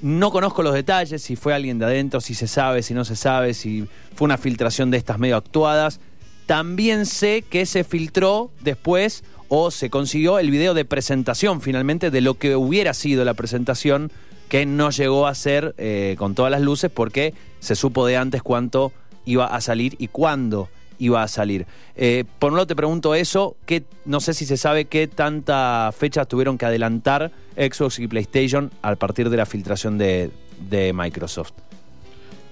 no 0.01 0.31
conozco 0.31 0.63
los 0.63 0.73
detalles, 0.73 1.21
si 1.21 1.35
fue 1.35 1.53
alguien 1.53 1.77
de 1.77 1.85
adentro, 1.85 2.21
si 2.21 2.33
se 2.33 2.47
sabe, 2.47 2.81
si 2.81 2.93
no 2.95 3.05
se 3.05 3.15
sabe, 3.15 3.53
si 3.53 3.87
fue 4.15 4.25
una 4.25 4.37
filtración 4.37 4.89
de 4.89 4.97
estas 4.97 5.19
medio 5.19 5.37
actuadas. 5.37 5.99
También 6.47 7.05
sé 7.05 7.43
que 7.47 7.67
se 7.67 7.83
filtró 7.83 8.51
después 8.61 9.23
o 9.47 9.69
se 9.69 9.89
consiguió 9.89 10.39
el 10.39 10.49
video 10.49 10.73
de 10.73 10.85
presentación 10.85 11.61
finalmente 11.61 12.09
de 12.09 12.21
lo 12.21 12.33
que 12.33 12.55
hubiera 12.55 12.93
sido 12.93 13.23
la 13.25 13.35
presentación 13.35 14.11
que 14.51 14.65
no 14.65 14.89
llegó 14.89 15.27
a 15.27 15.33
ser 15.33 15.75
eh, 15.77 16.17
con 16.17 16.35
todas 16.35 16.51
las 16.51 16.59
luces 16.59 16.91
porque 16.93 17.33
se 17.61 17.73
supo 17.73 18.05
de 18.05 18.17
antes 18.17 18.43
cuánto 18.43 18.91
iba 19.23 19.45
a 19.45 19.61
salir 19.61 19.95
y 19.97 20.09
cuándo 20.09 20.67
iba 20.99 21.23
a 21.23 21.29
salir. 21.29 21.65
Eh, 21.95 22.25
por 22.37 22.51
un 22.51 22.57
lado 22.57 22.67
te 22.67 22.75
pregunto 22.75 23.15
eso, 23.15 23.55
que 23.65 23.85
no 24.03 24.19
sé 24.19 24.33
si 24.33 24.45
se 24.45 24.57
sabe 24.57 24.83
qué 24.83 25.07
tanta 25.07 25.93
fecha 25.97 26.25
tuvieron 26.25 26.57
que 26.57 26.65
adelantar 26.65 27.31
Xbox 27.55 27.99
y 27.99 28.09
PlayStation 28.09 28.71
a 28.81 28.93
partir 28.95 29.29
de 29.29 29.37
la 29.37 29.45
filtración 29.45 29.97
de, 29.97 30.31
de 30.69 30.91
Microsoft. 30.91 31.53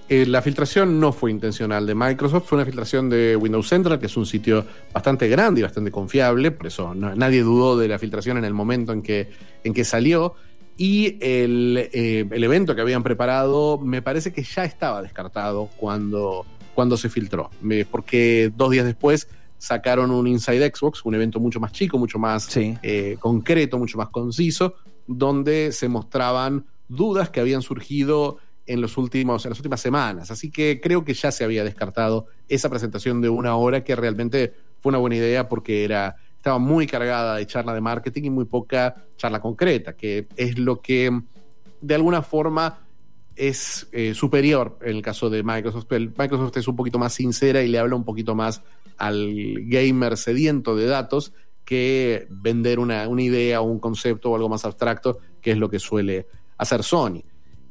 Eh, 0.08 0.24
la 0.24 0.40
filtración 0.40 1.00
no 1.00 1.12
fue 1.12 1.30
intencional 1.30 1.86
de 1.86 1.94
Microsoft, 1.94 2.48
fue 2.48 2.56
una 2.56 2.64
filtración 2.64 3.10
de 3.10 3.36
Windows 3.36 3.68
Central, 3.68 4.00
que 4.00 4.06
es 4.06 4.16
un 4.16 4.24
sitio 4.24 4.64
bastante 4.90 5.28
grande 5.28 5.60
y 5.60 5.64
bastante 5.64 5.90
confiable, 5.90 6.50
por 6.50 6.66
eso 6.66 6.94
nadie 6.94 7.42
dudó 7.42 7.76
de 7.76 7.88
la 7.88 7.98
filtración 7.98 8.38
en 8.38 8.44
el 8.46 8.54
momento 8.54 8.94
en 8.94 9.02
que, 9.02 9.30
en 9.64 9.74
que 9.74 9.84
salió. 9.84 10.34
Y 10.82 11.18
el, 11.20 11.90
eh, 11.92 12.24
el 12.30 12.42
evento 12.42 12.74
que 12.74 12.80
habían 12.80 13.02
preparado 13.02 13.76
me 13.76 14.00
parece 14.00 14.32
que 14.32 14.42
ya 14.42 14.64
estaba 14.64 15.02
descartado 15.02 15.68
cuando, 15.76 16.46
cuando 16.74 16.96
se 16.96 17.10
filtró, 17.10 17.50
porque 17.90 18.50
dos 18.56 18.70
días 18.70 18.86
después 18.86 19.28
sacaron 19.58 20.10
un 20.10 20.26
Inside 20.26 20.72
Xbox, 20.74 21.04
un 21.04 21.14
evento 21.14 21.38
mucho 21.38 21.60
más 21.60 21.72
chico, 21.72 21.98
mucho 21.98 22.18
más 22.18 22.44
Sí. 22.44 22.78
eh, 22.82 23.18
concreto, 23.20 23.76
mucho 23.76 23.98
más 23.98 24.08
conciso, 24.08 24.72
donde 25.06 25.72
se 25.72 25.86
mostraban 25.90 26.64
dudas 26.88 27.28
que 27.28 27.40
habían 27.40 27.60
surgido 27.60 28.38
en, 28.64 28.80
los 28.80 28.96
últimos, 28.96 29.44
en 29.44 29.50
las 29.50 29.58
últimas 29.58 29.82
semanas. 29.82 30.30
Así 30.30 30.50
que 30.50 30.80
creo 30.80 31.04
que 31.04 31.12
ya 31.12 31.30
se 31.30 31.44
había 31.44 31.62
descartado 31.62 32.24
esa 32.48 32.70
presentación 32.70 33.20
de 33.20 33.28
una 33.28 33.54
hora 33.54 33.84
que 33.84 33.94
realmente 33.96 34.54
fue 34.78 34.88
una 34.88 34.98
buena 34.98 35.16
idea 35.16 35.46
porque 35.46 35.84
era, 35.84 36.16
estaba 36.40 36.58
muy 36.58 36.86
cargada 36.86 37.36
de 37.36 37.46
charla 37.46 37.74
de 37.74 37.82
marketing 37.82 38.22
y 38.24 38.30
muy 38.30 38.46
poca 38.46 38.96
charla 39.18 39.42
concreta, 39.42 39.92
que 39.94 40.26
es 40.36 40.58
lo 40.58 40.80
que 40.80 41.20
de 41.82 41.94
alguna 41.94 42.22
forma 42.22 42.78
es 43.36 43.86
eh, 43.92 44.14
superior 44.14 44.78
en 44.80 44.96
el 44.96 45.02
caso 45.02 45.28
de 45.28 45.42
Microsoft. 45.42 45.92
El- 45.92 46.14
Microsoft 46.16 46.56
es 46.56 46.66
un 46.66 46.76
poquito 46.76 46.98
más 46.98 47.12
sincera 47.12 47.62
y 47.62 47.68
le 47.68 47.78
habla 47.78 47.94
un 47.94 48.04
poquito 48.04 48.34
más 48.34 48.62
al 48.96 49.34
gamer 49.66 50.16
sediento 50.16 50.74
de 50.76 50.86
datos 50.86 51.34
que 51.66 52.26
vender 52.30 52.78
una, 52.78 53.06
una 53.06 53.22
idea 53.22 53.60
o 53.60 53.64
un 53.64 53.78
concepto 53.78 54.30
o 54.30 54.34
algo 54.34 54.48
más 54.48 54.64
abstracto, 54.64 55.18
que 55.42 55.50
es 55.50 55.58
lo 55.58 55.68
que 55.68 55.78
suele 55.78 56.26
hacer 56.56 56.82
Sony. 56.82 57.22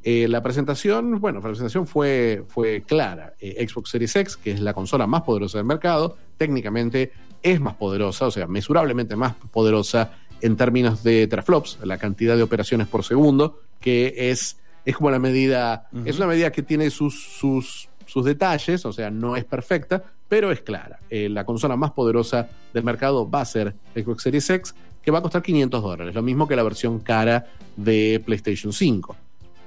Eh, 0.04 0.28
la 0.28 0.42
presentación, 0.44 1.20
bueno, 1.20 1.40
la 1.40 1.46
presentación 1.48 1.88
fue, 1.88 2.44
fue 2.46 2.82
clara. 2.86 3.34
Eh, 3.40 3.66
Xbox 3.68 3.90
Series 3.90 4.14
X, 4.14 4.36
que 4.36 4.52
es 4.52 4.60
la 4.60 4.74
consola 4.74 5.08
más 5.08 5.22
poderosa 5.22 5.58
del 5.58 5.66
mercado, 5.66 6.16
técnicamente 6.38 7.12
es 7.42 7.60
más 7.60 7.74
poderosa, 7.74 8.26
o 8.26 8.30
sea, 8.30 8.46
mesurablemente 8.46 9.16
más 9.16 9.34
poderosa 9.50 10.12
en 10.40 10.56
términos 10.56 11.02
de 11.02 11.26
teraflops, 11.26 11.78
la 11.82 11.98
cantidad 11.98 12.36
de 12.36 12.42
operaciones 12.42 12.86
por 12.86 13.04
segundo, 13.04 13.60
que 13.80 14.30
es, 14.30 14.58
es 14.84 14.96
como 14.96 15.10
la 15.10 15.18
medida, 15.18 15.88
es 16.04 16.16
una 16.16 16.26
medida 16.26 16.50
que 16.50 16.62
tiene 16.62 16.90
sus, 16.90 17.38
sus, 17.38 17.88
sus 18.06 18.24
detalles, 18.24 18.84
o 18.86 18.92
sea, 18.92 19.10
no 19.10 19.36
es 19.36 19.44
perfecta, 19.44 20.02
pero 20.28 20.52
es 20.52 20.60
clara. 20.62 21.00
Eh, 21.10 21.28
la 21.28 21.44
consola 21.44 21.76
más 21.76 21.90
poderosa 21.90 22.48
del 22.72 22.84
mercado 22.84 23.28
va 23.28 23.40
a 23.42 23.44
ser 23.44 23.74
Xbox 23.94 24.22
Series 24.22 24.48
X, 24.50 24.74
que 25.02 25.10
va 25.10 25.18
a 25.18 25.22
costar 25.22 25.42
500 25.42 25.82
dólares, 25.82 26.14
lo 26.14 26.22
mismo 26.22 26.46
que 26.46 26.56
la 26.56 26.62
versión 26.62 27.00
cara 27.00 27.46
de 27.76 28.22
PlayStation 28.24 28.72
5. 28.72 29.16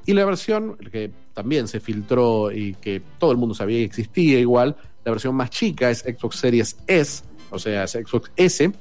Y 0.06 0.14
la 0.14 0.26
versión 0.26 0.76
que 0.78 1.12
también 1.34 1.68
se 1.68 1.80
filtró 1.80 2.52
y 2.52 2.76
que 2.76 3.02
todo 3.20 3.32
el 3.32 3.38
mundo 3.38 3.56
sabía 3.56 3.78
que 3.80 3.86
existía 3.86 4.40
igual, 4.40 4.76
la 5.04 5.12
versión 5.12 5.36
más 5.36 5.50
chica 5.50 5.90
es 5.90 6.00
Xbox 6.00 6.38
Series 6.38 6.78
S, 6.88 7.24
o 7.54 7.60
sea, 7.60 7.84
es 7.84 7.92
Xbox 7.92 8.32
S, 8.36 8.72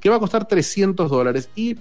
que 0.00 0.08
va 0.08 0.16
a 0.16 0.20
costar 0.20 0.48
300 0.48 1.10
dólares 1.10 1.48
y 1.54 1.76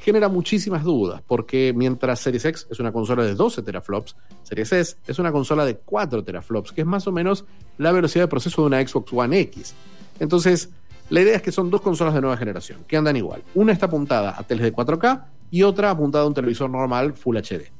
genera 0.00 0.28
muchísimas 0.28 0.82
dudas, 0.82 1.22
porque 1.26 1.72
mientras 1.76 2.20
Series 2.20 2.44
X 2.44 2.66
es 2.70 2.80
una 2.80 2.92
consola 2.92 3.22
de 3.24 3.34
12 3.34 3.62
teraflops, 3.62 4.16
Series 4.42 4.72
S 4.72 4.96
es 5.06 5.18
una 5.18 5.30
consola 5.30 5.64
de 5.64 5.76
4 5.76 6.24
teraflops, 6.24 6.72
que 6.72 6.80
es 6.80 6.86
más 6.86 7.06
o 7.06 7.12
menos 7.12 7.44
la 7.76 7.92
velocidad 7.92 8.24
de 8.24 8.28
proceso 8.28 8.62
de 8.62 8.66
una 8.68 8.86
Xbox 8.86 9.12
One 9.12 9.40
X. 9.40 9.74
Entonces, 10.18 10.70
la 11.10 11.20
idea 11.20 11.36
es 11.36 11.42
que 11.42 11.52
son 11.52 11.70
dos 11.70 11.80
consolas 11.80 12.14
de 12.14 12.20
nueva 12.20 12.36
generación, 12.36 12.84
que 12.86 12.96
andan 12.96 13.16
igual. 13.16 13.42
Una 13.54 13.72
está 13.72 13.86
apuntada 13.86 14.34
a 14.38 14.42
teles 14.44 14.64
de 14.64 14.72
4K 14.72 15.24
y 15.50 15.62
otra 15.64 15.90
apuntada 15.90 16.24
a 16.24 16.26
un 16.26 16.34
televisor 16.34 16.70
normal 16.70 17.14
Full 17.14 17.36
HD. 17.36 17.70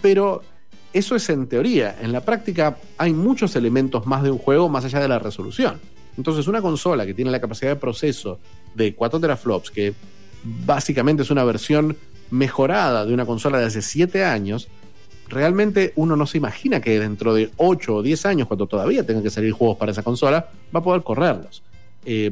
Pero 0.00 0.42
eso 0.92 1.16
es 1.16 1.28
en 1.30 1.48
teoría. 1.48 1.96
En 2.00 2.12
la 2.12 2.20
práctica 2.20 2.76
hay 2.98 3.14
muchos 3.14 3.56
elementos 3.56 4.06
más 4.06 4.22
de 4.22 4.30
un 4.30 4.38
juego 4.38 4.68
más 4.68 4.84
allá 4.84 5.00
de 5.00 5.08
la 5.08 5.18
resolución. 5.18 5.80
Entonces, 6.16 6.46
una 6.46 6.60
consola 6.60 7.06
que 7.06 7.14
tiene 7.14 7.30
la 7.30 7.40
capacidad 7.40 7.70
de 7.70 7.76
proceso 7.76 8.38
de 8.74 8.94
4 8.94 9.20
teraflops, 9.20 9.70
que 9.70 9.94
básicamente 10.44 11.22
es 11.22 11.30
una 11.30 11.44
versión 11.44 11.96
mejorada 12.30 13.04
de 13.04 13.14
una 13.14 13.26
consola 13.26 13.58
de 13.58 13.66
hace 13.66 13.82
7 13.82 14.24
años, 14.24 14.68
realmente 15.28 15.92
uno 15.96 16.16
no 16.16 16.26
se 16.26 16.38
imagina 16.38 16.80
que 16.80 16.98
dentro 17.00 17.34
de 17.34 17.50
8 17.56 17.96
o 17.96 18.02
10 18.02 18.26
años, 18.26 18.48
cuando 18.48 18.66
todavía 18.66 19.04
tengan 19.04 19.22
que 19.22 19.30
salir 19.30 19.52
juegos 19.52 19.78
para 19.78 19.92
esa 19.92 20.02
consola, 20.02 20.50
va 20.74 20.80
a 20.80 20.82
poder 20.82 21.02
correrlos. 21.02 21.62
Eh, 22.04 22.30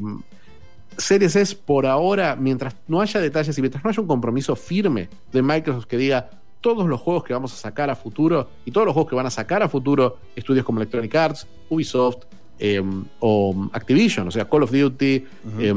Series 0.97 1.35
S 1.35 1.55
por 1.55 1.85
ahora, 1.85 2.35
mientras 2.35 2.75
no 2.87 3.01
haya 3.01 3.19
detalles 3.19 3.57
y 3.57 3.61
mientras 3.61 3.83
no 3.83 3.89
haya 3.89 4.01
un 4.01 4.07
compromiso 4.07 4.55
firme 4.55 5.09
de 5.31 5.41
Microsoft 5.41 5.85
que 5.85 5.97
diga 5.97 6.29
todos 6.59 6.87
los 6.87 7.01
juegos 7.01 7.23
que 7.23 7.33
vamos 7.33 7.53
a 7.53 7.55
sacar 7.55 7.89
a 7.89 7.95
futuro 7.95 8.49
y 8.65 8.71
todos 8.71 8.85
los 8.85 8.93
juegos 8.93 9.09
que 9.09 9.15
van 9.15 9.25
a 9.25 9.31
sacar 9.31 9.63
a 9.63 9.69
futuro 9.69 10.17
estudios 10.35 10.65
como 10.65 10.79
Electronic 10.79 11.15
Arts, 11.15 11.47
Ubisoft 11.69 12.25
eh, 12.61 12.81
o 13.19 13.69
Activision, 13.73 14.27
o 14.27 14.31
sea, 14.31 14.47
Call 14.47 14.63
of 14.63 14.71
Duty, 14.71 15.25
eh, 15.59 15.73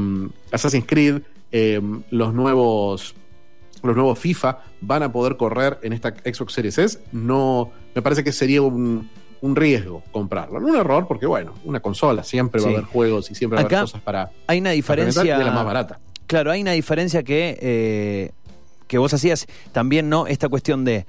Assassin's 0.51 0.85
Creed, 0.87 1.21
eh, 1.51 1.81
los 2.11 2.33
nuevos 2.33 3.15
los 3.83 3.95
nuevos 3.95 4.17
FIFA 4.17 4.59
van 4.81 5.03
a 5.03 5.11
poder 5.11 5.37
correr 5.37 5.79
en 5.83 5.93
esta 5.93 6.11
Xbox 6.11 6.53
Series 6.53 6.77
S, 6.77 6.99
no 7.11 7.71
me 7.93 8.01
parece 8.01 8.23
que 8.23 8.31
sería 8.31 8.61
un, 8.61 9.09
un 9.41 9.55
riesgo 9.55 10.03
comprarlo. 10.11 10.59
No 10.59 10.67
un 10.67 10.75
error, 10.75 11.07
porque 11.07 11.25
bueno, 11.25 11.53
una 11.65 11.79
consola 11.79 12.23
siempre 12.23 12.61
va 12.61 12.67
a 12.67 12.71
haber 12.71 12.85
juegos 12.85 13.29
y 13.29 13.35
siempre 13.35 13.55
va 13.57 13.61
a 13.61 13.65
haber 13.65 13.79
cosas 13.81 14.01
para, 14.01 14.31
Hay 14.47 14.59
una 14.59 14.71
diferencia. 14.71 15.21
es 15.21 15.45
la 15.45 15.51
más 15.51 15.65
barata. 15.65 15.99
Claro, 16.27 16.51
hay 16.51 16.61
una 16.61 16.71
diferencia 16.71 17.21
que, 17.23 17.57
eh, 17.61 18.31
que 18.87 18.97
vos 18.97 19.13
hacías 19.13 19.45
también, 19.71 20.09
¿no? 20.09 20.25
Esta 20.27 20.49
cuestión 20.49 20.83
de. 20.83 21.05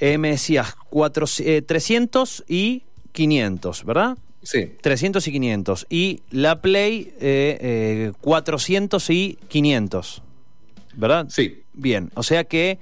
eh, 0.00 0.16
me 0.18 0.30
decías 0.30 0.74
cuatro, 0.88 1.26
eh, 1.40 1.62
300 1.62 2.44
y 2.48 2.84
500, 3.12 3.84
¿verdad? 3.84 4.16
Sí, 4.46 4.70
300 4.80 5.26
y 5.26 5.32
500. 5.32 5.86
Y 5.90 6.20
la 6.30 6.60
Play, 6.62 7.12
eh, 7.20 7.58
eh, 7.60 8.12
400 8.20 9.10
y 9.10 9.38
500. 9.48 10.22
¿Verdad? 10.94 11.26
sí. 11.28 11.62
Bien, 11.74 12.10
o 12.14 12.22
sea 12.22 12.44
que. 12.44 12.78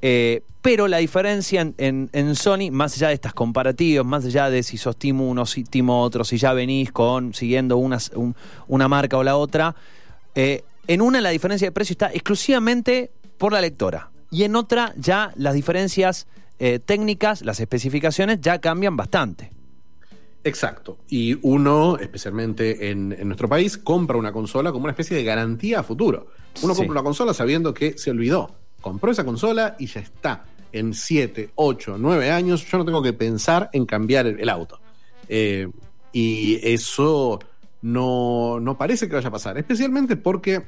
eh, 0.00 0.42
pero 0.60 0.88
la 0.88 0.98
diferencia 0.98 1.60
en, 1.60 1.74
en- 1.78 2.10
en 2.12 2.34
Sony, 2.34 2.70
más 2.72 2.94
allá 2.96 3.08
de 3.08 3.14
estas 3.14 3.32
comparativas, 3.32 4.04
más 4.04 4.24
allá 4.24 4.50
de 4.50 4.62
si 4.62 4.76
sos 4.76 4.96
Team 4.96 5.20
uno, 5.20 5.46
si 5.46 5.64
Team 5.64 5.88
otro, 5.90 6.24
si 6.24 6.36
ya 6.36 6.52
venís 6.52 6.90
con 6.92 7.32
siguiendo 7.32 7.76
una, 7.78 7.98
un- 8.14 8.34
una 8.66 8.88
marca 8.88 9.16
o 9.16 9.22
la 9.22 9.36
otra, 9.36 9.74
eh, 10.34 10.62
en 10.88 11.00
una 11.00 11.20
la 11.20 11.30
diferencia 11.30 11.66
de 11.68 11.72
precio 11.72 11.92
está 11.94 12.10
exclusivamente 12.12 13.10
por 13.38 13.52
la 13.52 13.60
lectora. 13.60 14.10
Y 14.30 14.42
en 14.42 14.56
otra 14.56 14.92
ya 14.96 15.32
las 15.36 15.54
diferencias 15.54 16.26
eh, 16.58 16.80
técnicas, 16.84 17.42
las 17.42 17.60
especificaciones 17.60 18.40
ya 18.40 18.58
cambian 18.58 18.96
bastante. 18.96 19.50
Exacto. 20.44 20.98
Y 21.08 21.38
uno, 21.42 21.96
especialmente 21.98 22.90
en, 22.90 23.12
en 23.12 23.26
nuestro 23.26 23.48
país, 23.48 23.76
compra 23.76 24.16
una 24.16 24.32
consola 24.32 24.70
como 24.72 24.84
una 24.84 24.92
especie 24.92 25.16
de 25.16 25.24
garantía 25.24 25.80
a 25.80 25.82
futuro. 25.82 26.28
Uno 26.62 26.74
Sí. 26.74 26.78
compra 26.80 26.92
una 27.00 27.02
consola 27.02 27.34
sabiendo 27.34 27.74
que 27.74 27.98
se 27.98 28.10
olvidó. 28.10 28.54
Compró 28.80 29.10
esa 29.10 29.24
consola 29.24 29.76
y 29.78 29.86
ya 29.86 30.00
está. 30.00 30.44
En 30.72 30.94
7, 30.94 31.50
8, 31.54 31.96
9 31.98 32.30
años 32.30 32.64
yo 32.70 32.78
no 32.78 32.84
tengo 32.84 33.02
que 33.02 33.12
pensar 33.12 33.68
en 33.72 33.84
cambiar 33.86 34.26
el, 34.26 34.38
el 34.40 34.48
auto. 34.48 34.78
Eh, 35.28 35.68
y 36.12 36.58
eso 36.62 37.38
no, 37.82 38.58
no 38.60 38.76
parece 38.78 39.08
que 39.08 39.14
vaya 39.14 39.28
a 39.28 39.32
pasar. 39.32 39.58
Especialmente 39.58 40.16
porque 40.16 40.62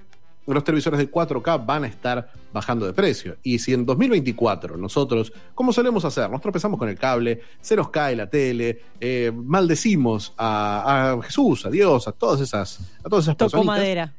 los 0.46 0.64
televisores 0.64 0.98
de 0.98 1.10
4K 1.10 1.64
van 1.64 1.84
a 1.84 1.86
estar 1.86 2.32
bajando 2.52 2.84
de 2.86 2.92
precio. 2.92 3.36
Y 3.42 3.58
si 3.60 3.72
en 3.72 3.86
2024 3.86 4.76
nosotros, 4.76 5.32
como 5.54 5.72
solemos 5.72 6.04
hacer, 6.04 6.28
nos 6.28 6.40
tropezamos 6.40 6.78
con 6.78 6.88
el 6.88 6.96
cable, 6.98 7.40
se 7.60 7.76
nos 7.76 7.90
cae 7.90 8.16
la 8.16 8.28
tele, 8.28 8.80
eh, 9.00 9.30
maldecimos 9.32 10.32
a, 10.36 11.12
a 11.12 11.22
Jesús, 11.22 11.66
a 11.66 11.70
Dios, 11.70 12.08
a 12.08 12.12
todas 12.12 12.40
esas, 12.40 12.80
a 13.04 13.08
todas 13.08 13.26
esas 13.26 13.36
Tocó 13.36 13.50
personitas, 13.50 13.76
madera. 13.78 14.14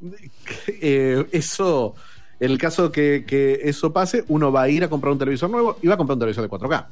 eh, 0.80 1.26
eso, 1.32 1.94
en 2.40 2.50
el 2.50 2.58
caso 2.58 2.90
que, 2.90 3.24
que 3.26 3.60
eso 3.62 3.92
pase, 3.92 4.24
uno 4.28 4.50
va 4.50 4.62
a 4.62 4.68
ir 4.68 4.82
a 4.82 4.88
comprar 4.90 5.12
un 5.12 5.18
televisor 5.18 5.48
nuevo 5.50 5.78
y 5.82 5.86
va 5.86 5.94
a 5.94 5.96
comprar 5.96 6.14
un 6.16 6.20
televisor 6.20 6.42
de 6.42 6.50
4K. 6.50 6.86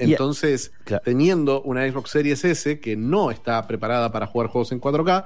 Y- 0.00 0.12
Entonces, 0.12 0.70
Claro. 0.84 1.02
teniendo 1.04 1.62
una 1.62 1.84
Xbox 1.90 2.10
Series 2.10 2.44
S 2.44 2.78
que 2.78 2.96
no 2.96 3.32
está 3.32 3.66
preparada 3.66 4.12
para 4.12 4.26
jugar 4.28 4.48
juegos 4.48 4.70
en 4.70 4.80
4K, 4.80 5.24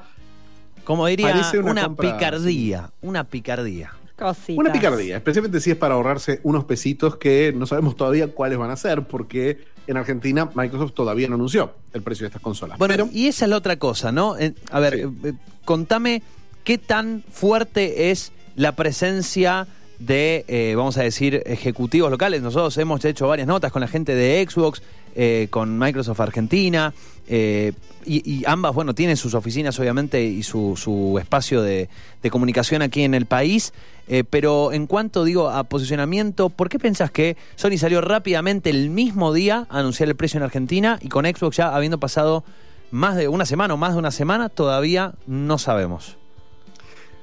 Como 0.85 1.06
diría, 1.06 1.30
Parece 1.32 1.58
una, 1.58 1.70
una 1.72 1.82
compra- 1.88 2.12
picardía, 2.14 2.90
una 3.02 3.24
picardía. 3.24 3.92
Cositas. 4.16 4.58
Una 4.58 4.72
picardía, 4.72 5.16
especialmente 5.16 5.61
si 5.61 5.70
es 5.72 5.76
para 5.76 5.94
ahorrarse 5.94 6.40
unos 6.44 6.64
pesitos 6.64 7.16
que 7.16 7.52
no 7.56 7.66
sabemos 7.66 7.96
todavía 7.96 8.28
cuáles 8.28 8.58
van 8.58 8.70
a 8.70 8.76
ser, 8.76 9.02
porque 9.04 9.64
en 9.87 9.96
Argentina 9.96 10.48
Microsoft 10.54 10.92
todavía 10.92 11.28
no 11.28 11.35
anunció 11.35 11.72
el 11.92 12.02
precio 12.02 12.24
de 12.24 12.28
estas 12.28 12.42
consolas. 12.42 12.78
Bueno, 12.78 12.92
Pero 12.94 13.08
y 13.12 13.26
esa 13.26 13.46
es 13.46 13.48
la 13.50 13.56
otra 13.56 13.76
cosa, 13.76 14.12
¿no? 14.12 14.37
Eh, 14.38 14.54
a 14.70 14.78
ver, 14.80 14.94
Sí. 14.94 15.00
eh, 15.00 15.11
eh, 15.24 15.32
contame 15.64 16.22
qué 16.62 16.78
tan 16.78 17.24
fuerte 17.32 18.11
es 18.12 18.30
la 18.54 18.76
presencia 18.76 19.66
de, 19.98 20.44
eh, 20.46 20.74
vamos 20.76 20.98
a 20.98 21.02
decir, 21.02 21.42
ejecutivos 21.46 22.11
locales. 22.11 22.42
Nosotros 22.42 22.76
hemos 22.78 23.04
hecho 23.04 23.26
varias 23.28 23.48
notas 23.48 23.72
con 23.72 23.80
la 23.80 23.88
gente 23.88 24.14
de 24.14 24.46
Xbox, 24.48 24.82
eh, 25.16 25.48
con 25.50 25.78
Microsoft 25.78 26.20
Argentina, 26.20 26.92
eh, 27.28 27.72
y, 28.04 28.44
ambas, 28.46 28.74
bueno, 28.74 28.94
tienen 28.94 29.16
sus 29.16 29.35
oficinas 29.35 29.78
obviamente 29.78 30.22
y 30.24 30.42
su, 30.42 31.16
espacio 31.20 31.62
de, 31.62 31.88
comunicación 32.30 32.82
aquí 32.82 33.02
en 33.04 33.14
el 33.14 33.26
país. 33.26 33.72
Eh, 34.08 34.24
pero 34.28 34.72
en 34.72 34.87
cuanto, 34.87 35.24
digo, 35.24 35.48
a 35.48 35.62
posicionamiento, 35.64 36.48
¿por 36.48 36.68
qué 36.68 36.78
pensás 36.78 37.11
que 37.11 37.37
Sony 37.54 37.78
salió 37.78 38.00
rápidamente 38.00 38.70
el 38.70 38.90
mismo 38.90 39.32
día 39.32 39.66
a 39.70 39.78
anunciar 39.78 40.08
el 40.08 40.16
precio 40.16 40.38
en 40.38 40.44
Argentina 40.44 40.98
y 41.00 41.08
con 41.08 41.24
Xbox 41.24 41.56
ya 41.56 41.74
habiendo 41.74 41.98
pasado 41.98 42.42
más 42.90 43.16
de 43.16 43.28
una 43.28 43.46
semana 43.46 43.74
o 43.74 43.76
más 43.76 43.92
de 43.92 43.98
una 44.00 44.11
semana, 44.11 44.48
todavía 44.48 45.14
no 45.26 45.58
sabemos? 45.58 46.18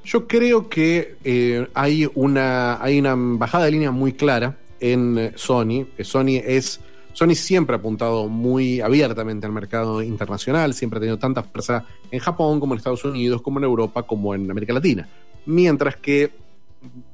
Yo 0.05 0.27
creo 0.27 0.69
que 0.69 1.17
eh, 1.25 1.67
hay, 1.73 2.09
una, 2.15 2.81
hay 2.81 2.99
una 2.99 3.13
bajada 3.15 3.65
de 3.65 3.71
línea 3.71 3.91
muy 3.91 4.13
clara 4.13 4.57
en 4.79 5.33
Sony. 5.35 5.85
Sony 6.01 6.41
es. 6.43 6.79
Sony 7.13 7.35
siempre 7.35 7.75
ha 7.75 7.79
apuntado 7.79 8.27
muy 8.27 8.81
abiertamente 8.81 9.45
al 9.45 9.51
mercado 9.51 10.01
internacional, 10.01 10.73
siempre 10.73 10.97
ha 10.97 11.01
tenido 11.01 11.19
tanta 11.19 11.43
fuerza 11.43 11.85
en 12.11 12.19
Japón 12.19 12.59
como 12.59 12.73
en 12.73 12.77
Estados 12.77 13.03
Unidos, 13.03 13.41
como 13.41 13.59
en 13.59 13.65
Europa, 13.65 14.03
como 14.03 14.35
en 14.35 14.49
América 14.49 14.73
Latina. 14.73 15.09
Mientras 15.45 15.97
que 15.97 16.31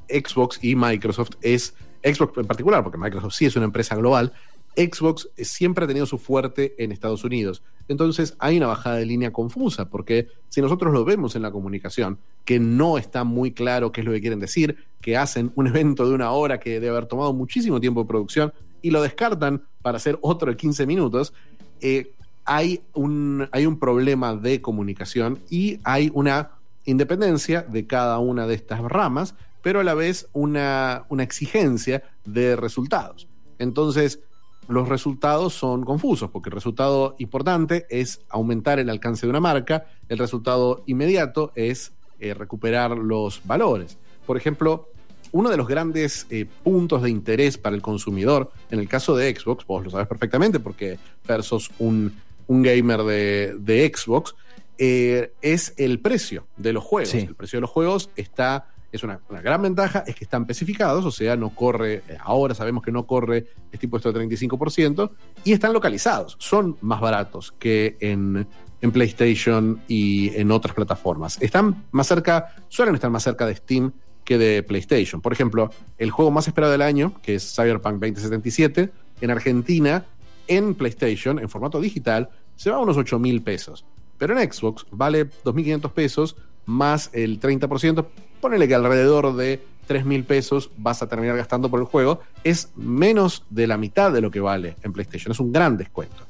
Xbox 0.07 0.59
y 0.61 0.75
Microsoft 0.75 1.31
es, 1.41 1.73
Xbox 2.03 2.37
en 2.37 2.45
particular, 2.45 2.83
porque 2.83 2.97
Microsoft 2.97 3.33
sí 3.33 3.45
es 3.45 3.55
una 3.55 3.65
empresa 3.65 3.95
global, 3.95 4.33
Xbox 4.75 5.29
siempre 5.37 5.85
ha 5.85 5.87
tenido 5.87 6.05
su 6.05 6.17
fuerte 6.17 6.75
en 6.77 6.91
Estados 6.91 7.23
Unidos. 7.23 7.63
Entonces 7.87 8.35
hay 8.39 8.57
una 8.57 8.67
bajada 8.67 8.97
de 8.97 9.05
línea 9.05 9.31
confusa, 9.31 9.89
porque 9.89 10.27
si 10.49 10.61
nosotros 10.61 10.93
lo 10.93 11.05
vemos 11.05 11.35
en 11.35 11.43
la 11.43 11.51
comunicación, 11.51 12.19
que 12.43 12.59
no 12.59 12.97
está 12.97 13.23
muy 13.23 13.51
claro 13.51 13.91
qué 13.91 14.01
es 14.01 14.05
lo 14.05 14.11
que 14.11 14.21
quieren 14.21 14.39
decir, 14.39 14.77
que 15.01 15.17
hacen 15.17 15.51
un 15.55 15.67
evento 15.67 16.07
de 16.07 16.13
una 16.13 16.31
hora 16.31 16.59
que 16.59 16.71
debe 16.71 16.89
haber 16.89 17.05
tomado 17.05 17.33
muchísimo 17.33 17.79
tiempo 17.79 18.01
de 18.01 18.07
producción 18.07 18.53
y 18.85 18.91
lo 18.91 19.01
descartan 19.01 19.63
para 19.81 19.97
hacer 19.97 20.19
otro 20.21 20.51
de 20.51 20.57
15 20.57 20.85
minutos, 20.85 21.33
eh, 21.81 22.11
hay, 22.45 22.83
un, 22.93 23.49
hay 23.51 23.65
un 23.65 23.79
problema 23.79 24.35
de 24.35 24.61
comunicación 24.61 25.39
y 25.49 25.79
hay 25.83 26.11
una 26.13 26.51
independencia 26.85 27.63
de 27.63 27.87
cada 27.87 28.19
una 28.19 28.45
de 28.45 28.53
estas 28.53 28.81
ramas, 28.81 29.33
pero 29.63 29.79
a 29.79 29.83
la 29.83 29.95
vez 29.95 30.27
una, 30.33 31.05
una 31.09 31.23
exigencia 31.23 32.03
de 32.25 32.55
resultados. 32.55 33.27
Entonces, 33.57 34.19
los 34.67 34.87
resultados 34.87 35.55
son 35.55 35.83
confusos, 35.83 36.29
porque 36.29 36.49
el 36.49 36.53
resultado 36.53 37.15
importante 37.17 37.87
es 37.89 38.21
aumentar 38.29 38.77
el 38.77 38.91
alcance 38.91 39.25
de 39.25 39.31
una 39.31 39.39
marca, 39.39 39.87
el 40.09 40.19
resultado 40.19 40.83
inmediato 40.85 41.51
es 41.55 41.91
eh, 42.19 42.35
recuperar 42.35 42.91
los 42.91 43.41
valores. 43.45 43.97
Por 44.27 44.37
ejemplo, 44.37 44.89
uno 45.35 45.49
de 45.49 45.57
los 45.57 45.67
grandes 45.67 46.27
eh, 46.29 46.45
puntos 46.63 47.03
de 47.03 47.09
interés 47.09 47.57
para 47.57 47.75
el 47.75 47.81
consumidor, 47.81 48.53
en 48.71 48.79
el 48.79 48.87
caso 48.87 49.17
de 49.17 49.35
Xbox, 49.35 49.65
vos 49.65 49.83
lo 49.83 49.91
sabes 49.91 50.07
perfectamente 50.07 50.61
porque 50.61 50.97
versus 51.27 51.71
un, 51.77 52.15
un 52.47 52.63
gamer 52.63 53.03
de, 53.03 53.55
de 53.59 53.91
Xbox, 53.93 54.33
eh, 54.77 55.33
es 55.41 55.73
el 55.75 55.99
precio 55.99 56.47
de 56.55 56.71
los 56.71 56.85
juegos. 56.85 57.09
Sí. 57.09 57.17
El 57.17 57.35
precio 57.35 57.57
de 57.57 57.61
los 57.61 57.69
juegos 57.69 58.09
está 58.15 58.69
es 58.93 59.03
una, 59.03 59.19
una, 59.29 59.41
gran 59.41 59.61
ventaja, 59.61 60.05
es 60.07 60.15
que 60.15 60.23
están 60.23 60.43
especificados, 60.43 61.03
o 61.03 61.11
sea, 61.11 61.35
no 61.35 61.49
corre, 61.49 62.01
ahora 62.21 62.55
sabemos 62.55 62.81
que 62.81 62.93
no 62.93 63.05
corre 63.05 63.45
este 63.73 63.87
impuesto 63.87 64.13
de 64.13 64.25
35%, 64.25 65.11
y 65.43 65.51
están 65.51 65.73
localizados, 65.73 66.37
son 66.39 66.77
más 66.79 67.01
baratos 67.01 67.53
que 67.59 67.97
en, 67.99 68.47
en, 68.79 68.91
PlayStation 68.93 69.81
y 69.89 70.33
en 70.39 70.49
otras 70.49 70.73
plataformas. 70.73 71.41
Están 71.41 71.83
más 71.91 72.07
cerca, 72.07 72.55
suelen 72.69 72.95
estar 72.95 73.09
más 73.09 73.23
cerca 73.23 73.45
de 73.45 73.57
Steam 73.57 73.91
que 74.25 74.37
de 74.37 74.63
PlayStation. 74.63 75.21
Por 75.21 75.31
ejemplo, 75.31 75.69
el 75.97 76.11
juego 76.11 76.31
más 76.31 76.47
esperado 76.47 76.71
del 76.71 76.81
año, 76.81 77.13
que 77.21 77.35
es 77.35 77.55
Cyberpunk 77.55 77.93
2077, 77.93 78.89
en 79.21 79.31
Argentina, 79.31 80.05
en 80.47 80.75
PlayStation, 80.75 81.39
en 81.39 81.47
formato 81.47 81.79
digital, 81.79 82.29
se 82.55 82.69
va 82.69 82.77
a 82.77 82.79
unos 82.79 82.97
8 82.97 83.19
mil 83.19 83.41
pesos. 83.41 83.85
Pero 84.17 84.37
en 84.37 84.51
Xbox 84.51 84.85
vale 84.91 85.29
2.500 85.29 85.91
pesos 85.91 86.35
más 86.65 87.09
el 87.13 87.39
30%, 87.39 88.05
ponele 88.41 88.67
que 88.67 88.75
alrededor 88.75 89.35
de 89.35 89.61
3 89.87 90.05
mil 90.05 90.23
pesos 90.23 90.71
vas 90.77 91.01
a 91.03 91.07
terminar 91.07 91.37
gastando 91.37 91.69
por 91.69 91.79
el 91.79 91.85
juego, 91.85 92.21
es 92.43 92.71
menos 92.75 93.43
de 93.49 93.67
la 93.67 93.77
mitad 93.77 94.11
de 94.11 94.21
lo 94.21 94.31
que 94.31 94.39
vale 94.39 94.75
en 94.81 94.93
PlayStation, 94.93 95.31
es 95.31 95.39
un 95.39 95.51
gran 95.51 95.77
descuento. 95.77 96.25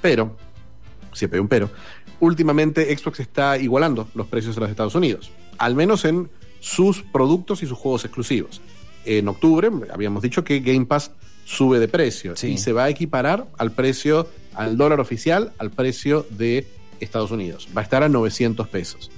Pero, 0.00 0.36
siempre 1.12 1.38
hay 1.38 1.40
un 1.40 1.48
pero, 1.48 1.70
últimamente 2.20 2.96
Xbox 2.96 3.20
está 3.20 3.58
igualando 3.58 4.08
los 4.14 4.28
precios 4.28 4.54
de 4.54 4.60
los 4.60 4.70
Estados 4.70 4.94
Unidos, 4.94 5.32
al 5.58 5.74
menos 5.74 6.04
en 6.04 6.30
sus 6.60 7.02
productos 7.02 7.62
y 7.62 7.66
sus 7.66 7.76
juegos 7.76 8.04
exclusivos. 8.04 8.60
En 9.04 9.28
octubre 9.28 9.70
habíamos 9.92 10.22
dicho 10.22 10.44
que 10.44 10.60
Game 10.60 10.86
Pass 10.86 11.10
sube 11.44 11.78
de 11.78 11.88
precio 11.88 12.36
sí. 12.36 12.48
y 12.48 12.58
se 12.58 12.72
va 12.72 12.84
a 12.84 12.88
equiparar 12.90 13.48
al 13.58 13.72
precio, 13.72 14.28
al 14.54 14.76
dólar 14.76 15.00
oficial, 15.00 15.52
al 15.58 15.70
precio 15.70 16.26
de 16.30 16.66
Estados 17.00 17.30
Unidos. 17.30 17.68
Va 17.76 17.80
a 17.80 17.84
estar 17.84 18.02
a 18.02 18.08
900 18.08 18.68
pesos 18.68 19.10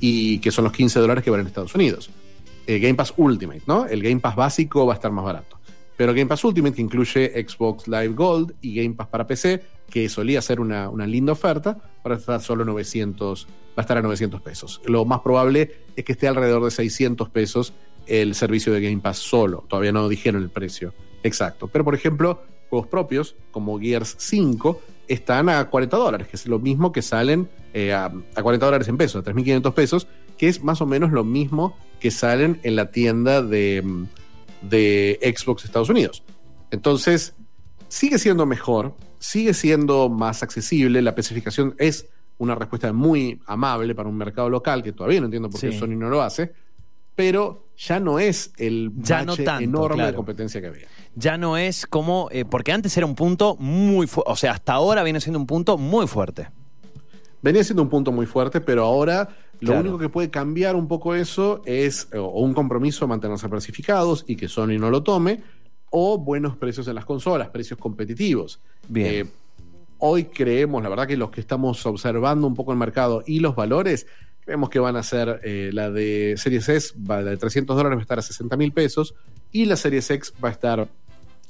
y 0.00 0.38
que 0.40 0.50
son 0.50 0.64
los 0.64 0.72
15 0.72 0.98
dólares 0.98 1.22
que 1.22 1.30
valen 1.30 1.46
en 1.46 1.48
Estados 1.48 1.74
Unidos. 1.74 2.10
Eh, 2.66 2.78
Game 2.80 2.94
Pass 2.94 3.14
Ultimate, 3.16 3.62
¿no? 3.66 3.86
El 3.86 4.02
Game 4.02 4.20
Pass 4.20 4.34
básico 4.34 4.86
va 4.86 4.94
a 4.94 4.96
estar 4.96 5.12
más 5.12 5.24
barato. 5.24 5.55
Pero 5.96 6.12
Game 6.12 6.26
Pass 6.26 6.44
Ultimate, 6.44 6.74
que 6.74 6.82
incluye 6.82 7.32
Xbox 7.46 7.88
Live 7.88 8.14
Gold 8.14 8.54
y 8.60 8.74
Game 8.74 8.94
Pass 8.94 9.08
para 9.08 9.26
PC, 9.26 9.62
que 9.88 10.08
solía 10.08 10.42
ser 10.42 10.60
una, 10.60 10.90
linda 11.06 11.32
oferta, 11.32 11.78
para 12.02 12.16
estar 12.16 12.40
solo 12.42 12.64
900, 12.64 13.46
va 13.46 13.50
a 13.76 13.80
estar 13.80 13.96
a 13.96 14.02
900 14.02 14.40
pesos. 14.42 14.80
Lo 14.84 15.04
más 15.04 15.20
probable 15.20 15.72
es 15.96 16.04
que 16.04 16.12
esté 16.12 16.28
alrededor 16.28 16.64
de 16.64 16.70
600 16.70 17.28
pesos 17.30 17.72
el 18.06 18.34
servicio 18.34 18.72
de 18.72 18.80
Game 18.80 18.98
Pass 18.98 19.18
solo. 19.18 19.64
Todavía 19.68 19.92
no 19.92 20.08
dijeron 20.08 20.42
el 20.42 20.50
precio 20.50 20.92
exacto. 21.22 21.68
Pero, 21.68 21.84
por 21.84 21.94
ejemplo, 21.94 22.42
juegos 22.68 22.88
propios, 22.88 23.36
como 23.50 23.78
Gears 23.80 24.16
5, 24.18 24.80
están 25.08 25.48
a 25.48 25.68
40 25.70 25.96
dólares, 25.96 26.28
que 26.28 26.36
es 26.36 26.46
lo 26.46 26.58
mismo 26.58 26.92
que 26.92 27.02
salen 27.02 27.48
eh, 27.72 27.92
a, 27.92 28.12
a, 28.34 28.42
40 28.42 28.66
dólares 28.66 28.88
en 28.88 28.96
pesos, 28.96 29.26
a 29.26 29.32
3.500 29.32 29.72
pesos, 29.72 30.08
que 30.36 30.48
es 30.48 30.62
más 30.62 30.80
o 30.80 30.86
menos 30.86 31.12
lo 31.12 31.24
mismo 31.24 31.76
que 32.00 32.10
salen 32.10 32.60
en 32.62 32.76
la 32.76 32.90
tienda 32.90 33.42
de, 33.42 34.06
de 34.68 35.18
Xbox 35.36 35.64
Estados 35.64 35.88
Unidos. 35.88 36.22
Entonces, 36.70 37.34
sigue 37.88 38.18
siendo 38.18 38.46
mejor, 38.46 38.94
sigue 39.18 39.54
siendo 39.54 40.08
más 40.08 40.42
accesible, 40.42 41.02
la 41.02 41.10
especificación 41.10 41.74
es 41.78 42.08
una 42.38 42.54
respuesta 42.54 42.92
muy 42.92 43.40
amable 43.46 43.94
para 43.94 44.08
un 44.08 44.16
mercado 44.16 44.50
local, 44.50 44.82
que 44.82 44.92
todavía 44.92 45.20
no 45.20 45.26
entiendo 45.26 45.48
por 45.48 45.60
qué 45.60 45.72
sí. 45.72 45.78
Sony 45.78 45.96
no 45.96 46.08
lo 46.08 46.22
hace, 46.22 46.52
pero 47.14 47.68
ya 47.76 47.98
no 47.98 48.18
es 48.18 48.52
el 48.58 48.92
ya 48.96 49.24
no 49.24 49.36
tanto, 49.36 49.64
enorme 49.64 49.96
claro. 49.96 50.10
de 50.10 50.16
competencia 50.16 50.60
que 50.60 50.66
había. 50.66 50.86
Ya 51.14 51.38
no 51.38 51.56
es 51.56 51.86
como, 51.86 52.28
eh, 52.30 52.44
porque 52.44 52.72
antes 52.72 52.96
era 52.96 53.06
un 53.06 53.14
punto 53.14 53.56
muy 53.56 54.06
fuerte, 54.06 54.30
o 54.30 54.36
sea, 54.36 54.52
hasta 54.52 54.74
ahora 54.74 55.02
viene 55.02 55.20
siendo 55.20 55.38
un 55.38 55.46
punto 55.46 55.78
muy 55.78 56.06
fuerte. 56.06 56.48
Venía 57.42 57.64
siendo 57.64 57.82
un 57.82 57.88
punto 57.88 58.12
muy 58.12 58.26
fuerte, 58.26 58.60
pero 58.60 58.84
ahora 58.84 59.28
lo 59.60 59.72
claro. 59.72 59.80
único 59.80 59.98
que 59.98 60.08
puede 60.08 60.30
cambiar 60.30 60.76
un 60.76 60.88
poco 60.88 61.14
eso 61.14 61.62
es 61.64 62.08
o 62.14 62.40
un 62.40 62.54
compromiso 62.54 63.04
a 63.04 63.08
mantenerse 63.08 63.48
clasificados 63.48 64.24
y 64.26 64.36
que 64.36 64.48
Sony 64.48 64.78
no 64.78 64.90
lo 64.90 65.02
tome, 65.02 65.42
o 65.90 66.18
buenos 66.18 66.56
precios 66.56 66.88
en 66.88 66.94
las 66.94 67.04
consolas, 67.04 67.48
precios 67.48 67.78
competitivos. 67.78 68.60
Bien. 68.88 69.06
Eh, 69.06 69.26
hoy 69.98 70.24
creemos, 70.24 70.82
la 70.82 70.88
verdad 70.88 71.06
que 71.06 71.16
los 71.16 71.30
que 71.30 71.40
estamos 71.40 71.84
observando 71.86 72.46
un 72.46 72.54
poco 72.54 72.72
el 72.72 72.78
mercado 72.78 73.22
y 73.26 73.40
los 73.40 73.54
valores, 73.54 74.06
creemos 74.44 74.70
que 74.70 74.78
van 74.78 74.96
a 74.96 75.02
ser 75.02 75.40
eh, 75.42 75.70
la 75.72 75.90
de 75.90 76.34
Series 76.36 76.68
S, 76.68 76.94
va, 76.98 77.22
la 77.22 77.30
de 77.30 77.36
300 77.36 77.76
dólares 77.76 77.96
va 77.96 78.00
a 78.00 78.02
estar 78.02 78.18
a 78.18 78.22
60 78.22 78.56
mil 78.56 78.72
pesos 78.72 79.14
y 79.52 79.64
la 79.64 79.76
Series 79.76 80.10
X 80.10 80.34
va 80.42 80.50
a 80.50 80.52
estar 80.52 80.88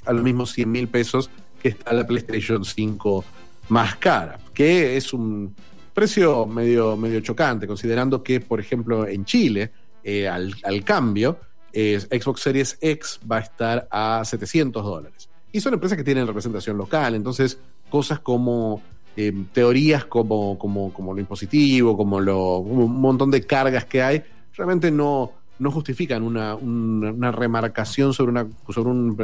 a 0.05 0.13
los 0.13 0.23
mismos 0.23 0.53
100 0.53 0.71
mil 0.71 0.89
pesos 0.89 1.31
que 1.61 1.69
está 1.69 1.93
la 1.93 2.07
PlayStation 2.07 2.65
5 2.65 3.25
más 3.69 3.97
cara, 3.97 4.39
que 4.55 4.97
es 4.97 5.13
un 5.13 5.55
precio 5.97 6.45
medio, 6.45 6.95
medio 6.95 7.21
chocante, 7.21 7.67
considerando 7.67 8.23
que, 8.23 8.41
por 8.41 8.61
ejemplo, 8.61 9.09
en 9.09 9.25
Chile, 9.25 9.73
eh, 10.05 10.29
al, 10.29 10.55
al, 10.63 10.85
cambio, 10.85 11.41
Xbox 11.73 12.43
Series 12.43 12.79
X 12.81 13.19
va 13.31 13.39
a 13.39 13.41
estar 13.41 13.89
a 13.91 14.23
700 14.23 14.85
dólares. 14.85 15.31
Y 15.53 15.61
son 15.61 15.73
empresas 15.73 15.97
que 15.97 16.05
tienen 16.05 16.27
representación 16.27 16.77
local, 16.77 17.15
entonces 17.15 17.59
cosas 17.89 18.21
como 18.21 18.83
eh, 19.17 19.33
teorías 19.55 20.05
como, 20.05 20.59
como, 20.59 20.93
como, 20.93 21.15
lo 21.15 21.21
impositivo, 21.21 21.97
como, 21.97 22.21
lo, 22.21 22.59
un 22.59 23.01
montón 23.01 23.31
de 23.31 23.41
cargas 23.41 23.87
que 23.87 24.03
hay, 24.03 24.23
realmente 24.55 24.91
no, 24.91 25.33
no 25.59 25.71
justifican 25.71 26.23
una, 26.23 26.55
una, 26.55 27.13
una, 27.13 27.33
remarcación 27.33 28.13
sobre, 28.13 28.33
una, 28.33 28.47
sobre 28.69 28.91
un 28.91 29.17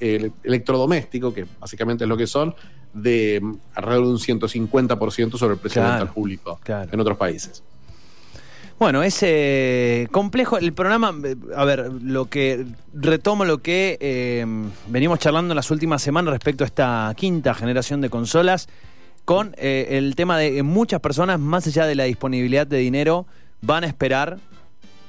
electrodoméstico, 0.00 1.32
que 1.32 1.46
básicamente 1.58 2.04
es 2.04 2.08
lo 2.08 2.16
que 2.16 2.26
son, 2.26 2.54
de 2.92 3.42
alrededor 3.74 4.06
de 4.06 4.12
un 4.12 4.18
150% 4.18 5.36
sobre 5.36 5.54
el 5.54 5.60
precio 5.60 5.82
claro, 5.82 6.02
al 6.02 6.12
público 6.12 6.58
claro. 6.62 6.90
en 6.92 7.00
otros 7.00 7.16
países. 7.16 7.62
Bueno, 8.78 9.02
es 9.02 9.18
eh, 9.22 10.06
complejo 10.12 10.56
el 10.56 10.72
programa. 10.72 11.12
A 11.56 11.64
ver, 11.64 11.90
lo 12.00 12.26
que 12.26 12.64
retomo 12.94 13.44
lo 13.44 13.58
que 13.58 13.98
eh, 14.00 14.46
venimos 14.86 15.18
charlando 15.18 15.52
en 15.52 15.56
las 15.56 15.72
últimas 15.72 16.00
semanas 16.00 16.32
respecto 16.32 16.62
a 16.62 16.66
esta 16.68 17.12
quinta 17.16 17.54
generación 17.54 18.00
de 18.00 18.08
consolas, 18.08 18.68
con 19.24 19.52
eh, 19.58 19.88
el 19.90 20.14
tema 20.14 20.38
de 20.38 20.54
que 20.54 20.62
muchas 20.62 21.00
personas, 21.00 21.40
más 21.40 21.66
allá 21.66 21.86
de 21.86 21.96
la 21.96 22.04
disponibilidad 22.04 22.68
de 22.68 22.78
dinero, 22.78 23.26
van 23.62 23.82
a 23.82 23.88
esperar 23.88 24.38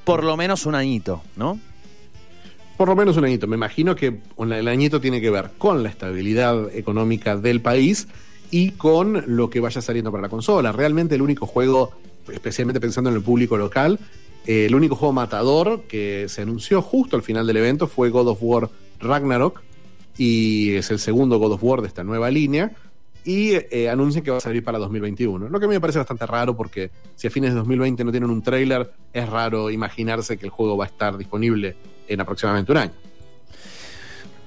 por 0.04 0.24
lo 0.24 0.36
menos 0.36 0.66
un 0.66 0.74
añito, 0.74 1.22
¿no? 1.36 1.60
Por 2.80 2.88
lo 2.88 2.96
menos 2.96 3.18
un 3.18 3.26
añito. 3.26 3.46
Me 3.46 3.58
imagino 3.58 3.94
que 3.94 4.22
el 4.40 4.68
añito 4.70 5.02
tiene 5.02 5.20
que 5.20 5.30
ver 5.30 5.52
con 5.58 5.84
la 5.84 5.90
estabilidad 5.90 6.74
económica 6.74 7.36
del 7.36 7.60
país 7.60 8.08
y 8.52 8.72
con 8.72 9.22
lo 9.28 9.50
que 9.50 9.60
vaya 9.60 9.82
saliendo 9.82 10.14
para 10.14 10.22
la 10.22 10.30
consola. 10.30 10.72
Realmente 10.72 11.16
el 11.16 11.22
único 11.22 11.46
juego 11.46 11.92
especialmente 12.32 12.80
pensando 12.80 13.10
en 13.10 13.18
el 13.18 13.22
público 13.22 13.58
local, 13.58 14.00
eh, 14.48 14.68
el 14.68 14.76
único 14.76 14.96
juego 14.96 15.12
matador 15.12 15.82
que 15.90 16.28
se 16.30 16.44
anunció 16.44 16.82
justo 16.82 17.18
al 17.18 17.22
final 17.22 17.46
del 17.46 17.58
evento 17.58 17.86
fue 17.86 18.12
God 18.12 18.30
of 18.30 18.38
War 18.40 18.70
Ragnarok, 19.02 19.62
y 20.18 20.76
es 20.76 20.90
el 20.90 21.00
segundo 21.00 21.38
God 21.38 21.52
of 21.52 21.64
War 21.66 21.82
de 21.82 21.90
esta 21.90 22.06
nueva 22.06 22.32
línea. 22.32 22.72
y 23.26 23.52
eh, 23.56 23.90
anuncian 23.90 24.24
que 24.24 24.32
va 24.32 24.38
a 24.38 24.40
salir 24.40 24.64
para 24.64 24.80
2021. 24.80 25.50
Lo 25.50 25.60
que 25.60 25.66
a 25.66 25.68
mí 25.68 25.76
me 25.76 25.82
parece 25.82 26.00
bastante 26.00 26.26
raro 26.26 26.56
porque 26.56 26.92
si 27.18 27.28
a 27.28 27.30
fines 27.30 27.52
de 27.52 27.58
2020 27.58 28.06
no 28.06 28.12
tienen 28.12 28.30
un 28.30 28.42
trailer, 28.42 28.90
es 29.12 29.28
raro 29.28 29.70
imaginarse 29.70 30.38
que 30.38 30.46
el 30.46 30.52
juego 30.52 30.78
va 30.78 30.86
a 30.86 30.88
estar 30.88 31.18
disponible 31.18 31.76
en 32.10 32.22
aproximadamente 32.22 32.72
un 32.72 32.78
año. 32.80 32.92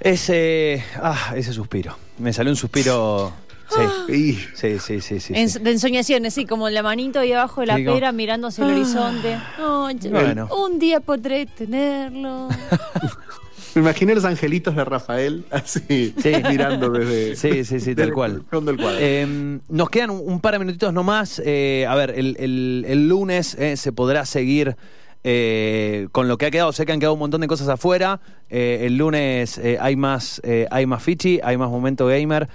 Ese. 0.00 0.82
Ah, 0.96 1.32
ese 1.36 1.52
suspiro. 1.52 1.96
Me 2.18 2.32
salió 2.32 2.50
un 2.52 2.56
suspiro. 2.56 3.32
Sí. 3.36 3.42
Sí, 4.54 4.78
sí, 4.78 5.00
sí, 5.00 5.20
sí. 5.20 5.32
En- 5.34 5.48
sí. 5.48 5.58
de 5.60 5.70
ensoñación, 5.70 6.26
así 6.26 6.44
como 6.44 6.68
la 6.68 6.82
manito 6.82 7.20
ahí 7.20 7.32
abajo 7.32 7.62
de 7.62 7.68
la 7.68 7.76
Sí, 7.76 7.84
como- 7.84 7.96
pera 7.96 8.12
mirando 8.12 8.48
hacia 8.48 8.64
el 8.66 8.72
horizonte. 8.72 9.38
Ay, 9.58 9.96
yo- 10.00 10.10
Bueno. 10.10 10.48
Un 10.54 10.78
día 10.78 11.00
podré 11.00 11.46
tenerlo. 11.46 12.48
me 13.74 13.80
imaginé 13.80 14.14
los 14.14 14.24
angelitos 14.26 14.76
de 14.76 14.84
Rafael 14.84 15.46
así 15.50 16.14
Sí. 16.22 16.32
mirando 16.50 16.90
desde 16.90 17.34
Sí, 17.36 17.64
sí, 17.64 17.80
sí, 17.80 17.94
tal 17.94 18.12
cual. 18.12 18.42
del 18.50 18.76
cuadro. 18.76 18.98
Eh, 19.00 19.58
nos 19.68 19.88
quedan 19.88 20.10
un, 20.10 20.20
un 20.22 20.40
par 20.40 20.52
de 20.54 20.58
minutitos 20.58 20.92
nomás. 20.92 21.40
Eh, 21.44 21.86
a 21.88 21.94
ver, 21.94 22.10
el, 22.10 22.36
el- 22.38 22.84
el 22.86 23.08
lunes 23.08 23.54
eh, 23.54 23.76
se 23.78 23.92
podrá 23.92 24.26
seguir 24.26 24.76
eh, 25.24 26.08
con 26.12 26.26
lo 26.28 26.36
que 26.38 26.46
ha 26.46 26.50
quedado. 26.50 26.72
Sé 26.72 26.84
que 26.86 26.92
han 26.92 26.98
quedado 27.00 27.14
un 27.14 27.20
montón 27.20 27.40
de 27.40 27.46
cosas 27.48 27.68
afuera. 27.68 28.20
Eh, 28.50 28.80
el 28.86 28.96
lunes 28.96 29.58
eh, 29.58 29.78
hay 29.80 29.96
más 29.96 30.40
hay 30.70 30.86
más 30.86 31.02
Fichi, 31.02 31.40
hay 31.42 31.56
más 31.56 31.70
Momento 31.70 32.06
Gamer, 32.06 32.48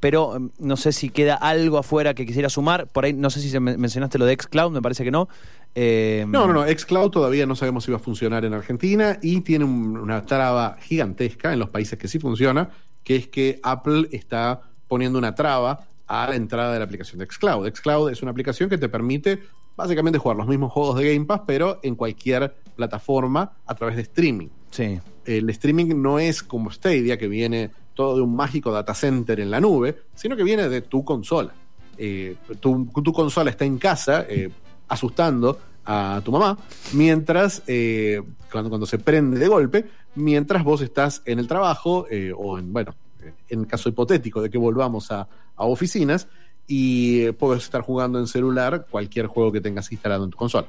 pero 0.00 0.38
mm, 0.40 0.50
no 0.58 0.76
sé 0.76 0.92
si 0.92 1.10
queda 1.10 1.34
algo 1.34 1.78
afuera 1.78 2.14
que 2.14 2.26
quisiera 2.26 2.48
sumar. 2.48 2.86
Por 2.88 3.04
ahí, 3.04 3.12
no 3.12 3.30
sé 3.30 3.40
si 3.40 3.58
mencionaste 3.60 4.18
lo 4.18 4.26
de 4.26 4.34
Xcloud, 4.34 4.72
me 4.72 4.82
parece 4.82 5.04
que 5.04 5.10
no. 5.10 5.28
No, 6.28 6.46
no, 6.46 6.52
no. 6.52 6.64
Xcloud 6.66 7.10
todavía 7.10 7.46
no 7.46 7.54
sabemos 7.54 7.84
si 7.84 7.90
va 7.92 7.98
a 7.98 8.00
funcionar 8.00 8.44
en 8.44 8.52
Argentina 8.54 9.18
y 9.22 9.42
tiene 9.42 9.64
un- 9.64 9.96
una 9.96 10.26
traba 10.26 10.76
gigantesca 10.80 11.52
en 11.52 11.58
los 11.60 11.70
países 11.70 11.98
que 11.98 12.08
sí 12.08 12.18
funciona, 12.18 12.70
que 13.04 13.14
es 13.16 13.28
que 13.28 13.60
Apple 13.62 14.08
está 14.12 14.62
poniendo 14.88 15.18
una 15.18 15.34
traba 15.34 15.84
a 16.08 16.26
la 16.28 16.34
entrada 16.36 16.72
de 16.72 16.78
la 16.80 16.84
aplicación 16.86 17.18
de 17.20 17.26
Xcloud. 17.26 17.68
Xcloud 17.72 18.10
es 18.10 18.22
una 18.22 18.30
aplicación 18.32 18.68
que 18.70 18.78
te 18.78 18.88
permite 18.88 19.40
básicamente 19.78 20.18
jugar 20.18 20.36
los 20.36 20.48
mismos 20.48 20.72
juegos 20.72 20.98
de 20.98 21.14
Game 21.14 21.24
Pass, 21.24 21.42
pero 21.46 21.78
en 21.84 21.94
cualquier 21.94 22.52
plataforma 22.74 23.52
a 23.64 23.74
través 23.76 23.94
de 23.94 24.02
streaming. 24.02 24.48
Sí. 24.72 24.98
El 25.24 25.48
streaming 25.50 26.02
no 26.02 26.18
es 26.18 26.42
como 26.42 26.72
Stadia, 26.72 27.16
que 27.16 27.28
viene 27.28 27.70
todo 27.94 28.16
de 28.16 28.22
un 28.22 28.34
mágico 28.34 28.72
data 28.72 28.92
center 28.92 29.38
en 29.38 29.52
la 29.52 29.60
nube, 29.60 30.02
sino 30.16 30.36
que 30.36 30.42
viene 30.42 30.68
de 30.68 30.80
tu 30.80 31.04
consola. 31.04 31.54
Eh, 31.96 32.34
tu, 32.58 32.86
tu 32.86 33.12
consola 33.12 33.50
está 33.50 33.64
en 33.64 33.78
casa 33.78 34.26
eh, 34.28 34.50
asustando 34.88 35.60
a 35.84 36.20
tu 36.24 36.32
mamá, 36.32 36.58
mientras, 36.94 37.62
eh, 37.68 38.20
cuando, 38.50 38.70
cuando 38.70 38.86
se 38.86 38.98
prende 38.98 39.38
de 39.38 39.46
golpe, 39.46 39.86
mientras 40.16 40.64
vos 40.64 40.80
estás 40.80 41.22
en 41.24 41.38
el 41.38 41.46
trabajo, 41.46 42.04
o 42.36 42.58
en, 42.58 42.72
bueno, 42.72 42.96
en 43.48 43.64
caso 43.64 43.88
hipotético 43.88 44.42
de 44.42 44.50
que 44.50 44.58
volvamos 44.58 45.12
a, 45.12 45.28
a 45.54 45.64
oficinas, 45.66 46.26
y 46.68 47.32
puedes 47.32 47.64
estar 47.64 47.80
jugando 47.80 48.18
en 48.20 48.26
celular 48.26 48.86
cualquier 48.90 49.26
juego 49.26 49.50
que 49.50 49.60
tengas 49.60 49.90
instalado 49.90 50.24
en 50.24 50.30
tu 50.30 50.36
consola. 50.36 50.68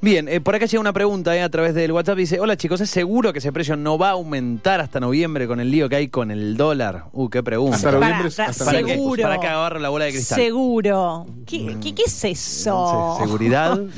Bien, 0.00 0.28
eh, 0.28 0.40
por 0.42 0.54
acá 0.54 0.66
llega 0.66 0.80
una 0.80 0.92
pregunta 0.92 1.34
eh, 1.34 1.42
a 1.42 1.48
través 1.48 1.74
del 1.74 1.90
WhatsApp. 1.90 2.18
Dice, 2.18 2.38
hola 2.38 2.56
chicos, 2.56 2.80
¿es 2.82 2.90
seguro 2.90 3.32
que 3.32 3.38
ese 3.38 3.50
precio 3.50 3.76
no 3.76 3.96
va 3.96 4.08
a 4.08 4.12
aumentar 4.12 4.80
hasta 4.80 5.00
noviembre 5.00 5.46
con 5.46 5.58
el 5.58 5.70
lío 5.70 5.88
que 5.88 5.96
hay 5.96 6.08
con 6.08 6.30
el 6.30 6.56
dólar? 6.56 7.04
Uh, 7.12 7.30
qué 7.30 7.42
pregunta. 7.42 7.76
Hasta 7.76 7.92
noviembre, 7.92 8.30
Para- 8.30 8.50
hasta 8.50 8.64
para, 8.66 8.80
noviembre. 8.80 8.94
que, 8.94 9.00
seguro. 9.00 9.22
para 9.22 9.40
que 9.40 9.46
agarre 9.46 9.80
la 9.80 9.88
bola 9.88 10.04
de 10.04 10.12
cristal. 10.12 10.38
Seguro. 10.38 11.26
¿Qué, 11.46 11.76
qué, 11.82 11.94
qué 11.94 12.02
es 12.06 12.24
eso? 12.24 13.16
Seguridad. 13.20 13.80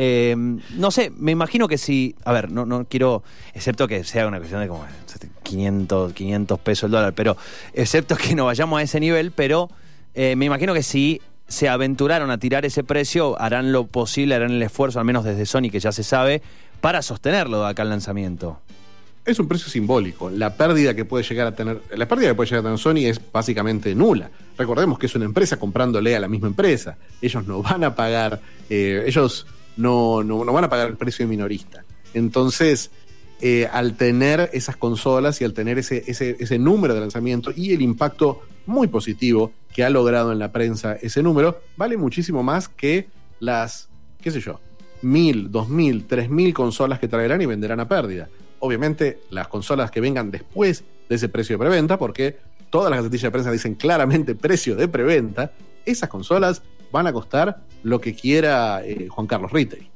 Eh, 0.00 0.36
no 0.76 0.92
sé, 0.92 1.10
me 1.10 1.32
imagino 1.32 1.66
que 1.66 1.76
si. 1.76 2.14
A 2.24 2.32
ver, 2.32 2.52
no, 2.52 2.64
no 2.64 2.84
quiero. 2.84 3.24
Excepto 3.52 3.88
que 3.88 4.04
sea 4.04 4.28
una 4.28 4.38
cuestión 4.38 4.60
de 4.60 4.68
como 4.68 4.84
500, 5.42 6.12
500 6.12 6.58
pesos 6.60 6.84
el 6.84 6.92
dólar, 6.92 7.14
pero. 7.14 7.36
Excepto 7.72 8.14
que 8.16 8.36
no 8.36 8.44
vayamos 8.44 8.78
a 8.78 8.82
ese 8.84 9.00
nivel, 9.00 9.32
pero 9.32 9.68
eh, 10.14 10.36
me 10.36 10.46
imagino 10.46 10.74
que 10.74 10.82
si 10.82 11.20
se 11.48 11.68
aventuraron 11.68 12.30
a 12.30 12.38
tirar 12.38 12.64
ese 12.64 12.84
precio, 12.84 13.40
harán 13.40 13.72
lo 13.72 13.86
posible, 13.86 14.34
harán 14.34 14.52
el 14.52 14.62
esfuerzo, 14.62 14.98
al 14.98 15.06
menos 15.06 15.24
desde 15.24 15.46
Sony, 15.46 15.70
que 15.70 15.80
ya 15.80 15.92
se 15.92 16.02
sabe, 16.02 16.42
para 16.80 17.02
sostenerlo 17.02 17.62
de 17.62 17.70
acá 17.70 17.82
al 17.82 17.88
lanzamiento. 17.88 18.60
es 19.24 19.38
un 19.38 19.48
precio 19.48 19.68
simbólico. 19.68 20.30
La 20.30 20.54
pérdida 20.56 20.94
que 20.94 21.04
puede 21.04 21.24
llegar 21.24 21.46
a 21.46 21.54
tener, 21.54 21.82
la 21.94 22.06
pérdida 22.06 22.28
que 22.28 22.34
puede 22.34 22.48
llegar 22.48 22.60
a 22.60 22.62
tener 22.64 22.78
Sony 22.78 23.08
es 23.08 23.20
básicamente 23.32 23.94
nula. 23.94 24.30
Recordemos 24.56 24.98
que 24.98 25.06
es 25.06 25.14
una 25.14 25.24
empresa 25.24 25.58
comprándole 25.58 26.14
a 26.14 26.20
la 26.20 26.28
misma 26.28 26.48
empresa. 26.48 26.96
Ellos 27.20 27.46
no 27.46 27.62
van 27.62 27.84
a 27.84 27.94
pagar, 27.94 28.40
eh, 28.70 29.04
ellos 29.06 29.46
no, 29.76 30.22
no, 30.22 30.44
van 30.44 30.64
a 30.64 30.68
pagar 30.68 30.88
el 30.88 30.96
precio 30.96 31.24
de 31.24 31.30
minorista. 31.30 31.84
Entonces, 32.14 32.90
eh, 33.40 33.68
al 33.70 33.96
tener 33.96 34.50
esas 34.52 34.76
consolas 34.76 35.40
y 35.40 35.44
al 35.44 35.52
tener 35.52 35.78
ese, 35.78 36.04
ese, 36.06 36.36
ese 36.38 36.58
número 36.58 36.94
de 36.94 37.00
lanzamiento 37.00 37.52
y 37.54 37.72
el 37.72 37.82
impacto 37.82 38.42
muy 38.66 38.88
positivo 38.88 39.52
que 39.78 39.84
ha 39.84 39.90
logrado 39.90 40.32
en 40.32 40.40
la 40.40 40.50
prensa 40.50 40.94
ese 41.00 41.22
número, 41.22 41.62
vale 41.76 41.96
muchísimo 41.96 42.42
más 42.42 42.68
que 42.68 43.06
las, 43.38 43.88
qué 44.20 44.32
sé 44.32 44.40
yo, 44.40 44.58
mil, 45.02 45.52
dos 45.52 45.68
mil, 45.68 46.04
tres 46.04 46.28
mil 46.28 46.52
consolas 46.52 46.98
que 46.98 47.06
traerán 47.06 47.40
y 47.42 47.46
venderán 47.46 47.78
a 47.78 47.86
pérdida. 47.86 48.28
Obviamente, 48.58 49.20
las 49.30 49.46
consolas 49.46 49.92
que 49.92 50.00
vengan 50.00 50.32
después 50.32 50.82
de 51.08 51.14
ese 51.14 51.28
precio 51.28 51.54
de 51.54 51.60
preventa, 51.60 51.96
porque 51.96 52.38
todas 52.70 52.90
las 52.90 52.98
gacetillas 52.98 53.22
de 53.22 53.30
prensa 53.30 53.52
dicen 53.52 53.76
claramente 53.76 54.34
precio 54.34 54.74
de 54.74 54.88
preventa, 54.88 55.52
esas 55.86 56.08
consolas 56.08 56.60
van 56.90 57.06
a 57.06 57.12
costar 57.12 57.60
lo 57.84 58.00
que 58.00 58.16
quiera 58.16 58.82
eh, 58.84 59.06
Juan 59.08 59.28
Carlos 59.28 59.52
Retail. 59.52 59.88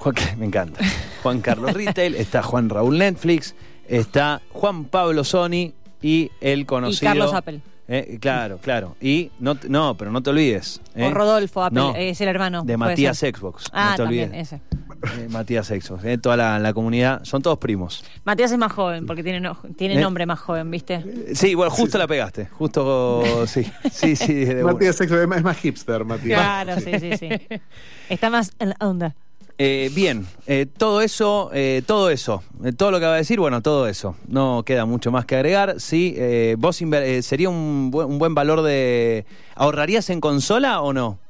Juan, 0.00 0.14
me 0.36 0.44
encanta. 0.44 0.84
Juan 1.22 1.40
Carlos 1.40 1.72
Retail, 1.72 2.14
está 2.16 2.42
Juan 2.42 2.68
Raúl 2.68 2.98
Netflix, 2.98 3.54
está 3.88 4.42
Juan 4.50 4.84
Pablo 4.84 5.24
Sony 5.24 5.72
y 6.02 6.30
el 6.42 6.60
Y 6.60 6.64
conocido. 6.66 7.08
Carlos 7.08 7.32
Apple. 7.32 7.62
Eh, 7.86 8.16
claro, 8.20 8.58
claro. 8.58 8.96
Y 9.00 9.30
no, 9.40 9.56
te- 9.56 9.68
no, 9.68 9.94
pero 9.96 10.10
no 10.10 10.22
te 10.22 10.30
olvides. 10.30 10.80
eh, 10.94 11.04
O 11.06 11.10
Rodolfo 11.10 11.62
Apple, 11.62 11.78
No. 11.80 11.94
es 11.94 12.18
el 12.20 12.28
hermano. 12.28 12.62
de 12.62 12.78
puede 12.78 12.92
Matías 12.92 13.18
ser. 13.18 13.36
Xbox. 13.36 13.64
Ah, 13.72 13.90
no 13.90 13.96
te 13.96 14.02
también, 14.04 14.28
olvides. 14.30 14.52
ese. 14.52 14.60
Eh, 15.22 15.28
Matías 15.28 15.66
Xbox. 15.66 16.02
eh, 16.04 16.16
toda 16.16 16.36
la, 16.38 16.58
la 16.58 16.72
comunidad. 16.72 17.22
Son 17.24 17.42
todos 17.42 17.58
primos. 17.58 18.02
Matías 18.24 18.50
es 18.52 18.56
más 18.58 18.72
joven, 18.72 19.04
porque 19.04 19.22
tiene, 19.22 19.40
no- 19.40 19.58
tiene 19.76 19.96
Eh. 19.98 20.00
nombre 20.00 20.24
más 20.24 20.40
joven, 20.40 20.70
¿viste? 20.70 20.94
Eh, 20.94 21.32
Sí, 21.34 21.54
bueno, 21.54 21.70
justo 21.70 21.98
la 21.98 22.06
pegaste. 22.06 22.46
Justo, 22.46 23.22
sí. 23.46 23.70
Sí, 23.92 24.16
sí. 24.16 24.46
Matías 24.62 24.98
más- 25.00 25.36
es 25.36 25.42
más 25.44 25.56
hipster, 25.58 26.04
Matías. 26.06 26.40
Claro, 26.40 26.80
sí, 26.80 26.98
sí, 26.98 27.16
sí. 27.18 27.28
Está 28.08 28.30
más 28.30 28.52
en 28.58 28.70
la 28.70 28.76
onda. 28.80 29.14
Eh, 29.56 29.90
bien, 29.94 30.26
eh, 30.46 30.66
todo 30.66 31.00
eso, 31.00 31.50
eh, 31.54 31.82
todo 31.86 32.10
eso, 32.10 32.42
eh, 32.64 32.72
todo 32.72 32.90
lo 32.90 32.98
que 32.98 33.06
va 33.06 33.14
a 33.14 33.18
decir, 33.18 33.38
bueno, 33.38 33.62
todo 33.62 33.86
eso. 33.86 34.16
No 34.26 34.64
queda 34.64 34.84
mucho 34.84 35.12
más 35.12 35.26
que 35.26 35.36
agregar. 35.36 35.80
Sí, 35.80 36.16
vos 36.58 36.82
sería 37.22 37.48
un 37.48 37.90
buen, 37.90 38.08
un 38.08 38.18
buen 38.18 38.34
valor 38.34 38.62
de. 38.62 39.26
¿Ahorrarías 39.54 40.10
en 40.10 40.20
consola 40.20 40.80
o 40.80 40.92
no? 40.92 41.20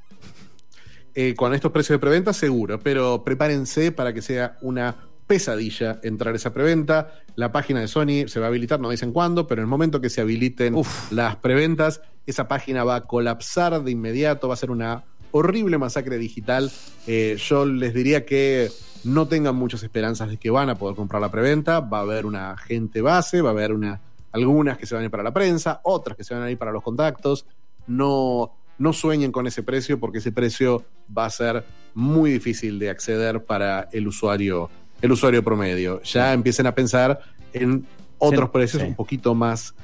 Con 1.37 1.55
estos 1.55 1.71
precios 1.71 1.97
de 1.97 2.01
preventa, 2.01 2.33
seguro, 2.33 2.81
pero 2.81 3.23
prepárense 3.23 3.93
para 3.93 4.13
que 4.13 4.21
sea 4.21 4.57
una 4.63 4.97
pesadilla 5.27 6.01
entrar 6.03 6.35
a 6.35 6.37
esa 6.37 6.53
preventa. 6.53 7.13
La 7.37 7.53
página 7.53 7.81
de 7.81 7.89
Sony 7.89 8.27
se 8.27 8.41
va 8.41 8.47
a 8.47 8.49
habilitar, 8.49 8.81
no 8.81 8.91
dicen 8.91 9.13
cuándo, 9.13 9.47
pero 9.47 9.61
en 9.61 9.65
el 9.65 9.71
momento 9.71 10.01
que 10.01 10.11
se 10.11 10.23
habiliten 10.23 10.75
Uf. 10.75 11.13
las 11.13 11.37
preventas, 11.37 12.01
esa 12.27 12.49
página 12.49 12.85
va 12.85 12.97
a 12.97 13.01
colapsar 13.07 13.83
de 13.83 13.91
inmediato, 13.91 14.49
va 14.49 14.55
a 14.55 14.57
ser 14.57 14.71
una 14.71 15.05
horrible 15.37 15.79
masacre 15.79 16.17
digital. 16.17 16.71
Eh, 17.09 17.37
yo 17.39 17.67
les 17.67 17.93
diría 17.93 18.25
que 18.25 18.71
no 19.03 19.27
tengan 19.27 19.57
muchas 19.57 19.83
esperanzas 19.83 20.29
de 20.31 20.37
que 20.37 20.49
van 20.49 20.71
a 20.71 20.77
poder 20.77 20.95
comprar 20.95 21.21
la 21.21 21.31
preventa. 21.31 21.81
Va 21.81 21.99
a 21.99 22.03
haber 22.03 22.25
una 22.25 22.57
gente 22.57 23.03
base, 23.03 23.43
va 23.43 23.51
a 23.51 23.53
haber 23.53 23.73
una, 23.73 24.01
algunas 24.31 24.79
que 24.79 24.87
se 24.87 24.95
van 24.95 25.03
a 25.03 25.05
ir 25.07 25.11
para 25.11 25.25
la 25.25 25.35
prensa, 25.35 25.81
otras 25.83 26.17
que 26.17 26.23
se 26.23 26.35
van 26.35 26.45
a 26.45 26.51
ir 26.53 26.57
para 26.57 26.71
los 26.71 26.85
contactos. 26.85 27.47
No, 27.89 28.53
no 28.79 28.93
sueñen 28.93 29.33
con 29.33 29.49
ese 29.49 29.65
precio 29.65 29.99
porque 29.99 30.19
ese 30.19 30.31
precio 30.31 30.85
va 31.17 31.27
a 31.27 31.31
ser 31.31 31.65
muy 31.95 32.31
difícil 32.31 32.79
de 32.79 32.91
acceder 32.91 33.45
para 33.45 33.89
el 33.91 34.07
usuario, 34.07 34.71
el 35.03 35.11
usuario 35.11 35.43
promedio. 35.43 36.01
Ya 36.03 36.33
empiecen 36.33 36.69
a 36.69 36.77
pensar 36.77 37.19
en 37.53 37.85
otros 38.19 38.47
Sí, 38.47 38.53
precios 38.53 38.83
sí. 38.83 38.89
un 38.89 38.95
poquito 38.95 39.35
más, 39.35 39.75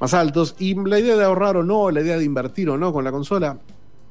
más 0.00 0.14
altos. 0.14 0.56
Y 0.58 0.74
la 0.74 0.98
idea 0.98 1.14
de 1.16 1.24
ahorrar 1.24 1.58
o 1.58 1.62
no, 1.62 1.90
la 1.90 2.00
idea 2.00 2.16
de 2.16 2.24
invertir 2.24 2.70
o 2.70 2.78
no 2.78 2.90
con 2.90 3.04
la 3.04 3.12
consola, 3.12 3.58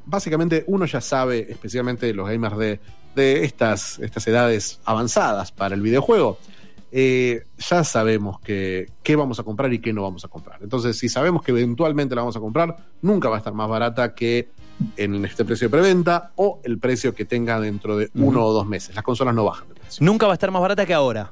básicamente 0.06 0.63
uno 0.68 0.86
ya 0.86 1.02
sabe, 1.02 1.48
especialmente 1.50 2.13
los 2.13 2.28
gamers 2.28 2.58
de, 2.58 2.80
de 3.16 3.44
estas, 3.44 4.00
estas 4.00 4.28
edades 4.28 4.80
avanzadas 4.86 5.52
para 5.52 5.76
el 5.76 5.82
videojuego, 5.82 6.38
eh, 6.96 7.46
ya 7.58 7.84
sabemos 7.84 8.39
que, 8.39 8.92
qué 9.02 9.16
vamos 9.16 9.39
a 9.39 9.44
comprar 9.44 9.74
y 9.74 9.80
qué 9.80 9.92
no 9.94 10.04
vamos 10.04 10.26
a 10.26 10.28
comprar. 10.28 10.60
Entonces, 10.62 10.98
si 10.98 11.10
sabemos 11.10 11.42
que 11.42 11.52
eventualmente 11.52 12.13
la 12.13 12.22
vamos 12.22 12.36
a 12.36 12.39
comprar, 12.39 12.78
nunca 13.02 13.30
va 13.30 13.36
a 13.36 13.38
estar 13.39 13.54
más 13.54 13.68
barata 13.68 14.13
que 14.13 14.50
en 14.98 15.26
este 15.26 15.44
precio 15.44 15.68
de 15.68 15.72
preventa 15.72 16.32
o 16.36 16.60
el 16.63 16.78
precio 16.78 17.16
que 17.16 17.26
tenga 17.26 17.60
dentro 17.60 17.97
de 17.97 18.12
uno 18.14 18.45
o 18.45 18.54
dos 18.54 18.68
meses. 18.68 18.93
Las 18.93 19.04
consolas 19.04 19.34
no 19.34 19.43
bajan 19.43 19.70
de 19.70 19.76
precio. 19.76 20.06
Nunca 20.06 20.28
va 20.28 20.34
a 20.34 20.36
estar 20.36 20.51
más 20.51 20.62
barata 20.62 20.86
que 20.86 20.93
ahora. 20.93 21.32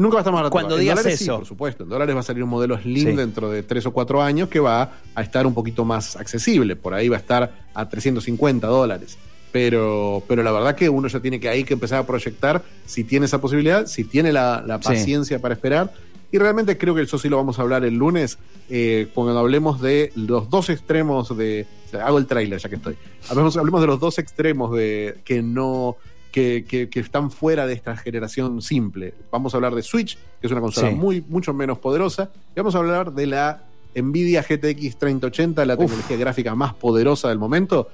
Nunca 0.00 0.14
va 0.14 0.20
a 0.20 0.22
estar 0.22 0.32
más 0.32 0.40
barato. 0.40 0.52
Cuando 0.52 0.74
En 0.76 0.80
digas 0.80 0.96
dólares 0.98 1.18
sí, 1.18 1.24
eso. 1.24 1.36
por 1.36 1.46
supuesto. 1.46 1.82
En 1.84 1.88
dólares 1.90 2.14
va 2.16 2.20
a 2.20 2.22
salir 2.22 2.42
un 2.42 2.50
modelo 2.50 2.78
Slim 2.80 3.10
Sí. 3.10 3.16
dentro 3.16 3.50
de 3.50 3.62
tres 3.62 3.84
o 3.86 3.90
cuatro 3.92 4.22
años 4.22 4.48
que 4.48 4.58
va 4.60 4.92
a 5.14 5.22
estar 5.22 5.46
un 5.46 5.54
poquito 5.54 5.84
más 5.84 6.16
accesible. 6.16 6.74
Por 6.76 6.94
ahí 6.94 7.08
va 7.08 7.16
a 7.16 7.20
estar 7.20 7.52
a 7.74 7.88
350 7.88 8.66
dólares. 8.66 9.18
Pero, 9.52 10.22
pero 10.28 10.42
la 10.44 10.52
verdad 10.52 10.76
que 10.76 10.88
uno 10.88 11.08
ya 11.08 11.20
tiene 11.20 11.40
que 11.40 11.48
ahí 11.48 11.64
que 11.64 11.74
empezar 11.74 11.98
a 11.98 12.06
proyectar 12.06 12.62
si 12.86 13.02
tiene 13.04 13.26
esa 13.26 13.40
posibilidad, 13.40 13.86
si 13.86 14.04
tiene 14.04 14.32
la, 14.32 14.62
la 14.66 14.78
Sí. 14.78 14.84
paciencia 14.88 15.40
para 15.40 15.54
esperar 15.54 15.92
Y 16.32 16.38
realmente 16.38 16.78
creo 16.78 16.94
que 16.94 17.02
eso 17.02 17.18
sí 17.18 17.28
lo 17.28 17.36
vamos 17.38 17.58
a 17.58 17.62
hablar 17.62 17.84
el 17.84 17.94
lunes, 17.94 18.38
eh, 18.68 19.08
cuando 19.12 19.36
hablemos 19.36 19.80
de 19.80 20.12
los 20.14 20.48
dos 20.48 20.70
extremos 20.70 21.36
de. 21.36 21.66
o 21.88 21.90
sea, 21.90 22.06
hago 22.06 22.18
el 22.18 22.26
tráiler 22.26 22.60
ya 22.60 22.68
que 22.68 22.76
estoy. 22.76 22.94
Hablemos, 23.28 23.56
hablemos 23.56 23.80
de 23.80 23.86
los 23.88 23.98
dos 23.98 24.16
extremos 24.20 24.70
de 24.72 25.18
que 25.24 25.42
no. 25.42 25.96
Que, 26.32 26.64
que- 26.68 26.88
que 26.88 27.00
están 27.00 27.30
fuera 27.30 27.66
de 27.66 27.72
esta 27.74 27.96
generación 27.96 28.62
simple. 28.62 29.14
Vamos 29.32 29.52
a 29.52 29.56
hablar 29.56 29.74
de 29.74 29.82
Switch, 29.82 30.16
que 30.40 30.46
es 30.46 30.52
una 30.52 30.60
consola 30.60 30.90
Sí. 30.90 30.94
muy, 30.94 31.24
mucho 31.28 31.52
menos 31.52 31.78
poderosa. 31.78 32.30
Y 32.54 32.60
vamos 32.60 32.74
a 32.76 32.78
hablar 32.78 33.12
de 33.12 33.26
la 33.26 33.64
Nvidia 33.96 34.42
GTX 34.48 34.96
3080, 34.98 35.64
la 35.66 35.76
tecnología 35.76 36.16
gráfica 36.16 36.54
más 36.54 36.74
poderosa 36.74 37.28
del 37.28 37.38
momento. 37.38 37.88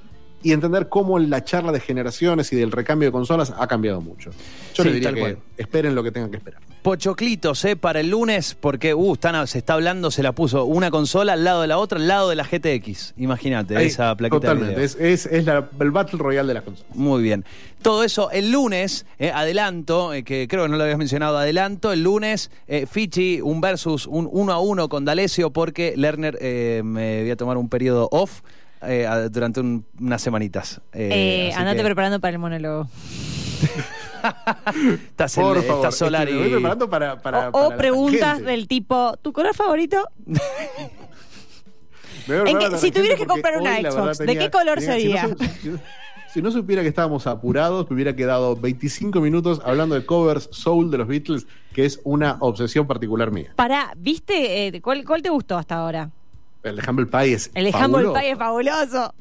Y 0.47 0.53
entender 0.53 0.89
cómo 0.89 1.19
la 1.19 1.43
charla 1.43 1.73
de 1.73 1.81
generaciones 1.81 2.53
y 2.53 2.57
del 2.57 2.71
recambio 2.71 3.09
de 3.09 3.13
consolas 3.13 3.53
ha 3.59 3.67
cambiado 3.67 4.01
mucho. 4.01 4.31
Yo 4.75 4.83
Sí, 4.83 4.85
les 4.85 4.95
diría 4.95 5.13
que 5.13 5.21
cual. 5.21 5.39
esperen 5.57 5.95
lo 5.95 6.03
que 6.05 6.13
tengan 6.13 6.31
que 6.31 6.37
esperar. 6.37 6.61
Pochoclitos, 6.83 7.65
¿eh? 7.65 7.75
Para 7.75 7.99
el 7.99 8.11
lunes, 8.11 8.57
porque 8.61 8.95
uh, 8.95 9.15
están, 9.15 9.45
se 9.49 9.59
está 9.59 9.73
hablando, 9.75 10.13
se 10.13 10.23
la 10.23 10.31
puso 10.31 10.65
una 10.67 10.93
consola 10.93 11.33
al 11.33 11.43
lado 11.43 11.63
de 11.63 11.67
la 11.67 11.79
otra, 11.79 11.99
al 11.99 12.07
lado 12.07 12.29
de 12.29 12.37
la 12.37 12.45
GTX. 12.45 13.15
Imagínate, 13.17 13.85
esa 13.85 14.15
plaquita 14.15 14.41
Totalmente. 14.41 14.85
Es, 14.85 14.95
es, 15.01 15.27
es 15.27 15.45
la- 15.45 15.69
el 15.81 15.91
Battle 15.91 16.19
Royale 16.21 16.47
de 16.47 16.55
las 16.55 16.63
consolas. 16.63 16.95
Muy 16.95 17.25
bien. 17.25 17.45
Todo 17.83 18.05
eso 18.05 18.31
el 18.31 18.53
lunes, 18.53 19.05
eh, 19.19 19.33
adelanto, 19.35 20.15
eh, 20.15 20.23
que 20.23 20.47
creo 20.49 20.63
que 20.63 20.69
no 20.69 20.77
lo 20.77 20.85
habías 20.85 20.99
mencionado, 20.99 21.39
adelanto, 21.39 21.93
el 21.93 22.05
lunes, 22.05 22.53
eh, 22.69 22.87
Fichi, 22.89 23.41
un 23.41 23.61
versus, 23.61 24.07
un 24.07 24.29
uno 24.31 24.53
a 24.53 24.61
uno 24.61 24.89
con 24.89 25.05
D'Alessio, 25.05 25.51
porque 25.51 25.95
Lerner 25.97 26.39
me 26.85 27.23
voy 27.23 27.31
a 27.33 27.37
tomar 27.37 27.57
un 27.57 27.69
periodo 27.69 28.09
off 28.13 28.43
eh, 28.83 29.07
a- 29.07 29.29
durante 29.29 29.61
un- 29.61 29.85
unas 30.01 30.21
semanitas. 30.23 30.81
Eh, 30.93 31.49
Eh, 31.51 31.53
andate 31.55 31.79
que 31.79 31.85
preparando 31.85 32.21
para 32.21 32.33
el 32.33 32.39
monólogo. 32.39 32.89
Estás, 35.11 35.37
en- 35.39 35.45
Por 35.45 35.57
estás 35.59 35.67
favor, 35.77 35.93
solar 35.93 36.29
es 36.29 36.35
que 36.35 36.41
me 36.41 36.47
y... 36.47 36.51
voy 36.51 36.53
preparando 36.61 36.91
para, 36.91 37.21
para- 37.23 37.49
o 37.51 37.69
para 37.69 37.77
preguntas 37.77 38.41
del 38.43 38.67
tipo, 38.69 39.17
¿tu 39.23 39.33
color 39.33 39.55
favorito? 39.55 40.09
Me 42.27 42.41
voy 42.41 42.51
¿En 42.51 42.59
preparando 42.59 42.59
qué- 42.59 42.67
para 42.71 42.79
si 42.79 42.91
tuvieras 42.91 43.19
que 43.19 43.27
comprar 43.27 43.57
una 43.61 43.77
Xbox, 43.91 44.19
¿de 44.19 44.37
qué 44.39 44.51
color 44.51 44.81
sería? 44.81 45.29
si 45.63 45.69
no- 45.69 45.79
si 46.35 46.43
no 46.43 46.51
supiera 46.51 46.83
que 46.83 46.89
estábamos 46.89 47.27
apurados, 47.27 47.89
me 47.89 47.95
hubiera 47.95 48.15
quedado 48.15 48.57
25 48.57 49.21
minutos 49.21 49.61
hablando 49.65 49.95
de 49.95 50.05
covers 50.05 50.49
Soul 50.53 50.91
de 50.91 50.99
los 50.99 51.07
Beatles, 51.09 51.47
que 51.73 51.87
es 51.87 51.99
una 52.05 52.37
obsesión 52.41 52.87
particular 52.87 53.31
mía. 53.31 53.53
Pará, 53.57 53.93
¿viste? 53.97 54.67
eh, 54.67 54.81
¿cuál, 54.83 55.05
¿Cuál 55.05 55.23
te 55.23 55.31
gustó 55.31 55.57
hasta 55.57 55.77
ahora? 55.77 56.11
El 56.71 56.77
de 56.77 56.91
Humble 56.91 57.07
Pie 57.07 57.33
es 57.33 57.51
El 57.55 57.65
de 57.65 57.73
fabuloso. 57.73 58.09
Humble 58.09 58.21
Pie 58.21 58.31
es 58.31 58.39
fabuloso. 58.39 59.15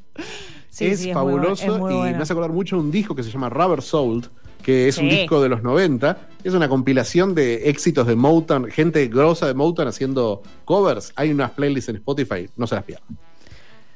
Sí, 0.70 0.86
es 0.88 1.00
sí, 1.00 1.14
fabuloso 1.14 1.66
bueno, 1.66 1.76
es 1.76 1.82
muy 1.82 1.94
y 1.94 1.98
bueno. 1.98 2.18
me 2.18 2.24
hace 2.24 2.34
acordar 2.34 2.52
mucho 2.52 2.78
un 2.78 2.92
disco 2.92 3.16
que 3.16 3.24
se 3.24 3.32
llama 3.32 3.50
Rubber 3.50 3.82
Soul, 3.82 4.28
que 4.62 4.88
es 4.88 4.98
un 4.98 5.08
disco 5.08 5.42
de 5.42 5.50
los 5.50 5.64
90. 5.64 6.18
Es 6.44 6.54
una 6.54 6.68
compilación 6.68 7.34
de 7.34 7.70
éxitos 7.70 8.08
de 8.08 8.16
Motown, 8.16 8.70
gente 8.70 9.08
grosa 9.08 9.48
de 9.48 9.54
Motown 9.54 9.88
haciendo 9.88 10.44
covers. 10.66 11.14
Hay 11.16 11.32
unas 11.32 11.52
playlists 11.52 11.90
en 11.90 11.96
Spotify, 11.98 12.50
no 12.58 12.68
se 12.68 12.76
las 12.76 12.84
pierdan. 12.84 13.08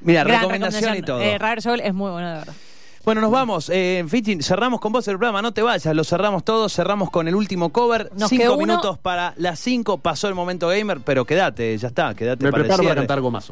Mira, 0.02 0.24
recomendación 0.24 0.96
y 0.96 1.02
todo. 1.02 1.20
Eh, 1.22 1.38
Rare 1.38 1.62
Soul 1.62 1.82
es 1.82 1.94
muy 1.94 2.12
bueno, 2.12 2.30
de 2.30 2.34
verdad. 2.36 2.54
Bueno, 3.06 3.22
nos 3.22 3.32
vamos. 3.32 3.70
Eh, 3.74 4.04
Fichi, 4.08 4.42
cerramos 4.44 4.80
con 4.80 4.92
vos 4.92 5.08
el 5.08 5.18
programa, 5.18 5.42
no 5.42 5.52
te 5.54 5.62
vayas, 5.62 5.96
lo 5.96 6.04
cerramos 6.04 6.44
todos, 6.44 6.74
cerramos 6.74 7.10
con 7.10 7.28
el 7.28 7.36
último 7.36 7.70
cover. 7.70 8.12
Nos 8.16 8.30
cinco 8.30 8.54
uno. 8.56 8.58
minutos 8.58 8.98
para 9.00 9.34
las 9.38 9.60
cinco, 9.60 9.98
pasó 9.98 10.28
el 10.28 10.36
momento 10.36 10.68
gamer, 10.68 11.00
pero 11.02 11.26
quédate, 11.26 11.78
ya 11.78 11.88
está, 11.88 12.14
quédate 12.14 12.44
Me 12.44 12.52
para 12.52 12.62
el 12.62 12.68
preparo 12.68 12.84
para 12.84 12.90
cierre. 12.90 13.02
cantar 13.02 13.22
gomazo. 13.22 13.48